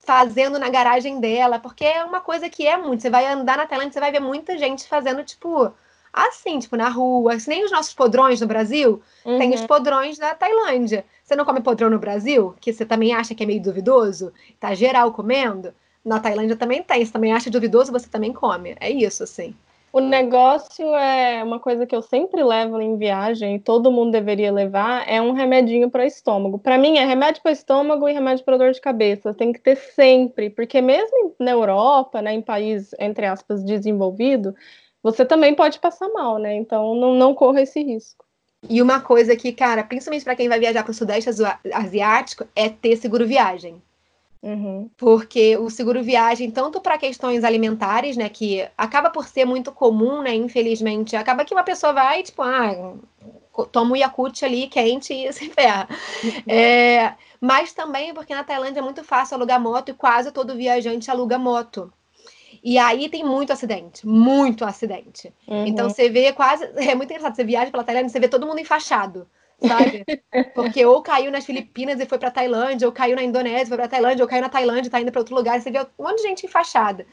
fazendo 0.00 0.58
na 0.58 0.68
garagem 0.68 1.18
dela, 1.18 1.58
porque 1.58 1.84
é 1.84 2.04
uma 2.04 2.20
coisa 2.20 2.50
que 2.50 2.66
é 2.66 2.76
muito. 2.76 3.00
Você 3.00 3.10
vai 3.10 3.26
andar 3.26 3.56
na 3.56 3.66
Tailândia, 3.66 3.94
você 3.94 4.00
vai 4.00 4.12
ver 4.12 4.20
muita 4.20 4.58
gente 4.58 4.86
fazendo, 4.86 5.24
tipo, 5.24 5.72
assim, 6.12 6.58
tipo, 6.58 6.76
na 6.76 6.88
rua. 6.88 7.36
Nem 7.48 7.64
os 7.64 7.70
nossos 7.70 7.94
podrões 7.94 8.40
no 8.40 8.46
Brasil, 8.46 9.02
uhum. 9.24 9.38
tem 9.38 9.54
os 9.54 9.64
podrões 9.64 10.18
da 10.18 10.34
Tailândia. 10.34 11.04
Você 11.26 11.34
não 11.34 11.44
come 11.44 11.60
podrão 11.60 11.90
no 11.90 11.98
Brasil, 11.98 12.54
que 12.60 12.72
você 12.72 12.86
também 12.86 13.12
acha 13.12 13.34
que 13.34 13.42
é 13.42 13.46
meio 13.46 13.60
duvidoso? 13.60 14.32
Tá 14.60 14.72
geral 14.76 15.12
comendo? 15.12 15.74
Na 16.04 16.20
Tailândia 16.20 16.54
também 16.54 16.84
tem. 16.84 17.04
Você 17.04 17.12
também 17.12 17.32
acha 17.32 17.50
duvidoso, 17.50 17.90
você 17.90 18.08
também 18.08 18.32
come. 18.32 18.76
É 18.78 18.88
isso, 18.88 19.24
assim. 19.24 19.52
O 19.92 19.98
negócio 19.98 20.94
é 20.94 21.42
uma 21.42 21.58
coisa 21.58 21.84
que 21.84 21.96
eu 21.96 22.02
sempre 22.02 22.44
levo 22.44 22.80
em 22.80 22.96
viagem, 22.96 23.58
todo 23.58 23.90
mundo 23.90 24.12
deveria 24.12 24.52
levar, 24.52 25.08
é 25.08 25.20
um 25.20 25.32
remedinho 25.32 25.90
para 25.90 26.06
estômago. 26.06 26.60
Para 26.60 26.78
mim 26.78 26.98
é 26.98 27.04
remédio 27.04 27.42
para 27.42 27.50
estômago 27.50 28.08
e 28.08 28.12
remédio 28.12 28.44
para 28.44 28.58
dor 28.58 28.70
de 28.70 28.80
cabeça. 28.80 29.34
Tem 29.34 29.52
que 29.52 29.58
ter 29.60 29.74
sempre, 29.74 30.50
porque 30.50 30.80
mesmo 30.80 31.34
na 31.40 31.50
Europa, 31.50 32.22
né, 32.22 32.34
em 32.34 32.42
país 32.42 32.94
entre 33.00 33.26
aspas 33.26 33.64
desenvolvido, 33.64 34.54
você 35.02 35.24
também 35.24 35.54
pode 35.56 35.80
passar 35.80 36.08
mal, 36.10 36.38
né? 36.38 36.54
Então 36.54 36.94
não, 36.94 37.14
não 37.14 37.34
corra 37.34 37.62
esse 37.62 37.82
risco. 37.82 38.25
E 38.68 38.82
uma 38.82 39.00
coisa 39.00 39.36
que, 39.36 39.52
cara, 39.52 39.82
principalmente 39.84 40.24
para 40.24 40.36
quem 40.36 40.48
vai 40.48 40.58
viajar 40.58 40.82
para 40.82 40.90
o 40.90 40.94
Sudeste 40.94 41.30
Asiático, 41.72 42.46
é 42.54 42.68
ter 42.68 42.96
seguro 42.96 43.26
viagem. 43.26 43.82
Uhum. 44.42 44.88
Porque 44.96 45.56
o 45.56 45.68
seguro 45.68 46.02
viagem, 46.02 46.50
tanto 46.50 46.80
para 46.80 46.98
questões 46.98 47.42
alimentares, 47.42 48.16
né, 48.16 48.28
que 48.28 48.66
acaba 48.78 49.10
por 49.10 49.26
ser 49.26 49.44
muito 49.44 49.72
comum, 49.72 50.22
né, 50.22 50.34
infelizmente, 50.34 51.16
acaba 51.16 51.44
que 51.44 51.54
uma 51.54 51.64
pessoa 51.64 51.92
vai, 51.92 52.22
tipo, 52.22 52.42
ah, 52.42 52.94
toma 53.72 53.92
o 53.92 53.96
Yakult 53.96 54.44
ali 54.44 54.68
quente 54.68 55.12
e 55.12 55.32
se 55.32 55.48
ferra. 55.48 55.88
É, 56.46 57.14
mas 57.40 57.72
também 57.72 58.12
porque 58.14 58.34
na 58.34 58.44
Tailândia 58.44 58.80
é 58.80 58.82
muito 58.82 59.02
fácil 59.02 59.36
alugar 59.36 59.60
moto 59.60 59.88
e 59.90 59.94
quase 59.94 60.30
todo 60.30 60.54
viajante 60.54 61.10
aluga 61.10 61.38
moto. 61.38 61.92
E 62.68 62.78
aí 62.78 63.08
tem 63.08 63.22
muito 63.22 63.52
acidente, 63.52 64.04
muito 64.04 64.64
acidente. 64.64 65.32
Uhum. 65.46 65.66
Então 65.66 65.88
você 65.88 66.10
vê 66.10 66.32
quase. 66.32 66.64
É 66.74 66.96
muito 66.96 67.08
engraçado, 67.10 67.36
você 67.36 67.44
viaja 67.44 67.70
pela 67.70 67.84
Tailândia, 67.84 68.08
você 68.08 68.18
vê 68.18 68.26
todo 68.26 68.44
mundo 68.44 68.58
enfaixado 68.58 69.28
sabe? 69.58 70.04
Porque 70.54 70.84
ou 70.84 71.00
caiu 71.00 71.30
nas 71.30 71.46
Filipinas 71.46 71.98
e 71.98 72.04
foi 72.04 72.18
para 72.18 72.30
Tailândia, 72.30 72.86
ou 72.86 72.92
caiu 72.92 73.16
na 73.16 73.22
Indonésia 73.22 73.64
e 73.64 73.68
foi 73.68 73.76
para 73.76 73.88
Tailândia, 73.88 74.22
ou 74.22 74.28
caiu 74.28 74.42
na 74.42 74.48
Tailândia 74.48 74.88
e 74.88 74.90
tá 74.90 75.00
indo 75.00 75.10
para 75.10 75.20
outro 75.20 75.34
lugar, 75.34 75.58
você 75.60 75.70
vê 75.70 75.80
um 75.80 76.04
monte 76.04 76.16
de 76.16 76.22
gente 76.24 76.44
enfaixada. 76.44 77.06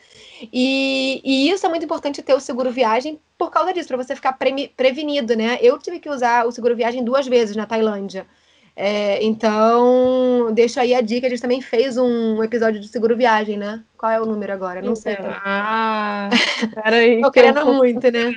E, 0.52 1.22
e 1.24 1.50
isso 1.50 1.66
é 1.66 1.70
muito 1.70 1.86
importante 1.86 2.22
ter 2.22 2.34
o 2.34 2.42
seguro 2.42 2.70
viagem 2.70 3.20
por 3.38 3.50
causa 3.50 3.74
disso, 3.74 3.88
para 3.88 3.98
você 3.98 4.16
ficar 4.16 4.34
pre 4.34 4.68
prevenido, 4.76 5.36
né? 5.36 5.58
Eu 5.62 5.80
tive 5.80 6.00
que 6.00 6.10
usar 6.10 6.46
o 6.46 6.52
seguro 6.52 6.76
viagem 6.76 7.04
duas 7.04 7.28
vezes 7.28 7.56
na 7.56 7.66
Tailândia. 7.66 8.28
É, 8.76 9.24
então, 9.24 10.52
deixa 10.54 10.82
aí 10.82 10.94
a 10.94 11.02
dica. 11.02 11.28
A 11.28 11.30
gente 11.30 11.42
também 11.42 11.62
fez 11.62 11.98
um 11.98 12.44
episódio 12.44 12.80
de 12.80 12.88
seguro 12.88 13.16
viagem, 13.16 13.58
né? 13.58 13.84
Qual 13.98 14.12
é 14.12 14.20
o 14.20 14.26
número 14.26 14.52
agora? 14.52 14.82
Não 14.82 14.96
sei. 14.96 15.18
Ah, 15.20 16.30
peraí. 16.74 17.22
Tô 17.22 17.32
querendo 17.32 17.66
muito, 17.74 18.12
né? 18.12 18.34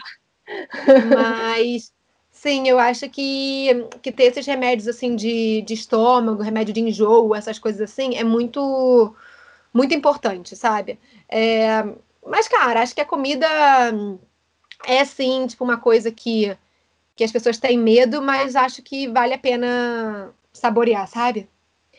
Mas 1.14 1.92
Sim, 2.46 2.68
eu 2.68 2.78
acho 2.78 3.08
que, 3.08 3.88
que 4.02 4.12
ter 4.12 4.24
esses 4.24 4.46
remédios 4.46 4.86
assim 4.86 5.16
de, 5.16 5.62
de 5.62 5.72
estômago, 5.72 6.42
remédio 6.42 6.72
de 6.72 6.80
enjoo, 6.80 7.34
essas 7.34 7.58
coisas 7.58 7.80
assim, 7.80 8.14
é 8.14 8.22
muito 8.22 9.16
muito 9.72 9.94
importante, 9.94 10.54
sabe? 10.54 10.98
É, 11.28 11.82
mas, 12.24 12.46
cara, 12.46 12.82
acho 12.82 12.94
que 12.94 13.00
a 13.00 13.06
comida 13.06 13.48
é 14.86 15.04
sim, 15.04 15.46
tipo, 15.46 15.64
uma 15.64 15.78
coisa 15.78 16.12
que, 16.12 16.56
que 17.16 17.24
as 17.24 17.32
pessoas 17.32 17.58
têm 17.58 17.78
medo, 17.78 18.20
mas 18.22 18.54
acho 18.54 18.82
que 18.82 19.08
vale 19.08 19.34
a 19.34 19.38
pena 19.38 20.32
saborear, 20.52 21.08
sabe? 21.08 21.48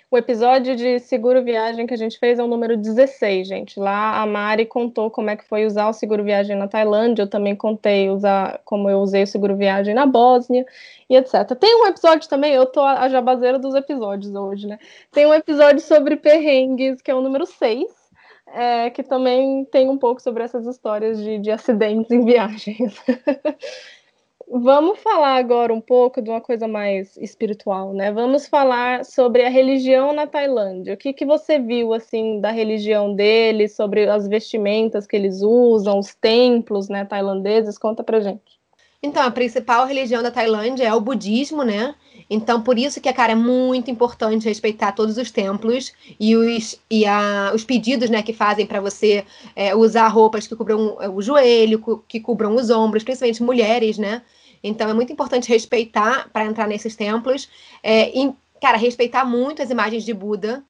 O 0.10 0.18
episódio 0.18 0.74
de 0.74 1.00
seguro 1.00 1.44
viagem 1.44 1.86
que 1.86 1.94
a 1.94 1.98
gente 1.98 2.18
fez 2.18 2.40
é 2.40 2.44
o 2.44 2.48
número 2.48 2.78
16, 2.78 3.46
gente. 3.46 3.78
Lá 3.78 4.22
a 4.22 4.26
Mari 4.26 4.66
contou 4.66 5.12
como 5.12 5.30
é 5.30 5.36
que 5.36 5.44
foi 5.44 5.66
usar 5.66 5.90
o 5.90 5.94
seguro 5.94 6.24
viagem 6.24 6.56
na 6.56 6.66
Tailândia. 6.66 7.24
Eu 7.24 7.30
também 7.30 7.54
contei 7.58 8.10
usar 8.10 8.62
como 8.64 8.90
eu 8.90 9.00
usei 9.00 9.24
o 9.24 9.28
seguro 9.28 9.58
viagem 9.58 9.94
na 9.94 10.06
Bósnia 10.06 10.66
e 11.10 11.18
etc. 11.18 11.54
Tem 11.60 11.76
um 11.82 11.88
episódio 11.88 12.30
também, 12.30 12.54
eu 12.54 12.66
tô 12.66 12.80
a 12.80 13.10
jabazeira 13.10 13.60
dos 13.60 13.76
episódios 13.76 14.34
hoje, 14.34 14.66
né? 14.66 14.80
Tem 15.12 15.26
um 15.26 15.34
episódio 15.34 15.82
sobre 15.82 16.16
perrengues, 16.16 17.02
que 17.02 17.12
é 17.12 17.16
o 17.16 17.22
número 17.22 17.46
6. 17.46 18.08
É, 18.54 18.90
que 18.92 19.04
também 19.04 19.66
tem 19.66 19.90
um 19.90 19.98
pouco 19.98 20.22
sobre 20.22 20.42
essas 20.42 20.66
histórias 20.66 21.22
de, 21.22 21.38
de 21.38 21.52
acidentes 21.52 22.10
em 22.12 22.24
viagens. 22.24 22.96
Vamos 24.50 25.00
falar 25.00 25.36
agora 25.36 25.74
um 25.74 25.82
pouco 25.82 26.22
de 26.22 26.30
uma 26.30 26.40
coisa 26.40 26.70
mais 26.70 27.18
espiritual, 27.18 27.94
né? 27.94 28.14
Vamos 28.14 28.48
falar 28.48 29.04
sobre 29.04 29.44
a 29.44 29.50
religião 29.50 30.14
na 30.14 30.26
Tailândia. 30.26 30.94
O 30.94 30.98
que, 30.98 31.12
que 31.12 31.26
você 31.26 31.60
viu 31.60 31.94
assim 31.94 32.40
da 32.40 32.50
religião 32.50 33.14
deles, 33.14 33.76
sobre 33.76 34.08
as 34.10 34.26
vestimentas 34.26 35.06
que 35.06 35.18
eles 35.18 35.42
usam, 35.42 36.00
os 36.00 36.16
templos, 36.16 36.88
né, 36.88 37.04
tailandeses? 37.04 37.78
Conta 37.78 38.06
pra 38.06 38.22
gente. 38.22 38.58
Então, 39.04 39.22
a 39.22 39.30
principal 39.30 39.86
religião 39.86 40.24
da 40.24 40.32
Tailândia 40.32 40.86
é 40.86 40.94
o 40.94 41.02
budismo, 41.02 41.64
né? 41.64 41.94
Então, 42.30 42.62
por 42.62 42.80
isso 42.80 43.00
que, 43.02 43.12
cara, 43.14 43.34
é 43.34 43.36
muito 43.36 43.92
importante 43.92 44.48
respeitar 44.48 44.94
todos 44.94 45.18
os 45.18 45.30
templos 45.30 45.94
e 46.20 46.36
os, 46.36 46.80
e 46.90 47.06
a, 47.06 47.52
os 47.54 47.64
pedidos 47.64 48.10
né, 48.10 48.24
que 48.24 48.34
fazem 48.34 48.66
para 48.66 48.82
você 48.82 49.24
é, 49.56 49.76
usar 49.76 50.08
roupas 50.08 50.48
que 50.48 50.56
cubram 50.56 50.98
o 51.14 51.22
joelho, 51.22 52.04
que 52.08 52.20
cubram 52.20 52.56
os 52.56 52.70
ombros, 52.70 53.04
principalmente 53.04 53.44
mulheres, 53.44 53.98
né? 53.98 54.24
Então 54.63 54.89
é 54.89 54.93
muito 54.93 55.12
importante 55.13 55.50
respeitar 55.50 56.30
para 56.32 56.46
entrar 56.46 56.67
nesses 56.67 56.96
templos. 56.96 57.50
É, 57.84 58.10
e, 58.17 58.34
cara, 58.62 58.78
respeitar 58.78 59.26
muito 59.26 59.62
as 59.62 59.70
imagens 59.70 60.04
de 60.04 60.13
Buda. 60.13 60.63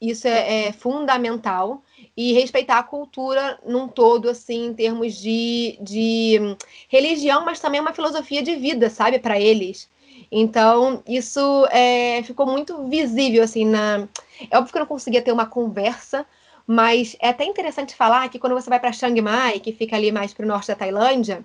Isso 0.00 0.26
é, 0.26 0.68
é, 0.68 0.72
fundamental. 0.72 1.82
E 2.16 2.32
respeitar 2.32 2.78
a 2.78 2.82
cultura 2.82 3.58
num 3.66 3.86
todo, 3.86 4.28
assim, 4.28 4.66
em 4.66 4.74
termos 4.74 5.14
de, 5.14 5.78
de 5.80 6.56
religião, 6.88 7.44
mas 7.44 7.60
também 7.60 7.80
uma 7.80 7.92
filosofia 7.92 8.42
de 8.42 8.56
vida, 8.56 8.88
sabe, 8.88 9.18
para 9.18 9.38
eles. 9.38 9.88
Então, 10.30 11.02
isso 11.06 11.66
é, 11.70 12.22
ficou 12.22 12.46
muito 12.46 12.86
visível, 12.88 13.42
assim, 13.42 13.64
na. 13.64 14.08
É 14.50 14.56
óbvio 14.56 14.72
que 14.72 14.78
eu 14.78 14.80
não 14.80 14.86
conseguia 14.86 15.22
ter 15.22 15.32
uma 15.32 15.46
conversa, 15.46 16.24
mas 16.66 17.16
é 17.20 17.28
até 17.30 17.44
interessante 17.44 17.94
falar 17.94 18.28
que 18.28 18.38
quando 18.38 18.54
você 18.54 18.70
vai 18.70 18.78
para 18.78 18.92
Chiang 18.92 19.20
Mai, 19.20 19.60
que 19.60 19.72
fica 19.72 19.96
ali 19.96 20.12
mais 20.12 20.32
para 20.32 20.44
o 20.44 20.48
norte 20.48 20.68
da 20.68 20.76
Tailândia, 20.76 21.44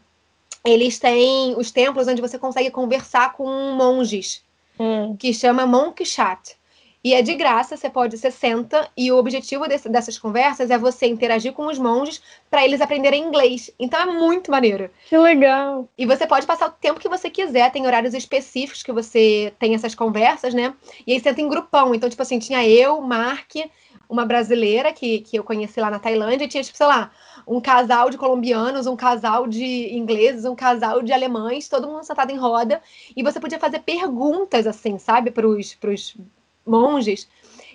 eles 0.65 0.97
têm 0.97 1.55
os 1.57 1.71
templos 1.71 2.07
onde 2.07 2.21
você 2.21 2.39
consegue 2.39 2.71
conversar 2.71 3.33
com 3.33 3.47
monges, 3.73 4.43
hum. 4.79 5.15
que 5.17 5.33
chama 5.33 5.65
Monk 5.65 6.03
Chat. 6.03 6.57
E 7.05 7.13
é 7.13 7.21
de 7.21 7.35
graça, 7.35 7.77
você 7.77 7.87
pode, 7.87 8.17
você 8.17 8.31
senta, 8.31 8.89
e 8.97 9.11
o 9.11 9.17
objetivo 9.17 9.67
desse, 9.67 9.87
dessas 9.87 10.17
conversas 10.17 10.71
é 10.71 10.77
você 10.77 11.05
interagir 11.05 11.53
com 11.53 11.67
os 11.67 11.77
monges 11.77 12.19
para 12.49 12.65
eles 12.65 12.81
aprenderem 12.81 13.23
inglês. 13.23 13.69
Então 13.77 13.99
é 14.01 14.05
muito 14.07 14.49
maneiro. 14.49 14.89
Que 15.07 15.15
legal! 15.15 15.87
E 15.95 16.03
você 16.03 16.25
pode 16.25 16.47
passar 16.47 16.67
o 16.67 16.71
tempo 16.71 16.99
que 16.99 17.07
você 17.07 17.29
quiser, 17.29 17.71
tem 17.71 17.85
horários 17.85 18.15
específicos 18.15 18.81
que 18.81 18.91
você 18.91 19.53
tem 19.59 19.75
essas 19.75 19.93
conversas, 19.93 20.55
né? 20.55 20.73
E 21.05 21.13
aí 21.13 21.19
senta 21.19 21.39
em 21.39 21.47
grupão. 21.47 21.93
Então, 21.93 22.09
tipo 22.09 22.23
assim, 22.23 22.39
tinha 22.39 22.67
eu, 22.67 22.99
Mark, 23.01 23.51
uma 24.09 24.25
brasileira 24.25 24.91
que, 24.91 25.19
que 25.19 25.37
eu 25.37 25.43
conheci 25.43 25.79
lá 25.79 25.91
na 25.91 25.99
Tailândia, 25.99 26.45
e 26.45 26.47
tinha, 26.47 26.63
tipo, 26.63 26.75
sei 26.75 26.87
lá, 26.87 27.11
um 27.47 27.61
casal 27.61 28.09
de 28.09 28.17
colombianos, 28.17 28.87
um 28.87 28.95
casal 28.95 29.47
de 29.47 29.93
ingleses, 29.95 30.45
um 30.45 30.55
casal 30.55 31.01
de 31.01 31.13
alemães, 31.13 31.67
todo 31.67 31.87
mundo 31.87 32.03
sentado 32.03 32.31
em 32.31 32.37
roda, 32.37 32.81
e 33.15 33.23
você 33.23 33.39
podia 33.39 33.59
fazer 33.59 33.79
perguntas 33.79 34.65
assim, 34.65 34.97
sabe, 34.97 35.31
para 35.31 35.47
os 35.47 36.17
monges. 36.65 37.27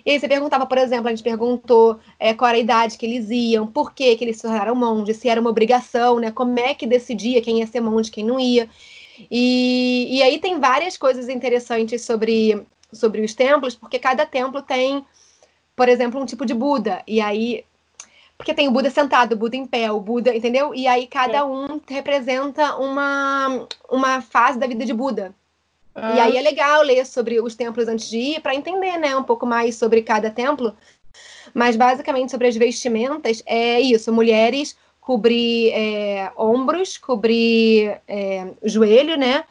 E 0.05 0.11
aí 0.11 0.19
você 0.19 0.27
perguntava, 0.27 0.65
por 0.65 0.77
exemplo, 0.77 1.07
a 1.07 1.11
gente 1.11 1.23
perguntou 1.23 1.99
é, 2.19 2.33
qual 2.33 2.49
era 2.49 2.57
a 2.57 2.61
idade 2.61 2.97
que 2.97 3.05
eles 3.05 3.29
iam, 3.29 3.67
por 3.67 3.93
que, 3.93 4.15
que 4.15 4.23
eles 4.23 4.37
se 4.37 4.41
tornaram 4.43 4.75
monges, 4.75 5.17
se 5.17 5.29
era 5.29 5.39
uma 5.39 5.49
obrigação, 5.49 6.19
né? 6.19 6.31
Como 6.31 6.59
é 6.59 6.73
que 6.73 6.87
decidia 6.87 7.41
quem 7.41 7.59
ia 7.59 7.67
ser 7.67 7.81
monge, 7.81 8.11
quem 8.11 8.25
não 8.25 8.39
ia. 8.39 8.67
E, 9.29 10.07
e 10.09 10.23
aí 10.23 10.39
tem 10.39 10.59
várias 10.59 10.97
coisas 10.97 11.29
interessantes 11.29 12.03
sobre, 12.03 12.65
sobre 12.91 13.21
os 13.21 13.33
templos, 13.35 13.75
porque 13.75 13.99
cada 13.99 14.25
templo 14.25 14.61
tem, 14.61 15.05
por 15.75 15.87
exemplo, 15.87 16.19
um 16.19 16.25
tipo 16.25 16.45
de 16.45 16.53
Buda. 16.53 17.03
E 17.07 17.21
aí 17.21 17.63
porque 18.41 18.55
tem 18.55 18.67
o 18.67 18.71
Buda 18.71 18.89
sentado, 18.89 19.33
o 19.33 19.35
Buda 19.35 19.55
em 19.55 19.67
pé, 19.67 19.91
o 19.91 19.99
Buda, 19.99 20.35
entendeu? 20.35 20.73
E 20.73 20.87
aí 20.87 21.05
cada 21.05 21.37
é. 21.37 21.43
um 21.43 21.79
representa 21.87 22.75
uma, 22.77 23.67
uma 23.87 24.19
fase 24.19 24.57
da 24.57 24.65
vida 24.65 24.83
de 24.83 24.93
Buda. 24.93 25.33
Ah. 25.93 26.15
E 26.15 26.19
aí 26.19 26.37
é 26.37 26.41
legal 26.41 26.81
ler 26.81 27.05
sobre 27.05 27.39
os 27.39 27.53
templos 27.53 27.87
antes 27.87 28.09
de 28.09 28.17
ir 28.17 28.41
para 28.41 28.55
entender, 28.55 28.97
né, 28.97 29.15
um 29.15 29.23
pouco 29.23 29.45
mais 29.45 29.75
sobre 29.75 30.01
cada 30.01 30.31
templo. 30.31 30.75
Mas 31.53 31.75
basicamente 31.75 32.31
sobre 32.31 32.47
as 32.47 32.55
vestimentas 32.55 33.43
é 33.45 33.79
isso: 33.79 34.11
mulheres 34.11 34.75
cobrir 34.99 35.71
é, 35.73 36.31
ombros, 36.35 36.97
cobrir 36.97 38.01
é, 38.07 38.47
joelho, 38.63 39.17
né? 39.17 39.43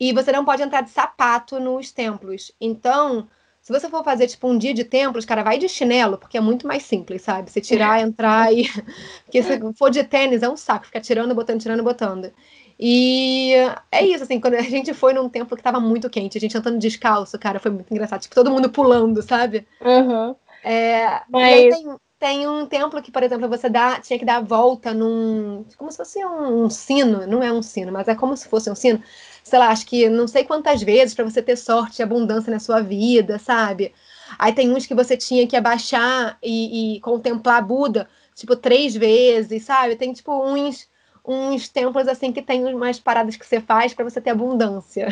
E 0.00 0.12
você 0.12 0.32
não 0.32 0.44
pode 0.44 0.62
entrar 0.62 0.80
de 0.80 0.90
sapato 0.90 1.60
nos 1.60 1.92
templos. 1.92 2.50
Então 2.60 3.28
se 3.62 3.72
você 3.72 3.88
for 3.88 4.02
fazer, 4.02 4.26
tipo, 4.26 4.48
um 4.48 4.58
dia 4.58 4.74
de 4.74 4.82
templos, 4.82 5.24
cara, 5.24 5.44
vai 5.44 5.56
de 5.56 5.68
chinelo, 5.68 6.18
porque 6.18 6.36
é 6.36 6.40
muito 6.40 6.66
mais 6.66 6.82
simples, 6.82 7.22
sabe? 7.22 7.48
Você 7.48 7.60
tirar, 7.60 8.00
é. 8.00 8.02
entrar 8.02 8.52
e. 8.52 8.64
Porque 9.24 9.40
se 9.40 9.72
for 9.74 9.88
de 9.88 10.02
tênis, 10.02 10.42
é 10.42 10.48
um 10.48 10.56
saco, 10.56 10.86
ficar 10.86 11.00
tirando, 11.00 11.32
botando, 11.32 11.60
tirando, 11.60 11.82
botando. 11.82 12.32
E 12.78 13.52
é 13.92 14.04
isso, 14.04 14.24
assim, 14.24 14.40
quando 14.40 14.54
a 14.54 14.62
gente 14.62 14.92
foi 14.92 15.12
num 15.12 15.28
templo 15.28 15.56
que 15.56 15.62
tava 15.62 15.78
muito 15.78 16.10
quente, 16.10 16.36
a 16.36 16.40
gente 16.40 16.58
andando 16.58 16.78
descalço, 16.78 17.38
cara, 17.38 17.60
foi 17.60 17.70
muito 17.70 17.92
engraçado. 17.92 18.22
Tipo, 18.22 18.34
todo 18.34 18.50
mundo 18.50 18.68
pulando, 18.68 19.22
sabe? 19.22 19.64
Uhum. 19.80 20.34
É, 20.64 21.22
Mas... 21.28 21.72
tem, 21.72 21.96
tem 22.18 22.48
um 22.48 22.66
templo 22.66 23.00
que, 23.00 23.12
por 23.12 23.22
exemplo, 23.22 23.48
você 23.48 23.68
dá, 23.68 24.00
tinha 24.00 24.18
que 24.18 24.24
dar 24.24 24.38
a 24.38 24.40
volta 24.40 24.92
num. 24.92 25.64
Como 25.76 25.90
se 25.92 25.98
fosse 25.98 26.24
um, 26.24 26.64
um 26.64 26.68
sino, 26.70 27.28
não 27.28 27.40
é 27.40 27.52
um 27.52 27.62
sino, 27.62 27.92
mas 27.92 28.08
é 28.08 28.14
como 28.16 28.36
se 28.36 28.48
fosse 28.48 28.68
um 28.68 28.74
sino 28.74 29.00
sei 29.42 29.58
lá, 29.58 29.68
acho 29.68 29.86
que 29.86 30.08
não 30.08 30.26
sei 30.28 30.44
quantas 30.44 30.82
vezes 30.82 31.14
para 31.14 31.24
você 31.24 31.42
ter 31.42 31.56
sorte 31.56 32.00
e 32.00 32.02
abundância 32.02 32.50
na 32.50 32.58
sua 32.58 32.80
vida, 32.80 33.38
sabe? 33.38 33.92
Aí 34.38 34.52
tem 34.52 34.70
uns 34.70 34.86
que 34.86 34.94
você 34.94 35.16
tinha 35.16 35.46
que 35.46 35.56
abaixar 35.56 36.38
e, 36.42 36.96
e 36.96 37.00
contemplar 37.00 37.64
Buda, 37.64 38.08
tipo, 38.34 38.56
três 38.56 38.94
vezes, 38.94 39.64
sabe? 39.64 39.96
Tem, 39.96 40.12
tipo, 40.12 40.32
uns, 40.32 40.88
uns 41.24 41.68
templos, 41.68 42.08
assim, 42.08 42.32
que 42.32 42.42
tem 42.42 42.64
umas 42.64 42.98
paradas 42.98 43.36
que 43.36 43.46
você 43.46 43.60
faz 43.60 43.92
para 43.94 44.04
você 44.04 44.20
ter 44.20 44.30
abundância. 44.30 45.08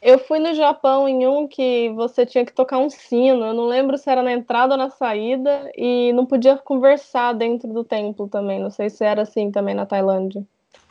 Eu 0.00 0.18
fui 0.18 0.38
no 0.38 0.54
Japão 0.54 1.08
em 1.08 1.26
um 1.26 1.48
que 1.48 1.90
você 1.90 2.24
tinha 2.24 2.44
que 2.44 2.52
tocar 2.52 2.78
um 2.78 2.88
sino. 2.90 3.44
Eu 3.44 3.54
não 3.54 3.66
lembro 3.66 3.98
se 3.98 4.08
era 4.08 4.22
na 4.22 4.32
entrada 4.32 4.74
ou 4.74 4.78
na 4.78 4.90
saída. 4.90 5.70
E 5.76 6.12
não 6.12 6.26
podia 6.26 6.56
conversar 6.56 7.32
dentro 7.32 7.72
do 7.72 7.82
templo 7.82 8.28
também. 8.28 8.60
Não 8.60 8.70
sei 8.70 8.88
se 8.90 9.04
era 9.04 9.22
assim 9.22 9.50
também 9.50 9.74
na 9.74 9.86
Tailândia. 9.86 10.46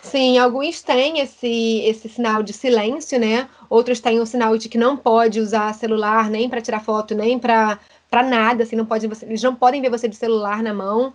Sim, 0.05 0.37
alguns 0.37 0.83
têm 0.83 1.19
esse, 1.19 1.81
esse 1.83 2.07
sinal 2.07 2.43
de 2.43 2.53
silêncio, 2.53 3.19
né? 3.19 3.49
Outros 3.67 3.99
têm 3.99 4.19
o 4.19 4.25
sinal 4.25 4.55
de 4.55 4.69
que 4.69 4.77
não 4.77 4.95
pode 4.95 5.39
usar 5.39 5.73
celular 5.73 6.29
nem 6.29 6.47
para 6.47 6.61
tirar 6.61 6.79
foto, 6.79 7.15
nem 7.15 7.39
para 7.39 7.79
nada, 8.11 8.63
assim, 8.63 8.75
não 8.75 8.85
pode 8.85 9.07
eles 9.23 9.41
não 9.41 9.55
podem 9.55 9.81
ver 9.81 9.89
você 9.89 10.07
de 10.07 10.15
celular 10.15 10.61
na 10.61 10.73
mão. 10.75 11.11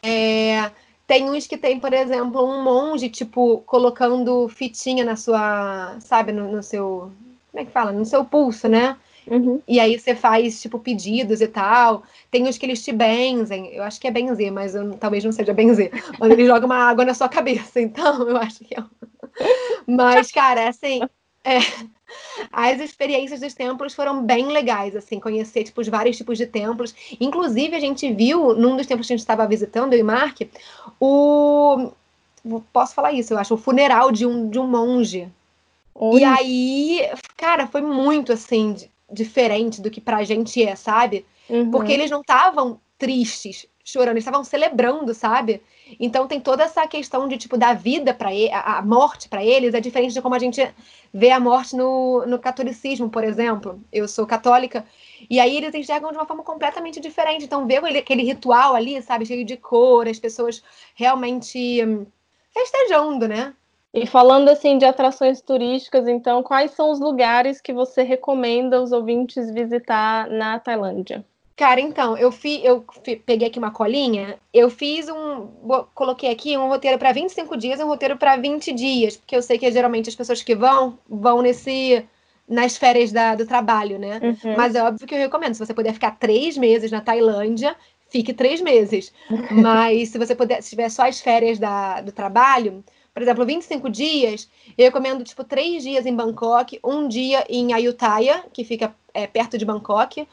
É, 0.00 0.70
tem 1.06 1.28
uns 1.28 1.48
que 1.48 1.58
tem, 1.58 1.80
por 1.80 1.92
exemplo, 1.92 2.44
um 2.44 2.62
monge, 2.62 3.08
tipo, 3.10 3.58
colocando 3.66 4.48
fitinha 4.48 5.04
na 5.04 5.16
sua, 5.16 5.96
sabe, 6.00 6.30
no, 6.30 6.52
no 6.52 6.62
seu, 6.62 7.10
como 7.50 7.62
é 7.62 7.64
que 7.64 7.72
fala? 7.72 7.90
No 7.92 8.04
seu 8.04 8.24
pulso, 8.24 8.68
né? 8.68 8.96
Uhum. 9.30 9.60
E 9.66 9.78
aí 9.78 9.98
você 9.98 10.14
faz, 10.14 10.60
tipo, 10.60 10.78
pedidos 10.78 11.40
e 11.40 11.48
tal. 11.48 12.02
Tem 12.30 12.46
uns 12.46 12.58
que 12.58 12.66
eles 12.66 12.82
te 12.82 12.92
benzem. 12.92 13.74
Eu 13.74 13.82
acho 13.82 14.00
que 14.00 14.06
é 14.06 14.10
benzer, 14.10 14.52
mas 14.52 14.74
eu, 14.74 14.94
talvez 14.94 15.24
não 15.24 15.32
seja 15.32 15.52
benzer. 15.52 15.90
Mas 16.18 16.30
eles 16.30 16.46
jogam 16.46 16.66
uma 16.66 16.88
água 16.88 17.04
na 17.04 17.14
sua 17.14 17.28
cabeça. 17.28 17.80
Então, 17.80 18.22
eu 18.28 18.36
acho 18.36 18.64
que 18.64 18.74
é. 18.74 18.82
Mas, 19.86 20.30
cara, 20.30 20.68
assim, 20.68 21.00
é, 21.44 21.58
as 22.52 22.80
experiências 22.80 23.40
dos 23.40 23.54
templos 23.54 23.94
foram 23.94 24.22
bem 24.22 24.46
legais, 24.48 24.96
assim, 24.96 25.20
conhecer 25.20 25.64
tipo, 25.64 25.80
os 25.80 25.88
vários 25.88 26.16
tipos 26.16 26.38
de 26.38 26.46
templos. 26.46 26.94
Inclusive, 27.20 27.76
a 27.76 27.80
gente 27.80 28.12
viu, 28.12 28.54
num 28.54 28.76
dos 28.76 28.86
templos 28.86 29.06
que 29.06 29.12
a 29.12 29.16
gente 29.16 29.24
estava 29.24 29.46
visitando, 29.46 29.92
eu 29.92 30.00
e 30.00 30.02
Mark, 30.02 30.40
o. 31.00 31.90
Posso 32.72 32.94
falar 32.94 33.12
isso, 33.12 33.34
eu 33.34 33.38
acho, 33.38 33.54
o 33.54 33.58
funeral 33.58 34.10
de 34.10 34.24
um, 34.24 34.48
de 34.48 34.58
um 34.58 34.66
monge. 34.66 35.28
Oi. 35.94 36.20
E 36.20 36.24
aí, 36.24 37.10
cara, 37.36 37.66
foi 37.66 37.80
muito 37.80 38.32
assim, 38.32 38.76
diferente 39.10 39.80
do 39.80 39.90
que 39.90 40.00
pra 40.00 40.24
gente 40.24 40.62
é, 40.62 40.76
sabe? 40.76 41.24
Uhum. 41.48 41.70
Porque 41.70 41.92
eles 41.92 42.10
não 42.10 42.20
estavam 42.20 42.80
tristes, 42.98 43.66
chorando, 43.84 44.16
eles 44.16 44.24
estavam 44.24 44.44
celebrando, 44.44 45.14
sabe? 45.14 45.62
Então 45.98 46.26
tem 46.26 46.40
toda 46.40 46.64
essa 46.64 46.86
questão 46.86 47.26
de 47.26 47.38
tipo 47.38 47.56
da 47.56 47.72
vida 47.72 48.12
para 48.12 48.28
a 48.52 48.82
morte 48.82 49.28
para 49.28 49.42
eles 49.42 49.72
é 49.72 49.80
diferente 49.80 50.12
de 50.12 50.20
como 50.20 50.34
a 50.34 50.38
gente 50.38 50.60
vê 51.14 51.30
a 51.30 51.40
morte 51.40 51.74
no, 51.74 52.26
no 52.26 52.38
catolicismo, 52.38 53.08
por 53.08 53.24
exemplo. 53.24 53.80
Eu 53.90 54.06
sou 54.06 54.26
católica 54.26 54.84
e 55.30 55.40
aí 55.40 55.56
eles 55.56 55.74
enxergam 55.74 56.10
de 56.10 56.18
uma 56.18 56.26
forma 56.26 56.42
completamente 56.42 57.00
diferente. 57.00 57.44
Então 57.44 57.66
ver 57.66 57.82
aquele 57.96 58.22
ritual 58.22 58.74
ali, 58.74 59.00
sabe, 59.00 59.24
cheio 59.24 59.44
de 59.44 59.56
cor, 59.56 60.06
as 60.06 60.18
pessoas 60.18 60.62
realmente 60.94 61.82
hum, 61.82 62.06
festejando, 62.52 63.26
né? 63.26 63.54
E 63.92 64.06
falando 64.06 64.48
assim 64.48 64.76
de 64.76 64.84
atrações 64.84 65.40
turísticas, 65.40 66.06
então, 66.06 66.42
quais 66.42 66.72
são 66.72 66.90
os 66.90 67.00
lugares 67.00 67.60
que 67.60 67.72
você 67.72 68.02
recomenda 68.02 68.82
os 68.82 68.92
ouvintes 68.92 69.50
visitar 69.50 70.28
na 70.28 70.58
Tailândia? 70.58 71.24
Cara, 71.56 71.80
então, 71.80 72.16
eu, 72.16 72.30
fi, 72.30 72.64
eu 72.64 72.84
fi, 73.02 73.16
peguei 73.16 73.48
aqui 73.48 73.58
uma 73.58 73.72
colinha, 73.72 74.38
eu 74.54 74.70
fiz 74.70 75.08
um. 75.08 75.48
Coloquei 75.92 76.30
aqui 76.30 76.56
um 76.56 76.68
roteiro 76.68 76.98
para 76.98 77.10
25 77.10 77.56
dias 77.56 77.80
e 77.80 77.84
um 77.84 77.88
roteiro 77.88 78.16
para 78.16 78.36
20 78.36 78.72
dias, 78.72 79.16
porque 79.16 79.34
eu 79.34 79.42
sei 79.42 79.58
que 79.58 79.68
geralmente 79.72 80.08
as 80.08 80.14
pessoas 80.14 80.40
que 80.40 80.54
vão, 80.54 80.96
vão 81.08 81.42
nesse. 81.42 82.06
nas 82.48 82.76
férias 82.76 83.10
da, 83.10 83.34
do 83.34 83.44
trabalho, 83.44 83.98
né? 83.98 84.20
Uhum. 84.22 84.54
Mas 84.56 84.76
é 84.76 84.84
óbvio 84.84 85.04
que 85.04 85.14
eu 85.14 85.18
recomendo. 85.18 85.54
Se 85.54 85.66
você 85.66 85.74
puder 85.74 85.92
ficar 85.94 86.12
três 86.12 86.56
meses 86.56 86.92
na 86.92 87.00
Tailândia, 87.00 87.74
fique 88.08 88.32
três 88.32 88.60
meses. 88.60 89.12
Mas 89.50 90.10
se 90.10 90.18
você 90.18 90.36
puder, 90.36 90.62
se 90.62 90.70
tiver 90.70 90.88
só 90.90 91.08
as 91.08 91.20
férias 91.20 91.58
da, 91.58 92.00
do 92.00 92.12
trabalho, 92.12 92.84
por 93.18 93.22
exemplo, 93.24 93.44
25 93.44 93.90
dias, 93.90 94.48
eu 94.76 94.84
recomendo, 94.84 95.24
tipo, 95.24 95.42
três 95.42 95.82
dias 95.82 96.06
em 96.06 96.14
Bangkok, 96.14 96.78
um 96.84 97.08
dia 97.08 97.44
em 97.48 97.72
Ayutthaya, 97.72 98.44
que 98.52 98.62
fica 98.62 98.94
é, 99.12 99.26
perto 99.26 99.58
de 99.58 99.64
Bangkok, 99.64 100.24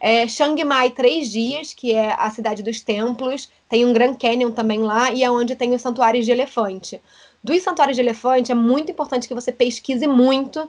é, 0.00 0.26
Chiang 0.26 0.64
Mai, 0.64 0.90
três 0.90 1.30
dias, 1.30 1.72
que 1.72 1.94
é 1.94 2.12
a 2.18 2.28
cidade 2.30 2.60
dos 2.60 2.80
templos. 2.80 3.48
Tem 3.68 3.84
um 3.84 3.92
Grand 3.92 4.14
Canyon 4.16 4.50
também 4.50 4.80
lá 4.80 5.12
e 5.12 5.22
é 5.22 5.30
onde 5.30 5.54
tem 5.54 5.72
os 5.72 5.82
santuários 5.82 6.26
de 6.26 6.32
elefante. 6.32 7.00
Dos 7.44 7.62
santuários 7.62 7.96
de 7.96 8.02
elefante, 8.02 8.50
é 8.50 8.56
muito 8.56 8.90
importante 8.90 9.28
que 9.28 9.34
você 9.34 9.52
pesquise 9.52 10.08
muito, 10.08 10.68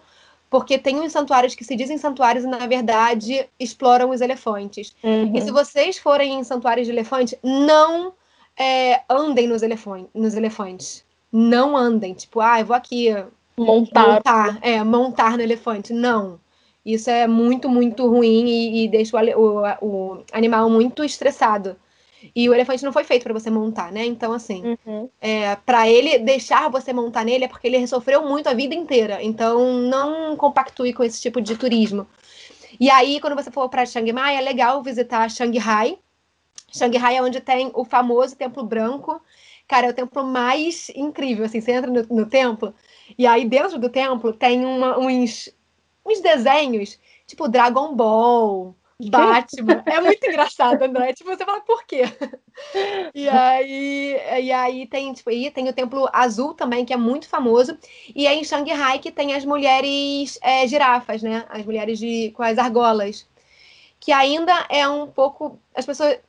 porque 0.52 0.78
tem 0.78 1.00
uns 1.00 1.12
santuários 1.12 1.56
que 1.56 1.64
se 1.64 1.76
dizem 1.76 1.98
santuários 1.98 2.46
e, 2.46 2.48
na 2.48 2.68
verdade, 2.68 3.50
exploram 3.60 4.12
os 4.12 4.22
elefantes. 4.22 4.96
Uhum. 5.02 5.36
E 5.36 5.42
se 5.42 5.50
vocês 5.50 5.98
forem 5.98 6.36
em 6.36 6.44
santuários 6.44 6.86
de 6.86 6.94
elefante, 6.94 7.36
não 7.42 8.14
é, 8.56 9.02
andem 9.10 9.48
nos, 9.48 9.64
elefante, 9.64 10.08
nos 10.14 10.36
elefantes. 10.36 11.04
Não 11.34 11.76
andem. 11.76 12.14
Tipo, 12.14 12.40
ah, 12.40 12.60
eu 12.60 12.66
vou 12.68 12.76
aqui 12.76 13.10
montar. 13.58 14.08
montar. 14.08 14.60
É, 14.62 14.84
montar 14.84 15.36
no 15.36 15.42
elefante. 15.42 15.92
Não. 15.92 16.40
Isso 16.86 17.10
é 17.10 17.26
muito, 17.26 17.68
muito 17.68 18.08
ruim 18.08 18.46
e, 18.46 18.84
e 18.84 18.88
deixa 18.88 19.18
o, 19.18 19.40
o, 19.40 19.68
o, 19.82 20.24
animal 20.32 20.70
muito 20.70 21.04
estressado. 21.04 21.76
E 22.36 22.48
o 22.48 22.54
elefante 22.54 22.84
não 22.86 22.94
foi 22.94 23.04
feito 23.04 23.24
para 23.24 23.34
você 23.34 23.50
montar, 23.50 23.92
né? 23.92 24.06
Então, 24.06 24.32
assim, 24.32 24.78
uhum. 24.86 25.10
é, 25.20 25.56
para 25.56 25.90
ele 25.90 26.20
deixar 26.20 26.70
você 26.70 26.94
montar 26.94 27.26
nele 27.26 27.46
é 27.46 27.48
porque 27.48 27.68
ele 27.68 27.86
sofreu 27.88 28.26
muito 28.26 28.48
a 28.48 28.54
vida 28.54 28.76
inteira. 28.76 29.22
Então, 29.22 29.74
não 29.74 30.36
compactue 30.38 30.94
com 30.94 31.04
esse 31.04 31.22
tipo 31.22 31.42
de 31.42 31.58
turismo. 31.58 32.08
E 32.80 32.90
aí, 32.90 33.20
quando 33.20 33.36
você 33.36 33.52
for 33.52 33.68
para 33.70 33.86
Chiang 33.86 34.12
Mai, 34.14 34.38
é 34.38 34.42
legal 34.42 34.82
visitar 34.82 35.30
Shanghai. 35.30 35.98
Shanghai 36.72 37.18
é 37.18 37.22
onde 37.22 37.40
tem 37.42 37.72
o 37.74 37.84
famoso 37.86 38.36
Templo 38.36 38.64
Branco. 38.64 39.22
Cara, 39.68 39.88
é 39.88 39.90
o 39.90 39.94
templo 39.94 40.24
mais 40.24 40.90
incrível. 40.96 41.46
Assim, 41.46 41.62
você 41.62 41.72
entra 41.72 41.90
no, 41.90 42.04
no 42.04 42.26
templo, 42.30 42.74
e 43.18 43.26
aí 43.26 43.48
dentro 43.48 43.80
do 43.80 43.90
templo 43.90 44.34
tem 44.34 44.66
uma, 44.66 45.00
uns 45.00 45.50
uns 46.06 46.20
desenhos, 46.20 47.00
tipo 47.26 47.48
Dragon 47.48 47.96
Ball, 47.96 48.76
Batman. 49.10 49.84
É 49.86 50.00
muito 50.02 50.26
engraçado, 50.26 50.82
André. 50.84 51.14
Tipo, 51.14 51.30
você 51.32 51.46
fala, 51.46 51.62
por 51.62 51.86
quê? 51.86 52.04
E 53.16 53.28
aí, 53.28 54.16
e 54.44 54.52
aí 54.52 54.86
tem, 54.86 55.12
tipo, 55.12 55.30
aí 55.32 55.50
tem 55.50 55.68
o 55.68 55.74
Templo 55.74 56.08
Azul 56.14 56.54
também, 56.54 56.86
que 56.86 56.94
é 56.94 56.98
muito 56.98 57.28
famoso. 57.28 57.76
E 58.16 58.28
é 58.28 58.36
em 58.36 58.44
Shanghai 58.44 59.00
que 59.00 59.12
tem 59.12 59.34
as 59.34 59.44
mulheres 59.44 60.38
é, 60.40 60.68
girafas, 60.68 61.24
né? 61.24 61.46
As 61.50 61.66
mulheres 61.66 61.98
de, 61.98 62.32
com 62.32 62.44
as 62.44 62.60
argolas. 62.60 63.28
Que 64.00 64.12
ainda 64.12 64.68
é 64.70 64.88
um 64.88 65.08
pouco. 65.08 65.60
As 65.76 65.86
pessoas. 65.86 66.20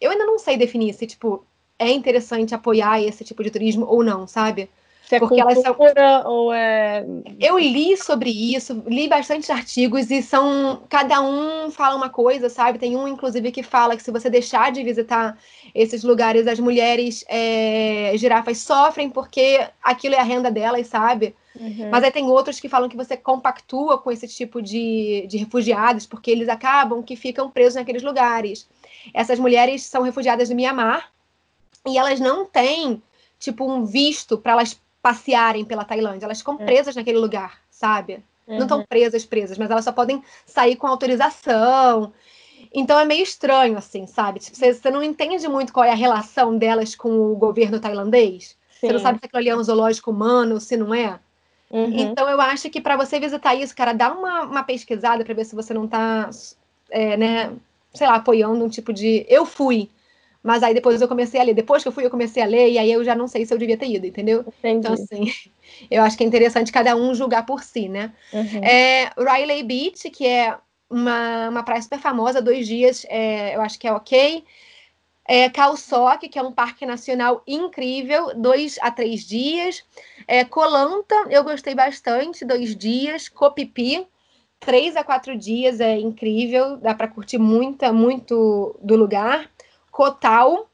Eu 0.00 0.10
ainda 0.10 0.24
não 0.24 0.38
sei 0.38 0.56
definir 0.56 0.94
se, 0.94 1.06
tipo, 1.06 1.46
é 1.78 1.90
interessante 1.90 2.54
apoiar 2.54 3.02
esse 3.02 3.24
tipo 3.24 3.42
de 3.42 3.50
turismo 3.50 3.86
ou 3.86 4.02
não, 4.02 4.26
sabe? 4.26 4.68
Se 5.06 5.14
é 5.14 5.20
porque 5.20 5.40
elas 5.40 5.60
são 5.60 5.76
ou 6.24 6.52
é 6.52 7.04
Eu 7.38 7.56
li 7.56 7.96
sobre 7.96 8.28
isso, 8.28 8.82
li 8.88 9.06
bastante 9.06 9.52
artigos 9.52 10.10
e 10.10 10.20
são 10.20 10.82
cada 10.88 11.20
um 11.20 11.70
fala 11.70 11.94
uma 11.94 12.08
coisa, 12.08 12.48
sabe? 12.48 12.78
Tem 12.78 12.96
um 12.96 13.06
inclusive 13.06 13.52
que 13.52 13.62
fala 13.62 13.96
que 13.96 14.02
se 14.02 14.10
você 14.10 14.28
deixar 14.28 14.72
de 14.72 14.82
visitar 14.82 15.38
esses 15.72 16.02
lugares, 16.02 16.48
as 16.48 16.58
mulheres 16.58 17.24
é, 17.28 18.12
girafas 18.16 18.58
sofrem 18.58 19.08
porque 19.08 19.64
aquilo 19.80 20.16
é 20.16 20.18
a 20.18 20.24
renda 20.24 20.50
delas, 20.50 20.88
sabe? 20.88 21.36
Uhum. 21.58 21.88
Mas 21.88 22.02
aí 22.02 22.10
tem 22.10 22.26
outros 22.26 22.58
que 22.58 22.68
falam 22.68 22.88
que 22.88 22.96
você 22.96 23.16
compactua 23.16 23.98
com 23.98 24.10
esse 24.10 24.26
tipo 24.26 24.60
de, 24.60 25.24
de 25.28 25.36
refugiados, 25.36 26.04
porque 26.04 26.32
eles 26.32 26.48
acabam 26.48 27.00
que 27.02 27.14
ficam 27.14 27.48
presos 27.48 27.76
naqueles 27.76 28.02
lugares. 28.02 28.68
Essas 29.14 29.38
mulheres 29.38 29.84
são 29.84 30.02
refugiadas 30.02 30.48
do 30.48 30.54
Mianmar 30.54 31.10
e 31.86 31.98
elas 31.98 32.20
não 32.20 32.44
têm 32.44 33.02
tipo 33.38 33.70
um 33.70 33.84
visto 33.84 34.38
para 34.38 34.52
elas 34.52 34.80
passearem 35.02 35.64
pela 35.64 35.84
Tailândia. 35.84 36.26
Elas 36.26 36.38
ficam 36.38 36.56
é. 36.58 36.64
presas 36.64 36.96
naquele 36.96 37.18
lugar, 37.18 37.60
sabe? 37.70 38.24
Uhum. 38.46 38.56
Não 38.56 38.62
estão 38.62 38.84
presas, 38.88 39.24
presas, 39.24 39.58
mas 39.58 39.70
elas 39.70 39.84
só 39.84 39.92
podem 39.92 40.22
sair 40.44 40.76
com 40.76 40.86
autorização. 40.86 42.12
Então 42.72 42.98
é 42.98 43.04
meio 43.04 43.22
estranho, 43.22 43.76
assim, 43.76 44.06
sabe? 44.06 44.40
Tipo, 44.40 44.56
você, 44.56 44.74
você 44.74 44.90
não 44.90 45.02
entende 45.02 45.46
muito 45.48 45.72
qual 45.72 45.84
é 45.84 45.90
a 45.90 45.96
relação 45.96 46.56
delas 46.56 46.94
com 46.94 47.32
o 47.32 47.36
governo 47.36 47.80
tailandês. 47.80 48.56
Sim. 48.70 48.88
Você 48.88 48.92
não 48.92 49.00
sabe 49.00 49.18
se 49.18 49.26
aquilo 49.26 49.40
ali 49.40 49.48
é 49.48 49.56
um 49.56 49.62
zoológico 49.62 50.10
humano, 50.10 50.60
se 50.60 50.76
não 50.76 50.94
é. 50.94 51.18
Uhum. 51.70 51.98
Então 51.98 52.28
eu 52.28 52.40
acho 52.40 52.70
que 52.70 52.80
para 52.80 52.96
você 52.96 53.18
visitar 53.18 53.54
isso, 53.54 53.74
cara, 53.74 53.92
dá 53.92 54.12
uma, 54.12 54.42
uma 54.42 54.62
pesquisada 54.62 55.24
para 55.24 55.34
ver 55.34 55.44
se 55.44 55.54
você 55.54 55.74
não 55.74 55.88
tá, 55.88 56.30
é, 56.90 57.16
né, 57.16 57.52
sei 57.92 58.06
lá, 58.06 58.16
apoiando 58.16 58.64
um 58.64 58.68
tipo 58.68 58.92
de. 58.92 59.26
Eu 59.28 59.44
fui. 59.44 59.88
Mas 60.46 60.62
aí 60.62 60.72
depois 60.72 61.02
eu 61.02 61.08
comecei 61.08 61.40
a 61.40 61.42
ler. 61.42 61.54
Depois 61.54 61.82
que 61.82 61.88
eu 61.88 61.92
fui, 61.92 62.06
eu 62.06 62.10
comecei 62.10 62.40
a 62.40 62.46
ler, 62.46 62.70
e 62.70 62.78
aí 62.78 62.92
eu 62.92 63.02
já 63.02 63.16
não 63.16 63.26
sei 63.26 63.44
se 63.44 63.52
eu 63.52 63.58
devia 63.58 63.76
ter 63.76 63.88
ido, 63.88 64.06
entendeu? 64.06 64.44
Entendi. 64.60 64.78
Então, 64.78 64.92
assim, 64.92 65.32
eu 65.90 66.04
acho 66.04 66.16
que 66.16 66.22
é 66.22 66.26
interessante 66.26 66.70
cada 66.70 66.94
um 66.94 67.12
julgar 67.12 67.44
por 67.44 67.64
si, 67.64 67.88
né? 67.88 68.12
Uhum. 68.32 68.62
É, 68.62 69.10
Riley 69.18 69.64
Beach, 69.64 70.08
que 70.08 70.24
é 70.24 70.56
uma, 70.88 71.48
uma 71.48 71.62
praia 71.64 71.82
super 71.82 71.98
famosa, 71.98 72.40
dois 72.40 72.64
dias, 72.64 73.04
é, 73.08 73.56
eu 73.56 73.60
acho 73.60 73.76
que 73.76 73.88
é 73.88 73.92
ok. 73.92 74.44
É, 75.28 75.50
Calçoque, 75.50 76.28
que 76.28 76.38
é 76.38 76.42
um 76.42 76.52
parque 76.52 76.86
nacional 76.86 77.42
incrível, 77.44 78.32
dois 78.36 78.78
a 78.80 78.92
três 78.92 79.26
dias. 79.26 79.82
É, 80.28 80.44
Colanta, 80.44 81.16
eu 81.28 81.42
gostei 81.42 81.74
bastante, 81.74 82.44
dois 82.44 82.76
dias. 82.76 83.28
Copipi, 83.28 84.06
três 84.60 84.94
a 84.94 85.02
quatro 85.02 85.36
dias, 85.36 85.80
é 85.80 85.98
incrível, 85.98 86.76
dá 86.76 86.94
para 86.94 87.08
curtir 87.08 87.38
muita, 87.38 87.92
muito 87.92 88.78
do 88.80 88.94
lugar. 88.94 89.50
Kotal, 89.96 90.68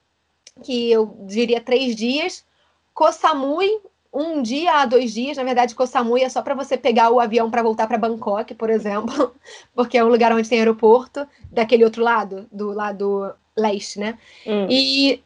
que 0.65 0.91
eu 0.91 1.17
diria 1.29 1.61
três 1.61 1.95
dias, 1.95 2.45
Koh 2.93 3.13
Samui, 3.13 3.71
um 4.13 4.43
dia 4.43 4.81
a 4.81 4.85
dois 4.85 5.15
dias. 5.15 5.37
Na 5.37 5.45
verdade, 5.45 5.77
Koh 5.77 5.87
Samui 5.87 6.23
é 6.23 6.29
só 6.29 6.43
para 6.43 6.57
você 6.57 6.77
pegar 6.77 7.09
o 7.09 7.21
avião 7.21 7.49
para 7.49 7.63
voltar 7.63 7.87
para 7.87 7.97
Bangkok, 7.97 8.53
por 8.55 8.69
exemplo, 8.69 9.33
porque 9.77 9.97
é 9.97 10.05
um 10.05 10.09
lugar 10.09 10.33
onde 10.33 10.49
tem 10.49 10.59
aeroporto, 10.59 11.25
daquele 11.53 11.85
outro 11.85 12.03
lado, 12.03 12.49
do 12.51 12.73
lado 12.73 13.33
leste, 13.57 14.01
né? 14.01 14.19
Hum. 14.45 14.67
E 14.69 15.23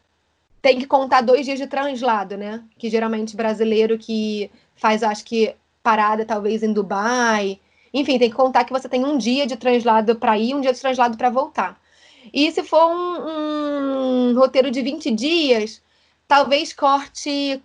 tem 0.61 0.79
que 0.79 0.87
contar 0.87 1.23
dois 1.23 1.47
dias 1.47 1.59
de 1.59 1.67
translado, 1.67 2.37
né? 2.37 2.63
Que 2.77 2.91
geralmente 2.91 3.35
brasileiro 3.35 3.97
que 3.97 4.51
faz, 4.75 5.03
acho 5.03 5.25
que, 5.25 5.55
parada 5.83 6.27
talvez 6.27 6.63
em 6.63 6.71
Dubai. 6.71 7.59
Enfim, 7.95 8.19
tem 8.19 8.29
que 8.29 8.37
contar 8.37 8.65
que 8.65 8.75
você 8.75 8.91
tem 8.91 9.07
um 9.07 9.17
dia 9.17 9.47
de 9.47 9.57
translado 9.57 10.17
para 10.17 10.37
ir, 10.37 10.55
um 10.55 10.61
dia 10.61 10.75
de 10.75 10.81
translado 10.83 11.17
para 11.17 11.31
voltar. 11.31 11.81
E 12.37 12.53
se 12.53 12.63
for 12.63 12.91
um, 12.91 14.29
um 14.29 14.39
roteiro 14.39 14.71
de 14.71 14.83
20 14.83 15.11
dias, 15.11 15.83
talvez 16.29 16.71
corte 16.71 17.63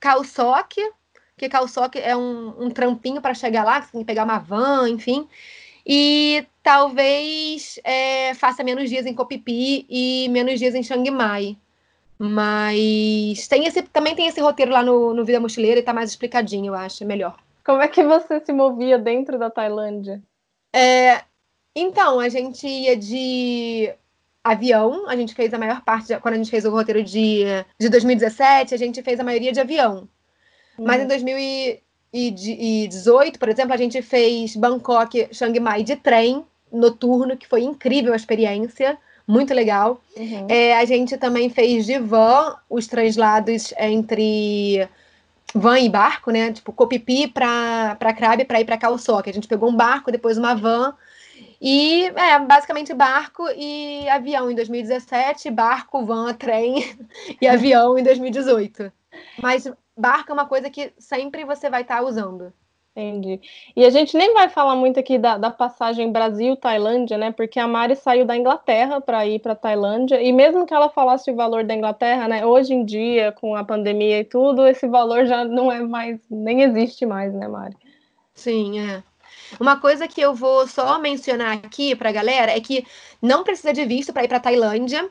Calçoque, 0.00 0.82
que 1.38 1.48
Calçoque 1.48 2.00
é 2.00 2.16
um, 2.16 2.64
um 2.64 2.70
trampinho 2.70 3.22
para 3.22 3.34
chegar 3.34 3.62
lá, 3.62 3.80
você 3.80 3.92
tem 3.92 4.00
que 4.00 4.06
pegar 4.08 4.24
uma 4.24 4.40
van, 4.40 4.88
enfim. 4.88 5.28
E 5.86 6.44
talvez 6.60 7.78
é, 7.84 8.34
faça 8.34 8.64
menos 8.64 8.90
dias 8.90 9.06
em 9.06 9.14
Copipi 9.14 9.86
e 9.88 10.28
menos 10.30 10.58
dias 10.58 10.74
em 10.74 10.82
Chiang 10.82 11.08
Mai. 11.12 11.56
Mas 12.18 13.46
tem 13.46 13.64
esse, 13.64 13.80
também 13.80 14.16
tem 14.16 14.26
esse 14.26 14.40
roteiro 14.40 14.72
lá 14.72 14.82
no, 14.82 15.14
no 15.14 15.24
Vida 15.24 15.38
Mochileira 15.38 15.78
e 15.78 15.84
tá 15.84 15.92
mais 15.92 16.10
explicadinho, 16.10 16.72
eu 16.72 16.74
acho, 16.74 17.06
melhor. 17.06 17.38
Como 17.64 17.80
é 17.80 17.86
que 17.86 18.02
você 18.02 18.40
se 18.40 18.52
movia 18.52 18.98
dentro 18.98 19.38
da 19.38 19.48
Tailândia? 19.48 20.20
É, 20.74 21.22
então, 21.76 22.18
a 22.18 22.28
gente 22.28 22.66
ia 22.66 22.96
de 22.96 23.94
avião, 24.42 25.08
a 25.08 25.14
gente 25.16 25.34
fez 25.34 25.52
a 25.52 25.58
maior 25.58 25.82
parte, 25.82 26.08
de, 26.08 26.18
quando 26.18 26.34
a 26.34 26.38
gente 26.38 26.50
fez 26.50 26.64
o 26.64 26.70
roteiro 26.70 27.02
de, 27.02 27.44
de 27.78 27.88
2017, 27.88 28.74
a 28.74 28.78
gente 28.78 29.02
fez 29.02 29.20
a 29.20 29.24
maioria 29.24 29.52
de 29.52 29.60
avião. 29.60 30.08
Uhum. 30.78 30.86
Mas 30.86 31.02
em 31.02 31.06
2018, 31.06 33.38
por 33.38 33.48
exemplo, 33.48 33.74
a 33.74 33.76
gente 33.76 34.00
fez 34.02 34.56
Bangkok, 34.56 35.28
Chiang 35.32 35.60
Mai 35.60 35.82
de 35.82 35.96
trem 35.96 36.44
noturno, 36.72 37.36
que 37.36 37.46
foi 37.46 37.62
incrível 37.62 38.12
a 38.12 38.16
experiência 38.16 38.98
muito 39.26 39.54
legal. 39.54 40.00
Uhum. 40.16 40.46
É, 40.48 40.76
a 40.76 40.84
gente 40.84 41.16
também 41.16 41.50
fez 41.50 41.86
de 41.86 41.98
van 41.98 42.56
os 42.68 42.86
translados 42.86 43.72
entre 43.78 44.88
van 45.54 45.78
e 45.78 45.88
barco, 45.88 46.30
né? 46.30 46.52
Tipo, 46.52 46.72
Copipi 46.72 47.28
para 47.28 48.14
Crabe 48.16 48.44
para 48.44 48.60
ir 48.60 48.64
para 48.64 48.78
Calçoque. 48.78 49.30
A 49.30 49.32
gente 49.32 49.48
pegou 49.48 49.68
um 49.68 49.76
barco, 49.76 50.10
depois 50.10 50.38
uma 50.38 50.54
van. 50.54 50.94
E 51.60 52.04
é 52.06 52.38
basicamente 52.38 52.94
barco 52.94 53.46
e 53.54 54.08
avião 54.08 54.50
em 54.50 54.54
2017, 54.54 55.50
barco, 55.50 56.04
van, 56.06 56.32
trem 56.32 56.96
e 57.40 57.46
avião 57.46 57.98
em 57.98 58.02
2018. 58.02 58.90
Mas 59.42 59.70
barco 59.96 60.30
é 60.30 60.32
uma 60.32 60.46
coisa 60.46 60.70
que 60.70 60.92
sempre 60.98 61.44
você 61.44 61.68
vai 61.68 61.82
estar 61.82 61.98
tá 61.98 62.02
usando. 62.02 62.52
Entendi. 62.96 63.40
E 63.76 63.84
a 63.84 63.90
gente 63.90 64.16
nem 64.16 64.34
vai 64.34 64.48
falar 64.48 64.74
muito 64.74 64.98
aqui 64.98 65.16
da, 65.16 65.38
da 65.38 65.50
passagem 65.50 66.10
Brasil-Tailândia, 66.10 67.16
né? 67.16 67.30
Porque 67.30 67.60
a 67.60 67.68
Mari 67.68 67.94
saiu 67.94 68.24
da 68.24 68.36
Inglaterra 68.36 69.00
para 69.00 69.24
ir 69.26 69.38
para 69.38 69.54
Tailândia, 69.54 70.20
e 70.20 70.32
mesmo 70.32 70.66
que 70.66 70.74
ela 70.74 70.88
falasse 70.88 71.30
o 71.30 71.36
valor 71.36 71.62
da 71.62 71.74
Inglaterra, 71.74 72.26
né? 72.26 72.44
Hoje 72.44 72.74
em 72.74 72.84
dia, 72.84 73.32
com 73.32 73.54
a 73.54 73.64
pandemia 73.64 74.20
e 74.20 74.24
tudo, 74.24 74.66
esse 74.66 74.88
valor 74.88 75.24
já 75.24 75.44
não 75.44 75.70
é 75.70 75.80
mais, 75.80 76.20
nem 76.28 76.62
existe 76.62 77.06
mais, 77.06 77.32
né, 77.32 77.46
Mari? 77.46 77.76
Sim, 78.34 78.80
é. 78.80 79.02
Uma 79.58 79.80
coisa 79.80 80.06
que 80.06 80.20
eu 80.20 80.34
vou 80.34 80.66
só 80.66 80.98
mencionar 80.98 81.56
aqui 81.56 81.94
para 81.96 82.10
a 82.10 82.12
galera 82.12 82.52
é 82.52 82.60
que 82.60 82.86
não 83.20 83.42
precisa 83.42 83.72
de 83.72 83.84
visto 83.84 84.12
para 84.12 84.24
ir 84.24 84.28
para 84.28 84.40
Tailândia. 84.40 85.08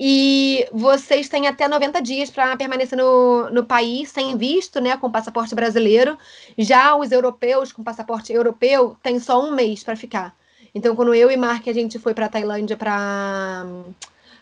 E 0.00 0.68
vocês 0.72 1.28
têm 1.28 1.48
até 1.48 1.66
90 1.66 2.00
dias 2.00 2.30
para 2.30 2.56
permanecer 2.56 2.96
no, 2.96 3.50
no 3.50 3.64
país 3.64 4.10
sem 4.10 4.36
visto, 4.36 4.80
né, 4.80 4.96
com 4.96 5.10
passaporte 5.10 5.54
brasileiro. 5.54 6.16
Já 6.56 6.94
os 6.94 7.10
europeus 7.10 7.72
com 7.72 7.82
passaporte 7.82 8.32
europeu 8.32 8.96
têm 9.02 9.18
só 9.18 9.44
um 9.44 9.52
mês 9.52 9.82
para 9.82 9.96
ficar. 9.96 10.36
Então, 10.72 10.94
quando 10.94 11.14
eu 11.14 11.30
e 11.30 11.36
Mark 11.36 11.66
a 11.66 11.72
gente 11.72 11.98
foi 11.98 12.14
para 12.14 12.28
Tailândia 12.28 12.76
para 12.76 13.66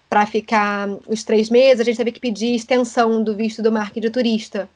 para 0.09 0.25
ficar 0.25 0.89
os 1.09 1.25
três 1.25 1.51
meses, 1.51 1.81
a 1.81 1.85
gente 1.85 1.97
teve 1.97 2.13
que 2.13 2.21
pedir 2.21 2.55
extensão 2.55 3.25
do 3.25 3.35
visto 3.35 3.61
do 3.61 3.73
Mark 3.73 3.95
de 3.95 4.09
turista. 4.09 4.69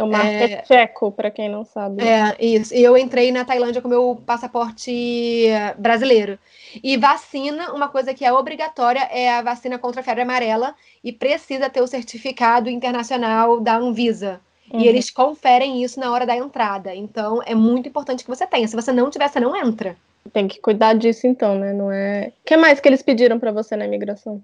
Que 0.00 0.02
é 0.02 0.04
o 0.04 0.10
Mark 0.10 0.26
é, 0.26 0.52
é 0.52 0.56
tcheco, 0.62 1.12
para 1.12 1.30
quem 1.30 1.48
não 1.48 1.64
sabe. 1.64 2.02
É, 2.02 2.36
isso. 2.38 2.74
E 2.74 2.82
eu 2.82 2.96
entrei 2.96 3.30
na 3.30 3.44
Tailândia 3.44 3.82
com 3.82 3.88
meu 3.88 4.20
passaporte 4.24 5.46
brasileiro. 5.78 6.38
E 6.82 6.96
vacina, 6.96 7.72
uma 7.72 7.88
coisa 7.88 8.14
que 8.14 8.24
é 8.24 8.32
obrigatória 8.32 9.08
é 9.10 9.30
a 9.30 9.42
vacina 9.42 9.78
contra 9.78 10.00
a 10.00 10.04
febre 10.04 10.22
amarela 10.22 10.74
e 11.02 11.12
precisa 11.12 11.68
ter 11.68 11.82
o 11.82 11.86
certificado 11.86 12.70
internacional 12.70 13.60
da 13.60 13.76
Anvisa. 13.76 14.40
Uhum. 14.72 14.80
E 14.80 14.86
eles 14.86 15.10
conferem 15.10 15.82
isso 15.82 15.98
na 15.98 16.12
hora 16.12 16.24
da 16.24 16.36
entrada. 16.36 16.94
Então 16.94 17.42
é 17.44 17.54
muito 17.54 17.88
importante 17.88 18.22
que 18.22 18.30
você 18.30 18.46
tenha. 18.46 18.68
Se 18.68 18.76
você 18.76 18.92
não 18.92 19.10
tiver, 19.10 19.28
você 19.28 19.40
não 19.40 19.56
entra. 19.56 19.96
Tem 20.32 20.46
que 20.46 20.60
cuidar 20.60 20.94
disso 20.94 21.26
então, 21.26 21.58
né? 21.58 21.72
Não 21.72 21.90
é. 21.90 22.32
O 22.42 22.44
que 22.44 22.56
mais 22.56 22.78
que 22.78 22.88
eles 22.88 23.02
pediram 23.02 23.38
para 23.38 23.50
você 23.50 23.74
na 23.74 23.86
imigração? 23.86 24.40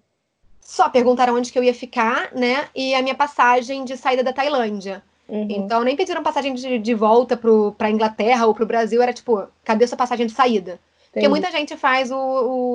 Só 0.60 0.88
perguntaram 0.88 1.36
onde 1.36 1.52
que 1.52 1.58
eu 1.58 1.62
ia 1.62 1.74
ficar, 1.74 2.34
né? 2.34 2.66
E 2.74 2.92
a 2.92 3.02
minha 3.02 3.14
passagem 3.14 3.84
de 3.84 3.96
saída 3.96 4.24
da 4.24 4.32
Tailândia. 4.32 5.00
Uhum. 5.28 5.46
Então 5.50 5.82
nem 5.82 5.96
pediram 5.96 6.22
passagem 6.22 6.54
de, 6.54 6.78
de 6.78 6.94
volta 6.94 7.36
para 7.76 7.90
Inglaterra 7.90 8.46
ou 8.46 8.54
para 8.54 8.64
o 8.64 8.66
Brasil, 8.66 9.02
era 9.02 9.12
tipo, 9.12 9.46
cadê 9.64 9.86
sua 9.86 9.98
passagem 9.98 10.26
de 10.26 10.32
saída? 10.32 10.78
Porque 11.16 11.28
muita 11.28 11.50
gente 11.50 11.74
faz 11.78 12.10
o, 12.10 12.16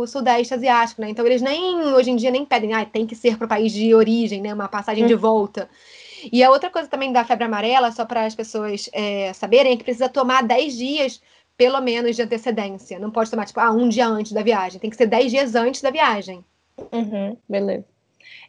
o, 0.01 0.07
Sudeste 0.07 0.55
Asiático, 0.55 0.99
né? 0.99 1.09
Então 1.11 1.23
eles 1.27 1.43
nem, 1.43 1.75
hoje 1.93 2.09
em 2.09 2.15
dia, 2.15 2.31
nem 2.31 2.43
pedem, 2.43 2.73
ah, 2.73 2.83
tem 2.83 3.05
que 3.05 3.15
ser 3.15 3.37
para 3.37 3.45
o 3.45 3.47
país 3.47 3.71
de 3.71 3.93
origem, 3.93 4.41
né? 4.41 4.51
Uma 4.51 4.67
passagem 4.67 5.05
de 5.05 5.13
uhum. 5.13 5.19
volta. 5.19 5.69
E 6.31 6.43
a 6.43 6.49
outra 6.49 6.71
coisa 6.71 6.89
também 6.89 7.11
da 7.11 7.23
febre 7.23 7.45
amarela, 7.45 7.91
só 7.91 8.03
para 8.03 8.25
as 8.25 8.33
pessoas 8.33 8.89
é, 8.93 9.31
saberem, 9.33 9.73
é 9.73 9.77
que 9.77 9.83
precisa 9.83 10.09
tomar 10.09 10.41
10 10.41 10.75
dias, 10.75 11.21
pelo 11.55 11.79
menos, 11.81 12.15
de 12.15 12.23
antecedência. 12.23 12.97
Não 12.97 13.11
pode 13.11 13.29
tomar, 13.29 13.45
tipo, 13.45 13.59
ah, 13.59 13.71
um 13.71 13.87
dia 13.87 14.07
antes 14.07 14.31
da 14.31 14.41
viagem. 14.41 14.79
Tem 14.79 14.89
que 14.89 14.95
ser 14.95 15.05
10 15.05 15.31
dias 15.31 15.53
antes 15.53 15.81
da 15.83 15.91
viagem. 15.91 16.43
Uhum, 16.91 17.37
beleza. 17.47 17.85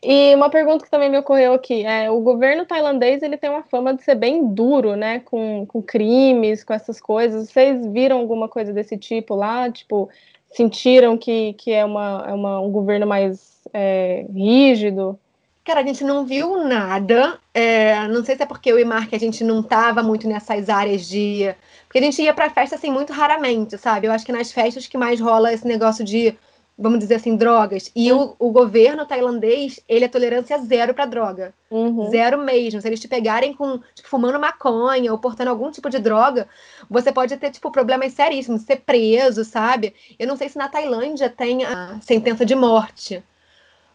E 0.02 0.34
uma 0.34 0.50
pergunta 0.50 0.84
que 0.84 0.90
também 0.90 1.08
me 1.08 1.18
ocorreu 1.18 1.52
aqui 1.52 1.84
é 1.84 2.10
o 2.10 2.20
governo 2.20 2.66
tailandês 2.66 3.22
ele 3.22 3.36
tem 3.36 3.48
uma 3.48 3.62
fama 3.62 3.94
de 3.94 4.02
ser 4.02 4.16
bem 4.16 4.46
duro, 4.52 4.96
né, 4.96 5.20
com, 5.20 5.64
com 5.66 5.80
crimes, 5.80 6.64
com 6.64 6.74
essas 6.74 7.00
coisas. 7.00 7.50
Vocês 7.50 7.86
viram 7.86 8.18
alguma 8.18 8.48
coisa 8.48 8.72
desse 8.72 8.96
tipo 8.96 9.34
lá? 9.34 9.70
Tipo, 9.70 10.08
sentiram 10.50 11.16
que, 11.16 11.52
que 11.54 11.72
é, 11.72 11.84
uma, 11.84 12.24
é 12.28 12.32
uma, 12.32 12.60
um 12.60 12.70
governo 12.70 13.06
mais 13.06 13.62
é, 13.72 14.26
rígido? 14.32 15.18
Cara, 15.64 15.80
a 15.80 15.86
gente 15.86 16.02
não 16.02 16.26
viu 16.26 16.64
nada. 16.64 17.38
É, 17.54 18.08
não 18.08 18.24
sei 18.24 18.36
se 18.36 18.42
é 18.42 18.46
porque 18.46 18.72
eu 18.72 18.80
e 18.80 18.84
Mark 18.84 19.12
a 19.14 19.18
gente 19.18 19.44
não 19.44 19.62
tava 19.62 20.02
muito 20.02 20.26
nessas 20.26 20.68
áreas 20.68 21.06
de. 21.08 21.54
Porque 21.84 21.98
a 21.98 22.02
gente 22.02 22.20
ia 22.20 22.34
pra 22.34 22.50
festa 22.50 22.74
assim 22.74 22.90
muito 22.90 23.12
raramente, 23.12 23.78
sabe? 23.78 24.08
Eu 24.08 24.12
acho 24.12 24.26
que 24.26 24.32
nas 24.32 24.50
festas 24.50 24.88
que 24.88 24.98
mais 24.98 25.20
rola 25.20 25.52
esse 25.52 25.66
negócio 25.66 26.04
de 26.04 26.36
vamos 26.82 26.98
dizer 26.98 27.14
assim, 27.14 27.36
drogas. 27.36 27.90
E 27.94 28.12
uhum. 28.12 28.34
o, 28.38 28.48
o, 28.48 28.50
governo 28.50 29.06
tailandês, 29.06 29.80
ele 29.88 30.04
é 30.04 30.08
tolerância 30.08 30.58
zero 30.58 30.92
para 30.92 31.06
droga. 31.06 31.54
Uhum. 31.70 32.10
Zero 32.10 32.38
mesmo. 32.38 32.80
Se 32.80 32.88
eles 32.88 33.00
te 33.00 33.06
pegarem 33.06 33.54
com, 33.54 33.78
tipo, 33.94 34.08
fumando 34.08 34.38
maconha 34.40 35.12
ou 35.12 35.18
portando 35.18 35.50
algum 35.50 35.70
tipo 35.70 35.88
de 35.88 36.00
droga, 36.00 36.48
você 36.90 37.12
pode 37.12 37.36
ter, 37.36 37.50
tipo, 37.50 37.70
problemas 37.70 38.12
seríssimos, 38.12 38.62
ser 38.62 38.80
preso, 38.80 39.44
sabe? 39.44 39.94
Eu 40.18 40.26
não 40.26 40.36
sei 40.36 40.48
se 40.48 40.58
na 40.58 40.68
Tailândia 40.68 41.30
tem 41.30 41.64
a 41.64 42.00
sentença 42.02 42.44
de 42.44 42.56
morte. 42.56 43.22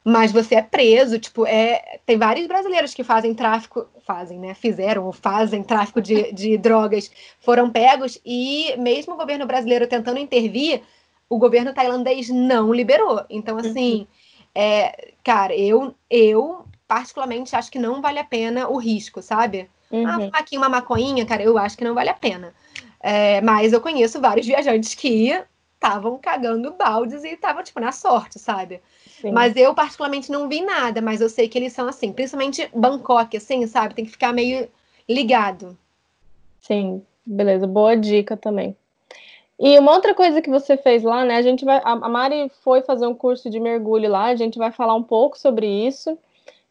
Mas 0.09 0.31
você 0.31 0.55
é 0.55 0.61
preso, 0.61 1.19
tipo, 1.19 1.45
é, 1.45 1.99
tem 2.05 2.17
vários 2.17 2.47
brasileiros 2.47 2.93
que 2.93 3.03
fazem 3.03 3.33
tráfico, 3.33 3.85
fazem, 4.05 4.39
né? 4.39 4.53
Fizeram 4.53 5.05
ou 5.05 5.11
fazem 5.11 5.61
tráfico 5.61 6.01
de, 6.01 6.31
de 6.31 6.57
drogas, 6.57 7.11
foram 7.41 7.69
pegos, 7.69 8.17
e 8.25 8.73
mesmo 8.77 9.15
o 9.15 9.17
governo 9.17 9.45
brasileiro 9.45 9.85
tentando 9.85 10.17
intervir, 10.17 10.81
o 11.29 11.37
governo 11.37 11.73
tailandês 11.73 12.29
não 12.29 12.73
liberou. 12.73 13.23
Então, 13.29 13.57
assim, 13.57 14.01
uhum. 14.01 14.07
é, 14.55 15.13
cara, 15.23 15.55
eu, 15.55 15.93
eu 16.09 16.65
particularmente 16.87 17.55
acho 17.55 17.71
que 17.71 17.79
não 17.79 18.01
vale 18.01 18.19
a 18.19 18.23
pena 18.23 18.69
o 18.69 18.77
risco, 18.77 19.21
sabe? 19.21 19.69
Uhum. 19.91 20.07
Ah, 20.07 20.39
aqui 20.39 20.57
uma 20.57 20.69
maconhinha, 20.69 21.25
cara, 21.25 21.43
eu 21.43 21.57
acho 21.57 21.77
que 21.77 21.83
não 21.83 21.93
vale 21.93 22.09
a 22.09 22.13
pena. 22.13 22.53
É, 22.99 23.41
mas 23.41 23.73
eu 23.73 23.81
conheço 23.81 24.19
vários 24.19 24.45
viajantes 24.45 24.95
que 24.95 25.31
estavam 25.75 26.17
cagando 26.17 26.73
baldes 26.73 27.23
e 27.23 27.29
estavam, 27.29 27.63
tipo, 27.63 27.79
na 27.79 27.91
sorte, 27.91 28.39
sabe? 28.39 28.81
Sim. 29.21 29.31
Mas 29.31 29.55
eu, 29.55 29.73
particularmente, 29.73 30.31
não 30.31 30.49
vi 30.49 30.61
nada, 30.61 31.01
mas 31.01 31.21
eu 31.21 31.29
sei 31.29 31.47
que 31.47 31.57
eles 31.57 31.73
são 31.73 31.87
assim, 31.87 32.11
principalmente 32.11 32.69
Bangkok, 32.73 33.37
assim, 33.37 33.65
sabe? 33.67 33.93
Tem 33.93 34.05
que 34.05 34.11
ficar 34.11 34.33
meio 34.33 34.67
ligado. 35.07 35.77
Sim, 36.59 37.01
beleza, 37.25 37.67
boa 37.67 37.95
dica 37.95 38.35
também. 38.35 38.75
E 39.59 39.77
uma 39.79 39.93
outra 39.93 40.13
coisa 40.13 40.41
que 40.41 40.49
você 40.49 40.77
fez 40.77 41.01
lá, 41.03 41.25
né? 41.25 41.37
A 41.37 41.41
gente 41.41 41.65
vai. 41.65 41.81
A 41.83 41.95
Mari 41.95 42.51
foi 42.63 42.81
fazer 42.81 43.07
um 43.07 43.15
curso 43.15 43.49
de 43.49 43.59
mergulho 43.59 44.09
lá, 44.09 44.25
a 44.25 44.35
gente 44.35 44.57
vai 44.57 44.71
falar 44.71 44.93
um 44.93 45.03
pouco 45.03 45.37
sobre 45.37 45.65
isso. 45.65 46.17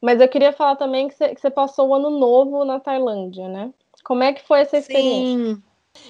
Mas 0.01 0.20
eu 0.20 0.28
queria 0.28 0.53
falar 0.53 0.76
também 0.76 1.09
que 1.09 1.14
você, 1.14 1.34
que 1.34 1.41
você 1.41 1.51
passou 1.51 1.89
o 1.89 1.95
ano 1.95 2.11
novo 2.11 2.64
na 2.64 2.78
Tailândia, 2.78 3.49
né? 3.49 3.72
Como 4.05 4.22
é 4.22 4.32
que 4.32 4.47
foi 4.47 4.61
essa 4.61 4.76
experiência? 4.76 5.55
Sim. 5.55 5.62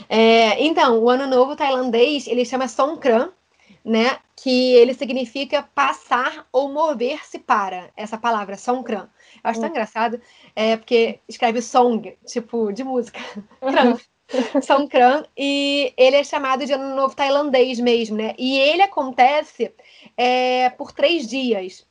É, 0.09 0.62
então, 0.62 0.99
o 0.99 1.09
ano 1.09 1.27
novo 1.27 1.57
tailandês, 1.57 2.27
ele 2.27 2.45
chama 2.45 2.68
Songkran, 2.68 3.31
né? 3.85 4.18
Que 4.35 4.74
ele 4.74 4.93
significa 4.93 5.62
passar 5.74 6.47
ou 6.53 6.70
mover-se 6.70 7.39
para. 7.39 7.91
Essa 7.97 8.18
palavra, 8.18 8.57
Songkran. 8.57 9.09
Eu 9.43 9.51
acho 9.51 9.61
tão 9.61 9.68
hum. 9.68 9.72
engraçado, 9.72 10.20
é, 10.55 10.77
porque 10.77 11.20
escreve 11.29 11.62
song, 11.62 12.16
tipo, 12.27 12.72
de 12.72 12.85
música. 12.85 13.18
Kran. 13.61 13.97
Songkran, 14.62 15.24
e 15.37 15.93
ele 15.97 16.16
é 16.16 16.24
chamado 16.24 16.64
de 16.66 16.72
Ano 16.72 16.95
Novo 16.95 17.14
Tailandês 17.14 17.79
mesmo, 17.79 18.16
né? 18.16 18.35
E 18.39 18.59
ele 18.59 18.83
acontece 18.83 19.72
é, 20.16 20.70
por 20.70 20.93
três 20.93 21.27
dias. 21.27 21.87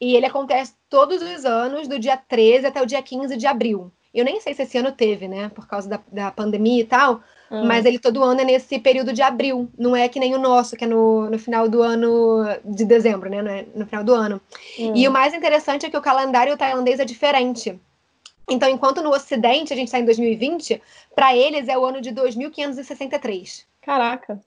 E 0.00 0.16
ele 0.16 0.26
acontece 0.26 0.74
todos 0.90 1.22
os 1.22 1.44
anos, 1.44 1.86
do 1.86 1.98
dia 1.98 2.16
13 2.16 2.66
até 2.66 2.82
o 2.82 2.86
dia 2.86 3.02
15 3.02 3.36
de 3.36 3.46
abril. 3.46 3.92
Eu 4.12 4.24
nem 4.24 4.40
sei 4.40 4.54
se 4.54 4.62
esse 4.62 4.78
ano 4.78 4.90
teve, 4.92 5.28
né? 5.28 5.50
Por 5.50 5.68
causa 5.68 5.88
da, 5.88 6.00
da 6.10 6.30
pandemia 6.30 6.80
e 6.80 6.86
tal. 6.86 7.20
Hum. 7.50 7.66
Mas 7.66 7.84
ele 7.84 7.98
todo 7.98 8.24
ano 8.24 8.40
é 8.40 8.44
nesse 8.44 8.78
período 8.78 9.12
de 9.12 9.22
abril. 9.22 9.68
Não 9.78 9.94
é 9.94 10.08
que 10.08 10.18
nem 10.18 10.34
o 10.34 10.38
nosso, 10.38 10.74
que 10.74 10.84
é 10.84 10.88
no, 10.88 11.28
no 11.30 11.38
final 11.38 11.68
do 11.68 11.82
ano 11.82 12.44
de 12.64 12.84
dezembro, 12.84 13.28
né? 13.28 13.42
No, 13.42 13.50
é 13.50 13.66
no 13.74 13.86
final 13.86 14.02
do 14.02 14.14
ano. 14.14 14.40
Hum. 14.78 14.92
E 14.94 15.06
o 15.06 15.12
mais 15.12 15.34
interessante 15.34 15.86
é 15.86 15.90
que 15.90 15.96
o 15.96 16.02
calendário 16.02 16.56
tailandês 16.56 16.98
é 16.98 17.04
diferente. 17.04 17.78
Então, 18.48 18.68
enquanto 18.68 19.02
no 19.02 19.10
Ocidente 19.10 19.72
a 19.72 19.76
gente 19.76 19.88
está 19.88 19.98
em 19.98 20.04
2020, 20.04 20.80
para 21.14 21.36
eles 21.36 21.68
é 21.68 21.76
o 21.76 21.84
ano 21.84 22.00
de 22.00 22.12
2563. 22.12 23.66
Caraca! 23.82 24.40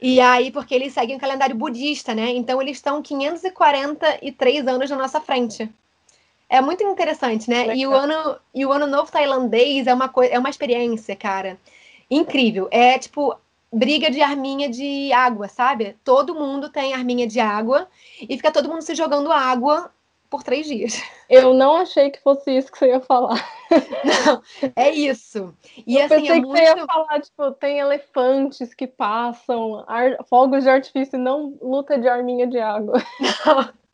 E 0.00 0.20
aí, 0.20 0.50
porque 0.50 0.74
eles 0.74 0.92
seguem 0.92 1.16
o 1.16 1.20
calendário 1.20 1.54
budista, 1.54 2.14
né? 2.14 2.30
Então, 2.30 2.60
eles 2.60 2.76
estão 2.76 3.00
543 3.00 4.66
anos 4.66 4.90
na 4.90 4.96
nossa 4.96 5.20
frente. 5.20 5.70
É 6.48 6.60
muito 6.60 6.84
interessante, 6.84 7.48
né? 7.48 7.74
E 7.74 7.86
o, 7.86 7.94
ano, 7.94 8.36
e 8.54 8.66
o 8.66 8.72
ano 8.72 8.86
novo 8.86 9.10
tailandês 9.10 9.86
é 9.86 9.94
uma, 9.94 10.08
coisa, 10.08 10.34
é 10.34 10.38
uma 10.38 10.50
experiência, 10.50 11.16
cara, 11.16 11.58
incrível. 12.10 12.68
É 12.70 12.98
tipo 12.98 13.36
briga 13.72 14.10
de 14.10 14.20
arminha 14.20 14.68
de 14.68 15.12
água, 15.12 15.48
sabe? 15.48 15.96
Todo 16.04 16.34
mundo 16.34 16.68
tem 16.68 16.94
arminha 16.94 17.26
de 17.26 17.40
água 17.40 17.88
e 18.20 18.36
fica 18.36 18.52
todo 18.52 18.68
mundo 18.68 18.82
se 18.82 18.94
jogando 18.94 19.32
água 19.32 19.90
por 20.34 20.42
três 20.42 20.66
dias. 20.66 21.00
Eu 21.30 21.54
não 21.54 21.76
achei 21.76 22.10
que 22.10 22.20
fosse 22.20 22.50
isso 22.50 22.72
que 22.72 22.76
você 22.76 22.88
ia 22.88 23.00
falar. 23.00 23.40
Não, 23.70 24.42
é 24.74 24.90
isso. 24.90 25.54
E 25.86 25.96
eu 25.96 26.06
assim, 26.06 26.16
pensei 26.16 26.30
é 26.30 26.40
que 26.40 26.46
muito... 26.46 26.58
você 26.58 26.64
ia 26.64 26.86
falar, 26.86 27.20
tipo, 27.20 27.52
tem 27.52 27.78
elefantes 27.78 28.74
que 28.74 28.88
passam, 28.88 29.84
ar... 29.86 30.16
fogos 30.28 30.64
de 30.64 30.70
artifício, 30.70 31.16
não 31.16 31.56
luta 31.62 31.96
de 31.96 32.08
arminha 32.08 32.48
de 32.48 32.58
água. 32.58 33.00
Não. 33.46 33.72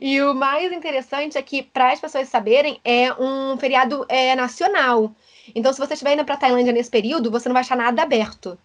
E 0.00 0.22
o 0.22 0.32
mais 0.32 0.72
interessante 0.72 1.36
é 1.36 1.42
que, 1.42 1.62
para 1.62 1.92
as 1.92 2.00
pessoas 2.00 2.30
saberem, 2.30 2.80
é 2.82 3.12
um 3.12 3.58
feriado 3.58 4.06
é, 4.08 4.34
nacional. 4.34 5.14
Então, 5.54 5.70
se 5.70 5.78
você 5.78 5.92
estiver 5.92 6.14
indo 6.14 6.24
para 6.24 6.38
Tailândia 6.38 6.72
nesse 6.72 6.90
período, 6.90 7.30
você 7.30 7.46
não 7.46 7.52
vai 7.52 7.60
achar 7.60 7.76
nada 7.76 8.00
aberto. 8.00 8.58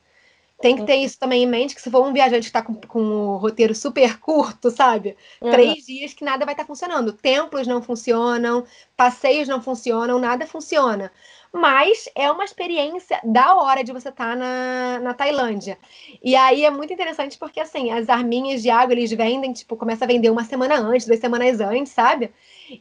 Tem 0.61 0.75
que 0.75 0.85
ter 0.85 0.95
isso 0.95 1.19
também 1.19 1.43
em 1.43 1.47
mente, 1.47 1.75
que 1.75 1.81
se 1.81 1.91
for 1.91 2.05
um 2.05 2.13
viajante 2.13 2.43
que 2.43 2.47
está 2.47 2.61
com, 2.61 2.73
com 2.75 3.01
um 3.01 3.35
roteiro 3.37 3.75
super 3.75 4.17
curto, 4.19 4.71
sabe? 4.71 5.17
Uhum. 5.41 5.51
Três 5.51 5.85
dias 5.85 6.13
que 6.13 6.23
nada 6.23 6.45
vai 6.45 6.53
estar 6.53 6.63
tá 6.63 6.67
funcionando. 6.67 7.11
Templos 7.11 7.67
não 7.67 7.81
funcionam, 7.81 8.65
passeios 8.95 9.47
não 9.47 9.61
funcionam, 9.61 10.17
nada 10.17 10.47
funciona. 10.47 11.11
Mas 11.51 12.09
é 12.15 12.29
uma 12.31 12.43
experiência 12.43 13.19
da 13.23 13.55
hora 13.55 13.83
de 13.83 13.91
você 13.91 14.09
estar 14.09 14.31
tá 14.31 14.35
na, 14.35 14.99
na 14.99 15.13
Tailândia. 15.13 15.77
E 16.23 16.35
aí 16.35 16.65
é 16.65 16.69
muito 16.69 16.91
interessante 16.91 17.37
porque, 17.37 17.59
assim, 17.59 17.91
as 17.91 18.09
arminhas 18.09 18.61
de 18.61 18.69
água 18.69 18.93
eles 18.93 19.11
vendem, 19.11 19.51
tipo, 19.53 19.75
começa 19.75 20.05
a 20.05 20.07
vender 20.07 20.29
uma 20.29 20.43
semana 20.43 20.79
antes, 20.79 21.05
duas 21.05 21.19
semanas 21.19 21.59
antes, 21.59 21.91
sabe? 21.91 22.31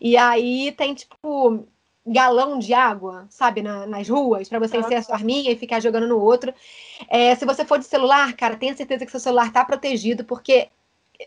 E 0.01 0.17
aí 0.17 0.73
tem, 0.73 0.95
tipo, 0.95 1.67
galão 2.07 2.59
de 2.59 2.75
água, 2.75 3.27
sabe, 3.31 3.63
na, 3.63 3.87
nas 3.87 4.09
ruas, 4.09 4.49
para 4.49 4.59
você 4.59 4.77
encher 4.77 4.97
a 4.97 5.03
sua 5.03 5.15
arminha 5.15 5.51
e 5.51 5.57
ficar 5.57 5.81
jogando 5.81 6.07
no 6.07 6.21
outro. 6.21 6.53
É, 7.09 7.35
se 7.35 7.47
você 7.47 7.65
for 7.65 7.79
de 7.79 7.87
celular, 7.87 8.35
cara, 8.35 8.57
tenha 8.57 8.77
certeza 8.77 9.07
que 9.07 9.11
seu 9.11 9.21
celular 9.21 9.51
tá 9.53 9.65
protegido, 9.65 10.25
porque 10.25 10.69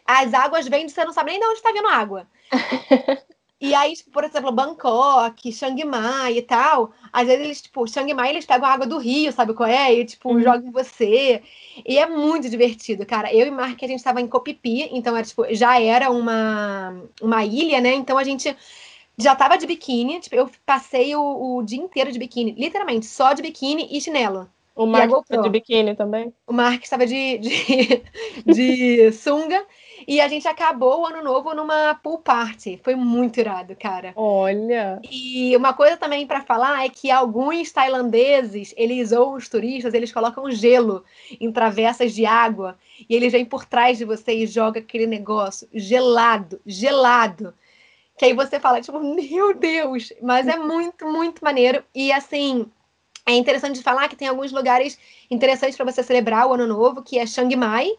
as 0.05 0.33
águas 0.33 0.67
vêm 0.67 0.85
e 0.85 0.89
você 0.89 1.03
não 1.03 1.13
sabe 1.13 1.31
nem 1.31 1.39
de 1.39 1.45
onde 1.45 1.57
está 1.57 1.71
vindo 1.71 1.87
água. 1.87 2.27
e 3.59 3.73
aí, 3.73 3.95
tipo, 3.95 4.11
por 4.11 4.23
exemplo, 4.23 4.51
Bangkok, 4.51 5.51
Chiang 5.51 5.83
Mai 5.83 6.37
e 6.37 6.41
tal, 6.43 6.91
às 7.11 7.25
vezes 7.25 7.43
eles, 7.43 7.61
tipo, 7.63 7.87
Chiang 7.87 8.13
Mai, 8.13 8.29
eles 8.29 8.45
pegam 8.45 8.67
a 8.67 8.73
água 8.73 8.85
do 8.85 8.99
rio, 8.99 9.31
sabe 9.31 9.55
qual 9.55 9.67
é? 9.67 9.91
E, 9.95 10.05
tipo, 10.05 10.31
uhum. 10.31 10.41
jogam 10.41 10.67
em 10.67 10.71
você. 10.71 11.41
E 11.83 11.97
é 11.97 12.05
muito 12.05 12.47
divertido, 12.49 13.03
cara. 13.03 13.33
Eu 13.33 13.47
e 13.47 13.51
Mark, 13.51 13.81
a 13.81 13.87
gente 13.87 13.97
estava 13.97 14.21
em 14.21 14.27
Kopipi, 14.27 14.89
então 14.91 15.17
era, 15.17 15.25
tipo, 15.25 15.43
já 15.55 15.81
era 15.81 16.11
uma, 16.11 17.01
uma 17.19 17.43
ilha, 17.43 17.81
né? 17.81 17.95
Então 17.95 18.15
a 18.15 18.23
gente 18.23 18.55
já 19.17 19.35
tava 19.35 19.57
de 19.57 19.65
biquíni, 19.65 20.19
tipo, 20.19 20.35
eu 20.35 20.49
passei 20.65 21.15
o, 21.15 21.57
o 21.57 21.63
dia 21.63 21.79
inteiro 21.79 22.11
de 22.11 22.19
biquíni, 22.19 22.51
literalmente, 22.51 23.05
só 23.05 23.33
de 23.33 23.41
biquíni 23.41 23.87
e 23.91 23.99
chinelo. 23.99 24.47
O 24.75 24.85
Mark 24.85 25.11
estava 25.11 25.41
de 25.41 25.49
biquíni 25.49 25.95
também? 25.95 26.31
O 26.45 26.53
Mark 26.53 26.83
estava 26.83 27.07
de, 27.07 27.39
de, 27.39 28.03
de 28.45 29.11
sunga. 29.11 29.65
E 30.07 30.21
a 30.21 30.27
gente 30.27 30.47
acabou 30.47 31.01
o 31.01 31.05
ano 31.07 31.23
novo 31.23 31.55
numa 31.55 31.95
pool 31.95 32.19
party. 32.19 32.79
Foi 32.83 32.95
muito 32.95 33.39
irado, 33.39 33.75
cara. 33.75 34.13
Olha! 34.15 35.01
E 35.11 35.57
uma 35.57 35.73
coisa 35.73 35.97
também 35.97 36.27
para 36.27 36.43
falar 36.43 36.85
é 36.85 36.89
que 36.89 37.09
alguns 37.09 37.71
tailandeses, 37.71 38.73
eles 38.77 39.11
ou 39.11 39.33
os 39.33 39.49
turistas, 39.49 39.95
eles 39.95 40.13
colocam 40.13 40.49
gelo 40.51 41.03
em 41.41 41.51
travessas 41.51 42.13
de 42.13 42.27
água. 42.27 42.77
E 43.09 43.15
eles 43.15 43.33
vêm 43.33 43.43
por 43.43 43.65
trás 43.65 43.97
de 43.97 44.05
você 44.05 44.31
e 44.33 44.45
jogam 44.45 44.79
aquele 44.79 45.07
negócio 45.07 45.67
gelado, 45.73 46.61
gelado 46.63 47.51
que 48.17 48.25
aí 48.25 48.33
você 48.33 48.59
fala, 48.59 48.81
tipo, 48.81 48.99
meu 48.99 49.53
Deus! 49.53 50.11
Mas 50.21 50.47
é 50.47 50.57
muito, 50.57 51.05
muito 51.05 51.43
maneiro. 51.43 51.83
E 51.93 52.11
assim, 52.11 52.65
é 53.25 53.33
interessante 53.33 53.77
de 53.77 53.83
falar 53.83 54.07
que 54.07 54.15
tem 54.15 54.27
alguns 54.27 54.51
lugares 54.51 54.97
interessantes 55.29 55.77
para 55.77 55.85
você 55.85 56.01
celebrar 56.01 56.47
o 56.47 56.53
Ano 56.53 56.65
Novo, 56.65 57.03
que 57.03 57.19
é 57.19 57.27
Chiang 57.27 57.55
Mai, 57.55 57.91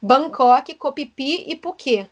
Bangkok, 0.00 0.74
Kopipi 0.74 1.44
e 1.48 1.56
Phuket. 1.56 2.08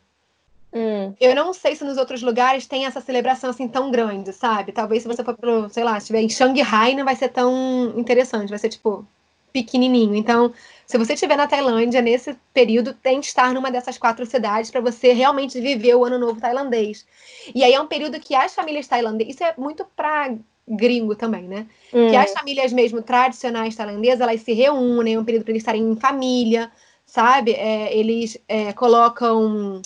Hum. 0.72 1.14
Eu 1.20 1.34
não 1.34 1.54
sei 1.54 1.76
se 1.76 1.84
nos 1.84 1.96
outros 1.96 2.20
lugares 2.20 2.66
tem 2.66 2.84
essa 2.84 3.00
celebração 3.00 3.50
assim 3.50 3.68
tão 3.68 3.90
grande, 3.90 4.32
sabe? 4.32 4.72
Talvez 4.72 5.02
se 5.02 5.08
você 5.08 5.22
for 5.22 5.36
pro, 5.36 5.70
sei 5.70 5.84
lá, 5.84 5.96
estiver 5.96 6.20
em 6.20 6.28
Shanghai, 6.28 6.94
não 6.94 7.04
vai 7.04 7.14
ser 7.14 7.28
tão 7.28 7.94
interessante, 7.96 8.50
vai 8.50 8.58
ser 8.58 8.70
tipo 8.70 9.06
pequenininho. 9.52 10.14
Então, 10.14 10.52
se 10.86 10.96
você 10.96 11.14
estiver 11.14 11.36
na 11.36 11.48
Tailândia 11.48 12.00
nesse 12.00 12.36
período, 12.54 12.94
tem 12.94 13.20
que 13.20 13.26
estar 13.26 13.52
numa 13.52 13.70
dessas 13.70 13.98
quatro 13.98 14.24
cidades 14.24 14.70
para 14.70 14.80
você 14.80 15.12
realmente 15.12 15.60
viver 15.60 15.96
o 15.96 16.04
Ano 16.04 16.18
Novo 16.18 16.40
tailandês. 16.40 17.04
E 17.52 17.64
aí 17.64 17.72
é 17.74 17.80
um 17.80 17.88
período 17.88 18.20
que 18.20 18.34
as 18.34 18.54
famílias 18.54 18.86
tailandesas, 18.86 19.34
isso 19.34 19.44
é 19.44 19.52
muito 19.58 19.84
para 19.96 20.32
gringo 20.68 21.16
também, 21.16 21.42
né? 21.42 21.66
Hum. 21.92 22.08
Que 22.08 22.16
as 22.16 22.32
famílias 22.32 22.72
mesmo 22.72 23.02
tradicionais 23.02 23.74
tailandesas, 23.74 24.20
elas 24.20 24.40
se 24.40 24.52
reúnem, 24.52 25.14
é 25.14 25.18
um 25.18 25.24
período 25.24 25.42
para 25.42 25.52
eles 25.52 25.62
estarem 25.62 25.82
em 25.82 25.96
família, 25.96 26.70
sabe? 27.04 27.52
É, 27.52 27.96
eles 27.96 28.38
é, 28.48 28.72
colocam 28.72 29.82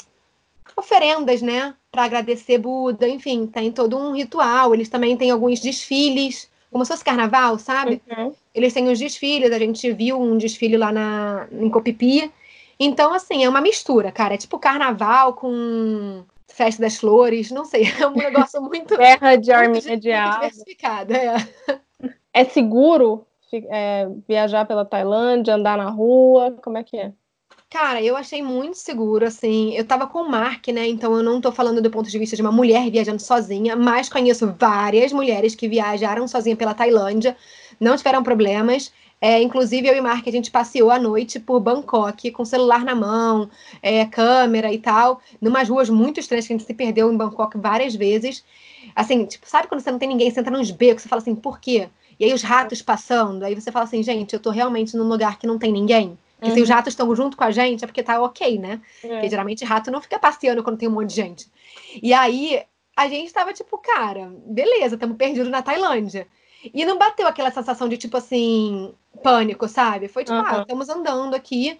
oferendas, 0.77 1.41
né? 1.41 1.75
Para 1.91 2.05
agradecer 2.05 2.59
Buda, 2.59 3.09
enfim, 3.09 3.47
tem 3.47 3.73
todo 3.73 3.97
um 3.97 4.13
ritual. 4.13 4.75
Eles 4.75 4.89
também 4.89 5.17
têm 5.17 5.31
alguns 5.31 5.61
desfiles 5.61 6.51
como 6.71 6.85
se 6.85 6.93
fosse 6.93 7.05
carnaval, 7.05 7.59
sabe? 7.59 8.01
Uhum. 8.17 8.35
Eles 8.55 8.73
têm 8.73 8.89
os 8.89 8.99
desfiles, 8.99 9.53
a 9.53 9.59
gente 9.59 9.93
viu 9.93 10.21
um 10.21 10.37
desfile 10.37 10.77
lá 10.77 10.91
na, 10.91 11.49
em 11.53 11.71
Copipi. 11.71 12.33
Então, 12.79 13.13
assim, 13.13 13.45
é 13.45 13.49
uma 13.49 13.61
mistura, 13.61 14.11
cara. 14.11 14.35
É 14.35 14.39
tipo 14.39 14.59
carnaval 14.59 15.35
com 15.35 16.25
festa 16.49 16.83
das 16.83 16.97
flores, 16.97 17.51
não 17.51 17.65
sei. 17.65 17.85
É 18.01 18.07
um 18.07 18.15
negócio 18.15 18.61
muito. 18.63 18.97
Terra 18.97 19.37
de 19.37 19.53
arminha 19.53 19.97
de 19.97 20.13
água. 20.13 20.49
Diversificado, 20.49 21.15
é. 21.15 21.37
É 22.33 22.45
seguro 22.45 23.27
é, 23.53 24.07
viajar 24.29 24.65
pela 24.65 24.85
Tailândia, 24.85 25.57
andar 25.57 25.77
na 25.77 25.91
rua? 25.91 26.57
Como 26.63 26.79
é 26.79 26.85
que 26.85 26.97
é? 26.97 27.13
Cara, 27.69 28.03
eu 28.03 28.17
achei 28.17 28.43
muito 28.43 28.77
seguro, 28.79 29.25
assim. 29.25 29.75
Eu 29.75 29.85
tava 29.85 30.07
com 30.07 30.21
o 30.21 30.29
Mark, 30.29 30.67
né? 30.69 30.89
Então 30.89 31.13
eu 31.17 31.23
não 31.23 31.41
tô 31.41 31.53
falando 31.53 31.81
do 31.81 31.91
ponto 31.91 32.11
de 32.11 32.19
vista 32.19 32.35
de 32.35 32.43
uma 32.43 32.51
mulher 32.51 32.91
viajando 32.91 33.23
sozinha, 33.23 33.77
mas 33.77 34.09
conheço 34.09 34.53
várias 34.59 35.13
mulheres 35.13 35.55
que 35.55 35.69
viajaram 35.69 36.27
sozinha 36.27 36.57
pela 36.57 36.75
Tailândia, 36.75 37.37
não 37.81 37.97
tiveram 37.97 38.23
problemas. 38.23 38.93
É, 39.21 39.43
inclusive, 39.43 39.87
eu 39.87 39.95
e 39.95 40.01
Mark, 40.01 40.27
a 40.27 40.31
gente 40.31 40.51
passeou 40.51 40.91
à 40.91 40.99
noite 40.99 41.39
por 41.39 41.61
Bangkok, 41.61 42.31
com 42.31 42.45
celular 42.45 42.85
na 42.85 42.95
mão, 42.95 43.51
é, 43.83 44.05
câmera 44.07 44.73
e 44.73 44.79
tal, 44.79 45.21
numas 45.41 45.69
ruas 45.69 45.91
muito 45.91 46.19
estranhas 46.19 46.47
que 46.47 46.53
a 46.53 46.57
gente 46.57 46.67
se 46.67 46.73
perdeu 46.73 47.13
em 47.13 47.17
Bangkok 47.17 47.59
várias 47.59 47.95
vezes. 47.95 48.43
Assim, 48.95 49.27
tipo, 49.27 49.47
sabe 49.47 49.69
quando 49.69 49.81
você 49.81 49.91
não 49.91 49.99
tem 49.99 50.09
ninguém, 50.09 50.31
você 50.31 50.41
entra 50.41 50.57
nos 50.57 50.71
becos, 50.71 51.03
você 51.03 51.09
fala 51.09 51.21
assim, 51.21 51.35
por 51.35 51.61
quê? 51.61 51.89
E 52.19 52.25
aí 52.25 52.33
os 52.33 52.43
ratos 52.43 52.81
passando, 52.81 53.43
aí 53.45 53.55
você 53.55 53.71
fala 53.71 53.85
assim, 53.85 54.03
gente, 54.03 54.33
eu 54.33 54.41
tô 54.41 54.51
realmente 54.51 54.97
num 54.97 55.09
lugar 55.09 55.39
que 55.39 55.47
não 55.47 55.59
tem 55.59 55.73
ninguém. 55.73 56.19
Que 56.41 56.49
uhum. 56.49 56.55
se 56.55 56.63
os 56.63 56.69
uhum. 56.69 56.75
ratos 56.75 56.93
estão 56.93 57.15
junto 57.15 57.37
com 57.37 57.45
a 57.45 57.51
gente, 57.51 57.85
é 57.85 57.87
porque 57.87 58.03
tá 58.03 58.23
ok, 58.23 58.59
né? 58.59 58.81
É. 59.05 59.09
Porque 59.09 59.29
geralmente 59.29 59.65
rato 59.65 59.91
não 59.91 60.01
fica 60.01 60.19
passeando 60.19 60.63
quando 60.63 60.79
tem 60.79 60.89
um 60.89 60.93
monte 60.93 61.11
de 61.11 61.17
gente. 61.17 61.47
E 62.03 62.15
aí 62.15 62.63
a 62.97 63.09
gente 63.09 63.33
tava 63.33 63.53
tipo, 63.53 63.77
cara, 63.79 64.33
beleza, 64.47 64.95
estamos 64.95 65.17
perdidos 65.17 65.51
na 65.51 65.63
Tailândia. 65.63 66.27
E 66.63 66.85
não 66.85 66.99
bateu 66.99 67.27
aquela 67.27 67.51
sensação 67.51 67.89
de 67.89 67.97
tipo 67.97 68.17
assim, 68.17 68.93
pânico, 69.23 69.67
sabe? 69.69 70.09
Foi 70.09 70.25
tipo, 70.25 70.37
uhum. 70.37 70.45
ah, 70.47 70.61
estamos 70.61 70.89
andando 70.89 71.35
aqui. 71.35 71.79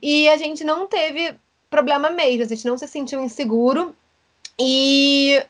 E 0.00 0.28
a 0.28 0.36
gente 0.36 0.62
não 0.62 0.86
teve 0.86 1.34
problema 1.68 2.10
mesmo, 2.10 2.44
a 2.44 2.46
gente 2.48 2.66
não 2.66 2.78
se 2.78 2.86
sentiu 2.86 3.22
inseguro. 3.22 3.94
E 4.58 5.42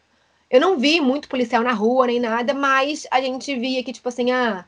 eu 0.51 0.61
não 0.61 0.78
vi 0.78 1.01
muito 1.01 1.28
policial 1.28 1.62
na 1.62 1.72
rua 1.72 2.07
nem 2.07 2.20
nada, 2.20 2.55
mas 2.55 3.07
a 3.11 3.20
gente 3.20 3.55
via 3.57 3.83
que, 3.85 3.93
tipo 3.93 4.09
assim, 4.09 4.31
ah, 4.31 4.64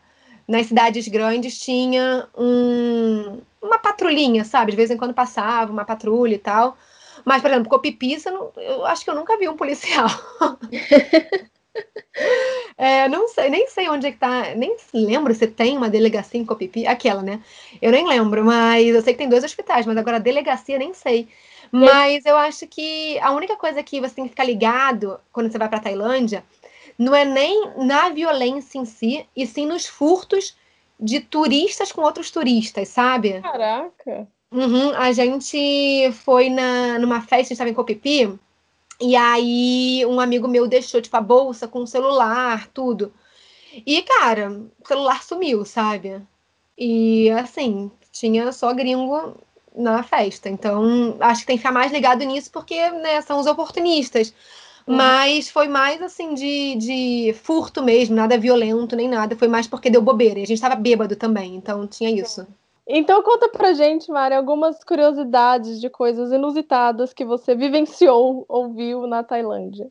nas 0.46 0.66
cidades 0.66 1.08
grandes 1.08 1.58
tinha 1.58 2.28
um, 2.36 3.40
uma 3.60 3.78
patrulhinha, 3.78 4.44
sabe? 4.44 4.72
De 4.72 4.76
vez 4.76 4.90
em 4.90 4.96
quando 4.96 5.14
passava 5.14 5.72
uma 5.72 5.84
patrulha 5.84 6.34
e 6.34 6.38
tal. 6.38 6.76
Mas, 7.24 7.40
por 7.40 7.50
exemplo, 7.50 7.70
Copipi, 7.70 8.16
eu, 8.24 8.52
eu 8.56 8.86
acho 8.86 9.04
que 9.04 9.10
eu 9.10 9.14
nunca 9.14 9.38
vi 9.38 9.48
um 9.48 9.56
policial. 9.56 10.08
é, 12.76 13.08
não 13.08 13.28
sei, 13.28 13.50
nem 13.50 13.66
sei 13.68 13.88
onde 13.88 14.06
é 14.06 14.12
que 14.12 14.18
tá, 14.18 14.54
nem 14.54 14.76
lembro 14.92 15.34
se 15.34 15.46
tem 15.46 15.76
uma 15.76 15.90
delegacia 15.90 16.40
em 16.40 16.44
Copipi, 16.44 16.86
aquela, 16.86 17.22
né? 17.22 17.40
Eu 17.80 17.92
nem 17.92 18.06
lembro, 18.06 18.44
mas 18.44 18.86
eu 18.86 19.02
sei 19.02 19.12
que 19.12 19.18
tem 19.18 19.28
dois 19.28 19.44
hospitais, 19.44 19.86
mas 19.86 19.96
agora 19.96 20.16
a 20.16 20.20
delegacia 20.20 20.78
nem 20.78 20.92
sei. 20.94 21.28
Mas 21.70 22.26
eu 22.26 22.36
acho 22.36 22.66
que 22.66 23.18
a 23.20 23.32
única 23.32 23.56
coisa 23.56 23.82
que 23.82 24.00
você 24.00 24.14
tem 24.14 24.24
que 24.24 24.30
ficar 24.30 24.44
ligado 24.44 25.18
quando 25.32 25.50
você 25.50 25.56
vai 25.56 25.68
para 25.68 25.80
Tailândia 25.80 26.44
não 26.98 27.14
é 27.14 27.24
nem 27.24 27.70
na 27.78 28.10
violência 28.10 28.78
em 28.78 28.84
si, 28.84 29.26
e 29.34 29.46
sim 29.46 29.66
nos 29.66 29.86
furtos 29.86 30.56
de 31.00 31.20
turistas 31.20 31.90
com 31.90 32.02
outros 32.02 32.30
turistas, 32.30 32.88
sabe? 32.88 33.40
Caraca! 33.40 34.28
Uhum, 34.52 34.90
a 34.94 35.12
gente 35.12 36.12
foi 36.12 36.50
na, 36.50 36.98
numa 36.98 37.20
festa, 37.20 37.36
a 37.36 37.38
gente 37.38 37.52
estava 37.52 37.70
em 37.70 37.74
Copipi, 37.74 38.38
e 39.02 39.16
aí 39.16 40.06
um 40.06 40.20
amigo 40.20 40.46
meu 40.48 40.66
deixou, 40.68 41.02
tipo, 41.02 41.16
a 41.16 41.20
bolsa 41.20 41.66
com 41.66 41.80
o 41.80 41.86
celular, 41.86 42.68
tudo. 42.68 43.12
E, 43.86 44.02
cara, 44.02 44.50
o 44.50 44.86
celular 44.86 45.22
sumiu, 45.22 45.64
sabe? 45.64 46.22
E, 46.76 47.30
assim, 47.30 47.90
tinha 48.12 48.52
só 48.52 48.72
gringo 48.72 49.36
na 49.74 50.02
festa. 50.02 50.48
Então, 50.48 51.16
acho 51.20 51.40
que 51.40 51.46
tem 51.46 51.56
que 51.56 51.62
ficar 51.62 51.72
mais 51.72 51.92
ligado 51.92 52.24
nisso, 52.24 52.50
porque, 52.52 52.90
né, 52.90 53.20
são 53.22 53.40
os 53.40 53.46
oportunistas. 53.46 54.34
Uhum. 54.86 54.96
Mas 54.96 55.50
foi 55.50 55.68
mais 55.68 56.02
assim 56.02 56.34
de, 56.34 56.74
de 56.76 57.34
furto 57.42 57.82
mesmo, 57.82 58.16
nada 58.16 58.38
violento 58.38 58.96
nem 58.96 59.08
nada. 59.08 59.36
Foi 59.36 59.48
mais 59.48 59.66
porque 59.66 59.90
deu 59.90 60.02
bobeira. 60.02 60.40
E 60.40 60.42
a 60.42 60.46
gente 60.46 60.58
estava 60.58 60.74
bêbado 60.74 61.16
também, 61.16 61.56
então 61.56 61.86
tinha 61.86 62.10
isso. 62.10 62.46
Então 62.86 63.22
conta 63.22 63.48
pra 63.48 63.72
gente, 63.72 64.10
Mari, 64.10 64.34
algumas 64.34 64.82
curiosidades 64.82 65.80
de 65.80 65.88
coisas 65.88 66.32
inusitadas 66.32 67.12
que 67.12 67.24
você 67.24 67.54
vivenciou 67.54 68.44
ou 68.48 68.72
viu 68.72 69.06
na 69.06 69.22
Tailândia. 69.22 69.88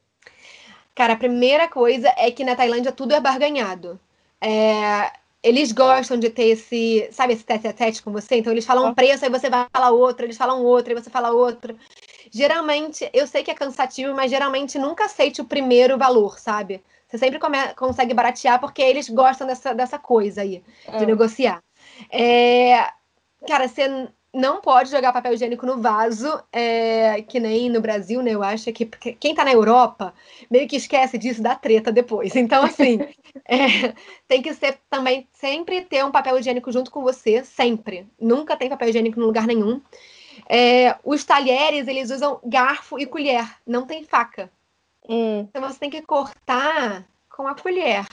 Cara, 0.94 1.14
a 1.14 1.18
primeira 1.18 1.68
coisa 1.68 2.14
é 2.18 2.30
que 2.32 2.44
na 2.44 2.56
Tailândia 2.56 2.92
tudo 2.92 3.14
é 3.14 3.20
barganhado. 3.20 4.00
É, 4.42 5.12
eles 5.42 5.72
gostam 5.72 6.18
de 6.18 6.30
ter 6.30 6.50
esse, 6.50 7.08
sabe, 7.12 7.34
esse 7.34 7.46
tete 7.46 7.68
a 7.68 7.74
tete 7.74 8.04
com 8.04 8.12
você. 8.12 8.36
Então 8.36 8.52
eles 8.52 8.66
falam 8.66 8.90
um 8.90 8.94
preço, 8.94 9.24
aí 9.24 9.32
você 9.32 9.50
vai 9.50 9.66
falar 9.72 9.92
outro, 9.92 10.26
eles 10.26 10.38
falam 10.38 10.64
outro, 10.64 10.94
aí 10.94 11.02
você 11.02 11.10
fala 11.10 11.32
outro. 11.32 11.78
Geralmente, 12.30 13.10
eu 13.14 13.26
sei 13.26 13.42
que 13.42 13.52
é 13.52 13.56
cansativo, 13.56 14.14
mas 14.14 14.30
geralmente 14.30 14.78
nunca 14.78 15.06
aceite 15.06 15.42
o 15.42 15.46
primeiro 15.46 15.98
valor, 15.98 16.38
sabe? 16.38 16.84
Você 17.08 17.18
sempre 17.18 17.40
come, 17.40 17.58
consegue 17.76 18.14
baratear 18.14 18.60
porque 18.60 18.82
eles 18.82 19.10
gostam 19.10 19.48
dessa, 19.48 19.74
dessa 19.74 19.98
coisa 19.98 20.42
aí, 20.42 20.64
é. 20.88 20.98
de 20.98 21.06
negociar. 21.06 21.62
É, 22.10 22.90
cara, 23.48 23.68
você 23.68 24.10
não 24.34 24.62
pode 24.62 24.90
jogar 24.90 25.12
papel 25.12 25.34
higiênico 25.34 25.66
no 25.66 25.82
vaso, 25.82 26.42
é, 26.54 27.22
que 27.22 27.40
nem 27.40 27.70
no 27.70 27.82
Brasil, 27.82 28.22
né? 28.22 28.32
Eu 28.32 28.42
acho 28.42 28.72
que 28.72 28.86
quem 28.86 29.36
tá 29.36 29.44
na 29.44 29.52
Europa 29.52 30.14
meio 30.50 30.68
que 30.68 30.78
esquece 30.78 31.18
disso 31.18 31.42
da 31.42 31.54
treta 31.54 31.92
depois. 31.92 32.36
Então, 32.36 32.64
assim, 32.64 33.00
é, 33.46 33.94
tem 34.28 34.42
que 34.42 34.54
ser 34.54 34.80
também 34.90 35.28
sempre 35.34 35.82
ter 35.82 36.06
um 36.06 36.12
papel 36.12 36.40
higiênico 36.40 36.72
junto 36.72 36.90
com 36.90 37.02
você, 37.02 37.44
sempre. 37.44 38.08
Nunca 38.20 38.56
tem 38.56 38.70
papel 38.70 38.90
higiênico 38.90 39.20
em 39.20 39.24
lugar 39.24 39.46
nenhum. 39.46 39.82
É, 40.48 40.96
os 41.04 41.26
talheres, 41.26 41.88
eles 41.88 42.10
usam 42.10 42.40
garfo 42.44 42.98
e 42.98 43.06
colher, 43.06 43.46
não 43.68 43.86
tem 43.86 44.04
faca. 44.04 44.50
Hum. 45.10 45.42
Então 45.50 45.62
você 45.62 45.80
tem 45.80 45.90
que 45.90 46.02
cortar 46.02 47.06
com 47.30 47.48
a 47.48 47.56
colher. 47.56 48.06